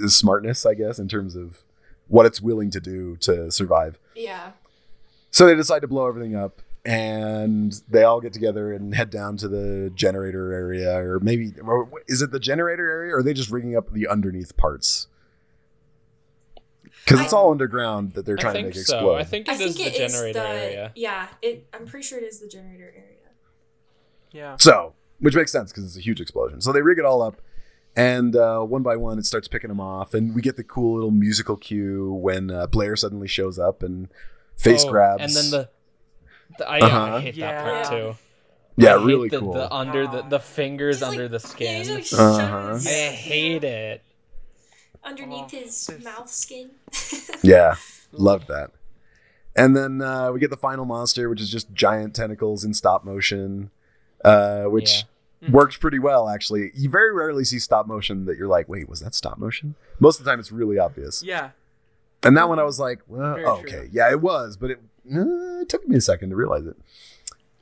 [0.07, 1.63] smartness, I guess, in terms of
[2.07, 4.53] what it's willing to do to survive." Yeah.
[5.29, 9.37] So they decide to blow everything up, and they all get together and head down
[9.37, 13.33] to the generator area, or maybe or is it the generator area, or are they
[13.33, 15.05] just rigging up the underneath parts?
[17.07, 18.81] Because it's all underground that they're trying to make so.
[18.81, 19.15] explode.
[19.15, 20.91] I think I it is think the it is generator the area.
[20.95, 21.27] yeah.
[21.41, 23.13] It I'm pretty sure it is the generator area.
[24.31, 24.57] Yeah.
[24.57, 26.61] So, which makes sense because it's a huge explosion.
[26.61, 27.41] So they rig it all up,
[27.95, 30.95] and uh, one by one, it starts picking them off, and we get the cool
[30.95, 34.09] little musical cue when uh, Blair suddenly shows up and
[34.55, 35.23] face Oh, grabs.
[35.23, 35.69] And then the,
[36.57, 37.15] the I, Uh-huh.
[37.15, 38.15] I hate that part too.
[38.75, 39.53] yeah, I hate really the, cool.
[39.53, 41.85] The under the, the fingers like- under the skin.
[41.85, 42.75] he's like Uh-huh.
[42.75, 44.03] I hate it.
[45.07, 46.69] Underneath Oh, his this- mouth skin.
[47.43, 47.75] yeah,
[48.11, 48.71] loved that.
[49.55, 53.03] And then uh, we get the final monster, which is just giant tentacles in stop
[53.03, 53.71] motion,
[54.23, 55.03] uh, which
[55.41, 55.49] Yeah.
[55.51, 56.71] works pretty well actually.
[56.75, 59.73] You very rarely see stop motion that you're like, wait, was that stop motion?
[59.99, 61.23] Most of the time, it's really obvious.
[61.23, 61.51] Yeah.
[62.23, 63.89] And that one, I was like, well, Very okay, true.
[63.91, 64.79] yeah, it was, but it,
[65.11, 66.75] uh, it took me a second to realize it.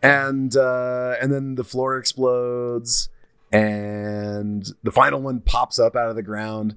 [0.02, 3.10] And uh, and then the floor explodes,
[3.52, 6.76] and the final one pops up out of the ground.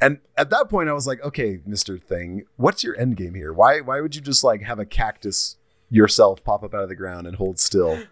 [0.00, 3.52] And at that point, I was like, okay, Mister Thing, what's your end game here?
[3.52, 5.56] Why why would you just like have a cactus
[5.90, 8.02] yourself pop up out of the ground and hold still?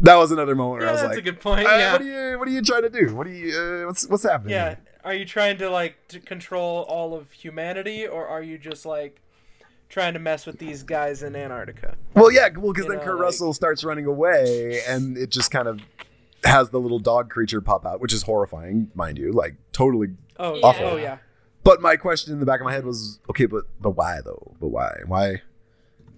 [0.00, 1.66] That was another moment where I was that's like, a good point.
[1.66, 1.92] uh, yeah.
[1.92, 3.14] what are you what are you trying to do?
[3.14, 4.52] What are you uh, what's what's happening?
[4.52, 4.68] Yeah.
[4.68, 4.78] here?
[5.04, 9.20] Are you trying to like to control all of humanity, or are you just like
[9.88, 11.96] trying to mess with these guys in Antarctica?
[12.14, 15.50] Well, yeah, well, because then know, Kurt like- Russell starts running away, and it just
[15.50, 15.80] kind of
[16.44, 20.08] has the little dog creature pop out, which is horrifying, mind you, like totally.
[20.38, 20.60] Oh, Yeah.
[20.66, 20.84] awful.
[20.86, 21.18] Oh yeah.
[21.64, 24.54] But my question in the back of my head was, okay, but but why though?
[24.60, 25.00] But why?
[25.06, 25.42] Why?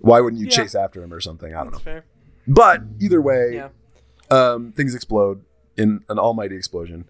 [0.00, 0.56] Why wouldn't you Yeah.
[0.56, 1.54] chase after him or something?
[1.54, 1.92] I don't That's know.
[1.92, 2.04] fair.
[2.46, 3.68] But either way, Yeah.
[4.30, 5.42] um, things explode
[5.76, 7.04] in an almighty explosion.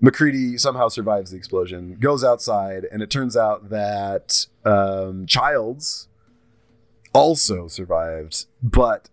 [0.00, 6.08] MacReady somehow survives the explosion, goes outside, and it turns out that um, Childs
[7.12, 9.08] also survived, but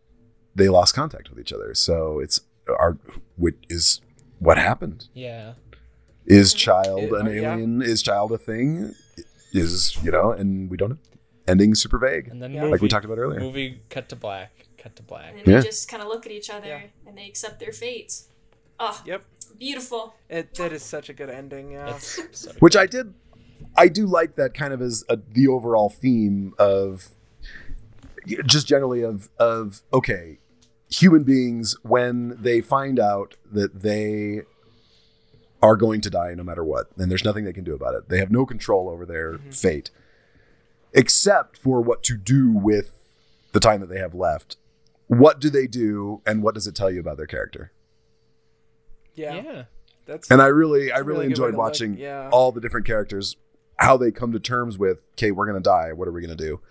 [0.56, 1.74] they lost contact with each other.
[1.76, 2.98] So it's our
[3.38, 4.02] which is
[4.40, 5.08] what happened?
[5.14, 5.54] Yeah.
[6.30, 7.54] Is child an uh, yeah.
[7.56, 7.82] alien?
[7.82, 8.94] Is child a thing?
[9.52, 10.32] Is you know?
[10.32, 10.98] And we don't know.
[11.48, 12.62] Ending super vague, And then Yeah.
[12.62, 13.40] movie, like we talked about earlier.
[13.40, 14.68] movie cut to black.
[14.78, 15.34] Cut to black.
[15.38, 15.60] And Yeah.
[15.62, 16.82] they just kind of look at each other Yeah.
[17.08, 18.28] and they accept their fates.
[18.80, 19.24] Oh, Yep.
[19.58, 20.14] beautiful.
[20.30, 21.72] It that is such a good ending.
[21.72, 21.98] Yeah.
[22.32, 23.14] So Which I did.
[23.76, 27.10] I do like that kind of as a, the overall theme of
[28.46, 30.38] just generally of of okay,
[30.90, 34.44] human beings when they find out that they
[35.62, 38.10] are going to die no matter what, and there's nothing they can do about it.
[38.10, 39.90] They have no control over their fate,
[40.94, 42.96] except for what to do with
[43.52, 44.58] the time that they have left.
[45.08, 47.72] What do they do, and what does it tell you about their character?
[49.16, 49.36] yeah.
[49.36, 49.64] yeah.
[50.06, 52.30] That's And I really, I really really enjoyed watching yeah.
[52.32, 53.36] all the different characters,
[53.78, 55.94] how they come to terms with, okay, we're gonna die.
[55.94, 56.62] What are we gonna do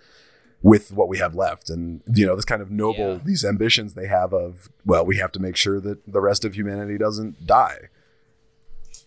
[0.61, 1.69] with what we have left?
[1.69, 3.19] And you know, this kind of noble, Yeah.
[3.23, 6.55] these ambitions they have of, well, we have to make sure that the rest of
[6.55, 7.87] humanity doesn't die,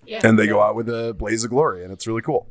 [0.07, 0.21] Yeah.
[0.25, 2.49] and they go out with a blaze of glory, and it's really cool.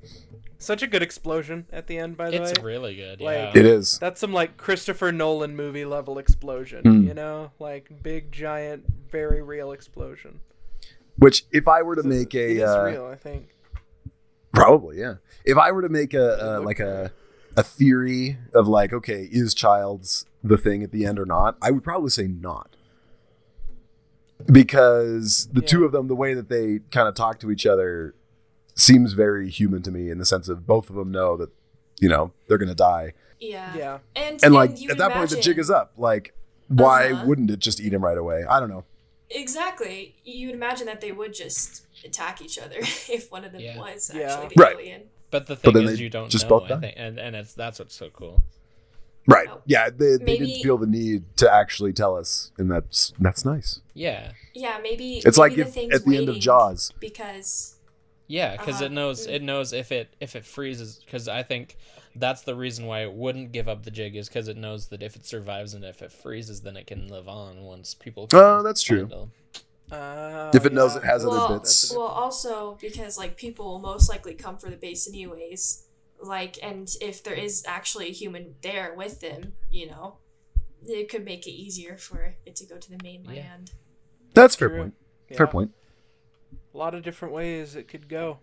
[0.58, 2.16] such a good explosion at the end.
[2.16, 3.20] By the It's way, really good.
[3.20, 3.52] Like- Yeah.
[3.60, 3.98] It is.
[3.98, 7.08] That's some like Christopher Nolan movie level explosion, Hmm.
[7.08, 7.52] you know?
[7.60, 10.40] Like big giant very real explosion.
[11.18, 13.50] Which, if I were to make it a, is uh, real, I think.
[14.54, 15.16] probably, yeah.
[15.46, 16.88] If I were to make a, It a like good.
[17.08, 17.12] a
[17.58, 21.58] a theory of like, okay, is Childs the thing at the end or not?
[21.62, 22.76] I would probably say not.
[24.52, 25.68] Because the Yeah.
[25.68, 28.16] two of them, the way that they kind of talk to each other
[28.76, 31.50] seems very human to me in the sense of both of them know that,
[32.00, 33.14] you know, they're going to die.
[33.40, 33.76] Yeah.
[33.76, 34.00] Yeah.
[34.16, 35.94] And, And like at would that point, the jig is up.
[35.98, 36.34] Like,
[36.68, 37.26] why Uh-huh.
[37.26, 38.44] wouldn't it just eat him right away?
[38.50, 38.86] I don't know.
[39.30, 40.16] Exactly.
[40.24, 43.78] You would imagine that they would just attack each other if one of them Yeah.
[43.80, 44.34] was Yeah.
[44.34, 44.76] actually the Right.
[44.76, 45.02] alien.
[45.32, 46.60] But the thing then is, they you don't just know.
[46.60, 46.80] both I die.
[46.82, 48.42] think, and and it's that's what's so cool.
[49.28, 49.48] Right.
[49.52, 49.62] Oh.
[49.66, 49.90] Yeah.
[49.90, 52.52] They, they didn't feel the need to actually tell us.
[52.58, 53.80] And that's, that's nice.
[53.94, 54.32] Yeah.
[54.54, 57.76] Yeah, maybe It's like maybe if the thing's at the end of Jaws, because
[58.28, 58.86] Yeah, because Uh-huh.
[58.86, 59.34] it knows Mm.
[59.34, 61.02] it knows if it if it freezes.
[61.06, 61.78] Because I think
[62.16, 65.02] that's the reason why it wouldn't give up the jig is because it knows that
[65.04, 68.28] if it survives and if it freezes, then it can live on once people.
[68.28, 69.08] Can Oh, that's true.
[69.08, 69.30] find.
[69.92, 71.92] Uh, If it knows it has other bits.
[71.92, 75.84] well, also because like people will most likely come for the base anyways.
[76.22, 80.18] Like, and if there is actually a human there with them, you know,
[80.86, 83.72] it could make it easier for it to go to the mainland.
[84.34, 84.78] that's fair True.
[84.80, 84.94] point.
[85.30, 85.38] Yeah.
[85.38, 85.72] Fair point.
[86.74, 88.40] A lot of different ways it could go.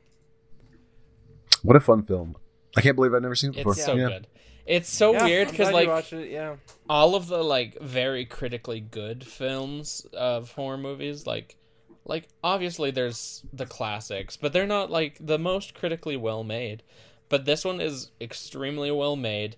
[1.62, 2.36] What a fun film.
[2.76, 3.72] I can't believe I've never seen it before.
[3.72, 4.08] It's so yeah.
[4.08, 4.26] good.
[4.66, 6.56] It's so Yeah, weird because like it, yeah.
[6.90, 11.56] all of the like very critically good films of horror movies like
[12.04, 16.82] like obviously there's the classics but they're not like the most critically well made
[17.28, 19.56] but this one is extremely well made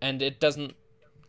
[0.00, 0.74] and it doesn't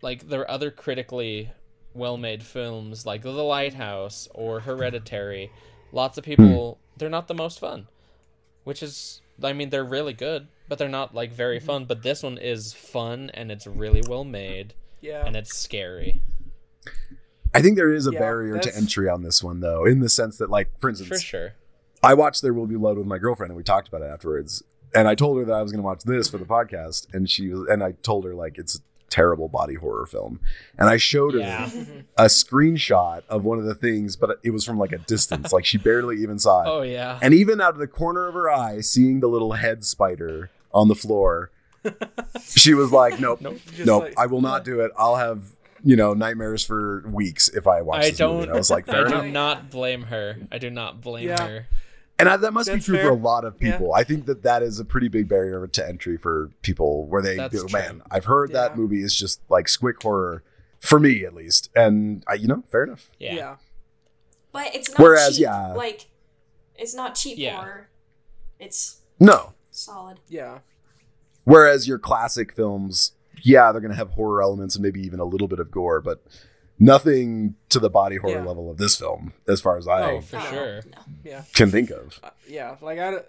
[0.01, 1.49] like there are other critically
[1.93, 5.51] well made films like the lighthouse or hereditary.
[5.91, 6.93] Lots of people hmm.
[6.97, 7.87] they're not the most fun
[8.63, 11.65] which is i mean they're really good but they're not like very mm-hmm.
[11.65, 11.83] fun.
[11.85, 15.25] But this one is fun and it's really well made Yeah.
[15.25, 16.21] and it's scary.
[17.53, 20.07] I think there is a Yeah, barrier to entry on this one, though, in the
[20.07, 21.55] sense that, like, for instance, for sure.
[22.01, 24.63] I watched There Will Be Blood with my girlfriend, and we talked about it afterwards.
[24.93, 27.29] And I told her that I was going to watch this for the podcast, and
[27.29, 30.39] she was, and I told her like it's a terrible body horror film,
[30.77, 31.69] and I showed her Yeah.
[32.17, 35.65] a screenshot of one of the things, but it was from like a distance, like
[35.65, 36.67] she barely even saw it.
[36.67, 39.83] oh yeah And even out of the corner of her eye, seeing the little head
[39.83, 41.51] spider on the floor,
[42.45, 43.57] she was like, "Nope, Nope.
[43.83, 44.91] Nope, like- I will not do it.
[44.97, 45.43] I'll have
[45.83, 48.87] you know nightmares for weeks if I watch i this don't And I was like,
[48.89, 49.33] i "Fair do enough." enough.
[49.33, 51.47] not blame her i do not blame Yeah.
[51.47, 51.67] her
[52.21, 53.05] And I, that must That's be true fair.
[53.07, 53.71] for a lot of Yeah.
[53.73, 53.93] people.
[53.93, 57.35] I think that that is a pretty big barrier to entry for people where they
[57.35, 57.79] That's go, true.
[57.79, 60.43] "Man, I've heard that movie is just like squick horror."
[60.79, 63.11] For me, at least, and I, you know, fair enough.
[63.19, 63.55] yeah, yeah.
[64.51, 65.43] But it's not Whereas, cheap.
[65.43, 65.73] yeah.
[65.73, 66.07] like
[66.75, 67.57] it's not cheap Yeah.
[67.57, 67.89] horror.
[68.59, 70.19] It's No, solid.
[70.27, 70.59] Yeah.
[71.43, 75.23] Whereas your classic films, yeah, they're going to have horror elements and maybe even a
[75.25, 76.23] little bit of gore, but
[76.81, 78.43] nothing to the body horror Yeah.
[78.45, 80.97] level of this film, as far as I oh for sure No.
[81.23, 81.43] Yeah.
[81.53, 82.19] can think of.
[82.23, 83.19] Uh, yeah, like I,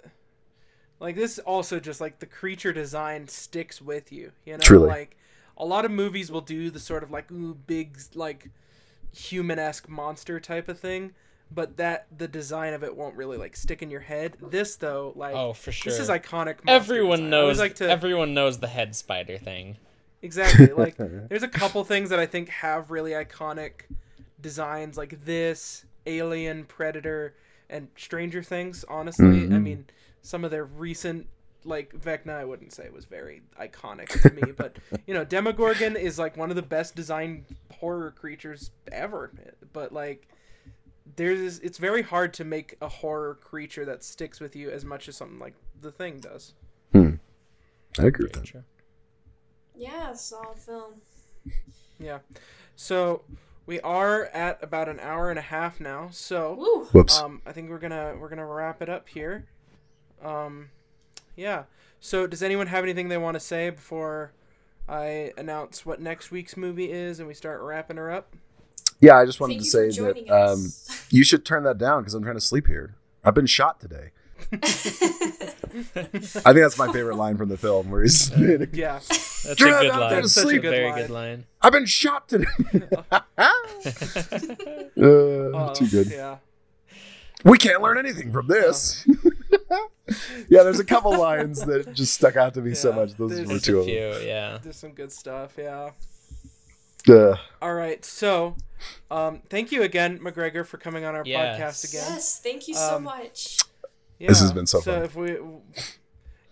[0.98, 4.32] like this also just like the creature design sticks with you.
[4.44, 4.88] You know, Truly.
[4.88, 5.16] like
[5.56, 8.50] a lot of movies will do the sort of like ooh big like
[9.14, 11.12] human esque monster type of thing,
[11.50, 14.36] but that the design of it won't really like stick in your head.
[14.40, 16.56] This though, like oh for sure this is iconic.
[16.66, 17.30] everyone design.
[17.30, 19.76] Knows like to everyone knows the head spider thing
[20.22, 23.82] exactly like there's a couple things that I think have really iconic
[24.40, 27.34] designs like this, Alien, Predator,
[27.70, 28.84] and Stranger Things.
[28.88, 29.62] Honestly, I Mhm.
[29.62, 29.86] mean,
[30.22, 31.26] some of their recent
[31.64, 34.76] like Vecna, I wouldn't say was very iconic to me, but
[35.06, 37.44] you know, Demogorgon is like one of the best designed
[37.78, 39.30] horror creatures ever.
[39.72, 40.26] But like
[41.16, 45.08] there's it's very hard to make a horror creature that sticks with you as much
[45.08, 46.54] as something like The Thing does.
[46.92, 47.14] Hmm.
[47.98, 48.64] I agree with Very that.
[49.84, 49.98] True.
[49.98, 50.94] Yeah, solid film.
[51.98, 52.18] Yeah.
[52.76, 53.22] So
[53.64, 56.08] we are at about an hour and a half now.
[56.10, 56.84] So Woo!
[56.86, 57.20] Whoops.
[57.20, 59.46] um, I think we're gonna we're gonna wrap it up here.
[60.22, 60.70] Um,
[61.36, 61.64] yeah.
[62.00, 64.32] So does anyone have anything they want to say before
[64.88, 68.34] I announce what next week's movie is and we start wrapping her up?
[69.00, 70.72] yeah, I just wanted Thank to say that um,
[71.10, 72.94] you should turn that down because I'm trying to sleep here.
[73.24, 74.10] I've been shot today.
[74.52, 74.56] I
[76.52, 78.30] think that's my favorite line from the film, where he's
[78.72, 79.00] Yeah.
[79.08, 80.10] That's a good line.
[80.10, 80.62] to That's a sleep.
[80.62, 81.44] very Good good line.
[81.60, 82.46] I've been shot today.
[83.38, 83.50] Uh,
[85.54, 86.10] Oh, too good.
[86.10, 86.36] Yeah.
[87.44, 89.04] We can't learn anything from this.
[90.48, 93.14] yeah, there's a couple lines that just stuck out to me so much.
[93.14, 93.94] Those there's were two of them.
[93.94, 94.58] few, yeah.
[94.62, 95.54] There's some good stuff.
[95.58, 95.90] Yeah.
[97.08, 98.04] Uh, All right.
[98.04, 98.56] So,
[99.10, 101.58] um, thank you again, McGregor, for coming on our Yes.
[101.58, 102.12] podcast again.
[102.14, 103.58] yes, thank you so Um, much.
[104.28, 105.02] This has been so So fun.
[105.04, 105.36] if we,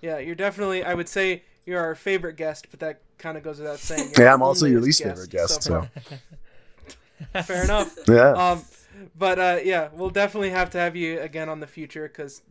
[0.01, 0.85] yeah, you're definitely.
[0.85, 4.11] I would say you're our favorite guest, but that kind of goes without saying.
[4.17, 5.63] You're yeah, I'm also your loneliest least favorite guest.
[5.63, 5.87] so
[7.33, 7.43] So.
[7.43, 7.95] Fair enough.
[8.09, 8.65] yeah, Um,
[9.17, 12.43] but uh, yeah, we'll definitely have to have you again on the future because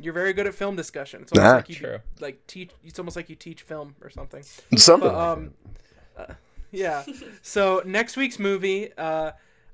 [0.00, 1.22] you're very good at film discussion.
[1.22, 1.56] It's almost Ah.
[1.56, 1.98] like you True.
[2.20, 2.70] like teach.
[2.84, 4.42] It's almost like you teach film or something.
[4.76, 5.08] something.
[5.08, 5.54] But like um,
[6.16, 6.26] uh,
[6.72, 7.04] yeah.
[7.42, 9.32] So next week's movie, uh,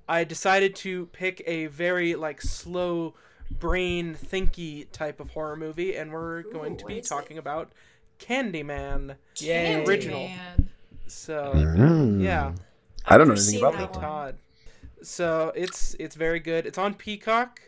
[0.08, 3.14] I decided to pick a very like slow
[3.50, 7.08] brain thinky type of horror movie, and we're going to be is it?
[7.08, 7.72] talking about
[8.18, 9.16] Candyman.
[9.38, 9.84] Yay.
[9.84, 10.30] Original.
[11.06, 11.64] So that.
[11.64, 12.22] Mm.
[12.22, 12.52] yeah.
[13.06, 13.92] I don't know anything about that.
[13.92, 14.00] that one.
[14.00, 14.38] Todd.
[15.02, 16.64] So it's it's very good.
[16.66, 17.60] It's on Peacock,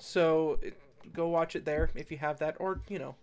[0.00, 0.76] so it,
[1.12, 3.14] go watch it there if you have that, or you know,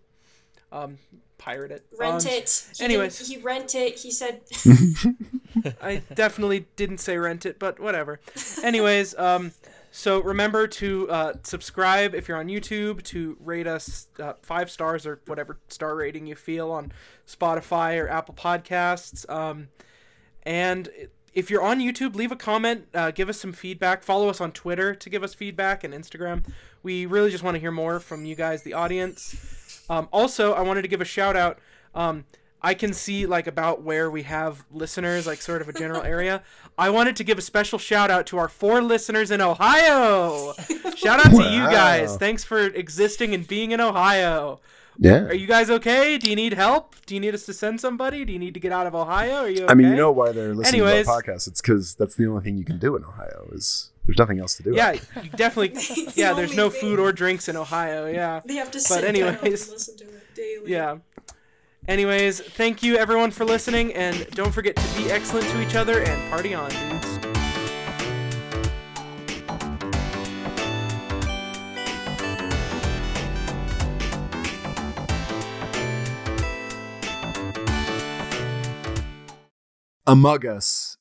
[0.72, 0.96] um,
[1.36, 1.84] pirate it.
[1.98, 2.66] Rent Um, it.
[2.78, 3.18] He anyways.
[3.18, 3.98] didn't- he rent it.
[3.98, 4.40] He said,
[5.82, 8.20] I definitely didn't say rent it, but whatever.
[8.62, 9.52] Anyways, um,
[9.90, 15.06] so remember to uh, subscribe if you're on YouTube, to rate us uh, five stars
[15.06, 16.92] or whatever star rating you feel on
[17.26, 19.28] Spotify or Apple Podcasts.
[19.28, 19.68] Um,
[20.44, 20.88] and
[21.34, 24.02] if you're on YouTube, leave a comment, uh, give us some feedback.
[24.02, 26.44] Follow us on Twitter to give us feedback and Instagram.
[26.82, 29.84] We really just want to hear more from you guys, the audience.
[29.88, 31.58] Um, also, I wanted to give a shout out.
[31.94, 32.24] Um,
[32.62, 36.42] I can see like about where we have listeners, like sort of a general area.
[36.76, 40.54] I wanted to give a special shout out to our four listeners in Ohio.
[40.96, 42.16] Shout out to you guys.
[42.16, 44.60] Thanks for existing and being in Ohio.
[44.98, 45.24] Yeah.
[45.24, 46.18] Are you guys okay?
[46.18, 46.94] Do you need help?
[47.06, 48.24] Do you need us to send somebody?
[48.24, 49.36] Do you need to get out of Ohio?
[49.44, 49.72] Are you okay?
[49.72, 51.06] I mean, you know why they're listening Anyways.
[51.06, 51.48] to our podcast?
[51.48, 53.48] It's because that's the only thing you can do in Ohio.
[53.52, 54.74] Is there's nothing else to do.
[54.74, 55.80] Yeah, you definitely.
[56.14, 56.80] Yeah, there's no thing.
[56.82, 58.06] food or drinks in Ohio.
[58.06, 58.40] Yeah.
[58.44, 59.70] they have to sit down and anyways.
[59.70, 60.70] listen to it daily.
[60.72, 60.98] Yeah.
[61.88, 66.02] Anyways, thank you everyone for listening, and don't forget to be excellent to each other
[66.02, 67.18] and party on, dudes.
[80.06, 80.98] Among Us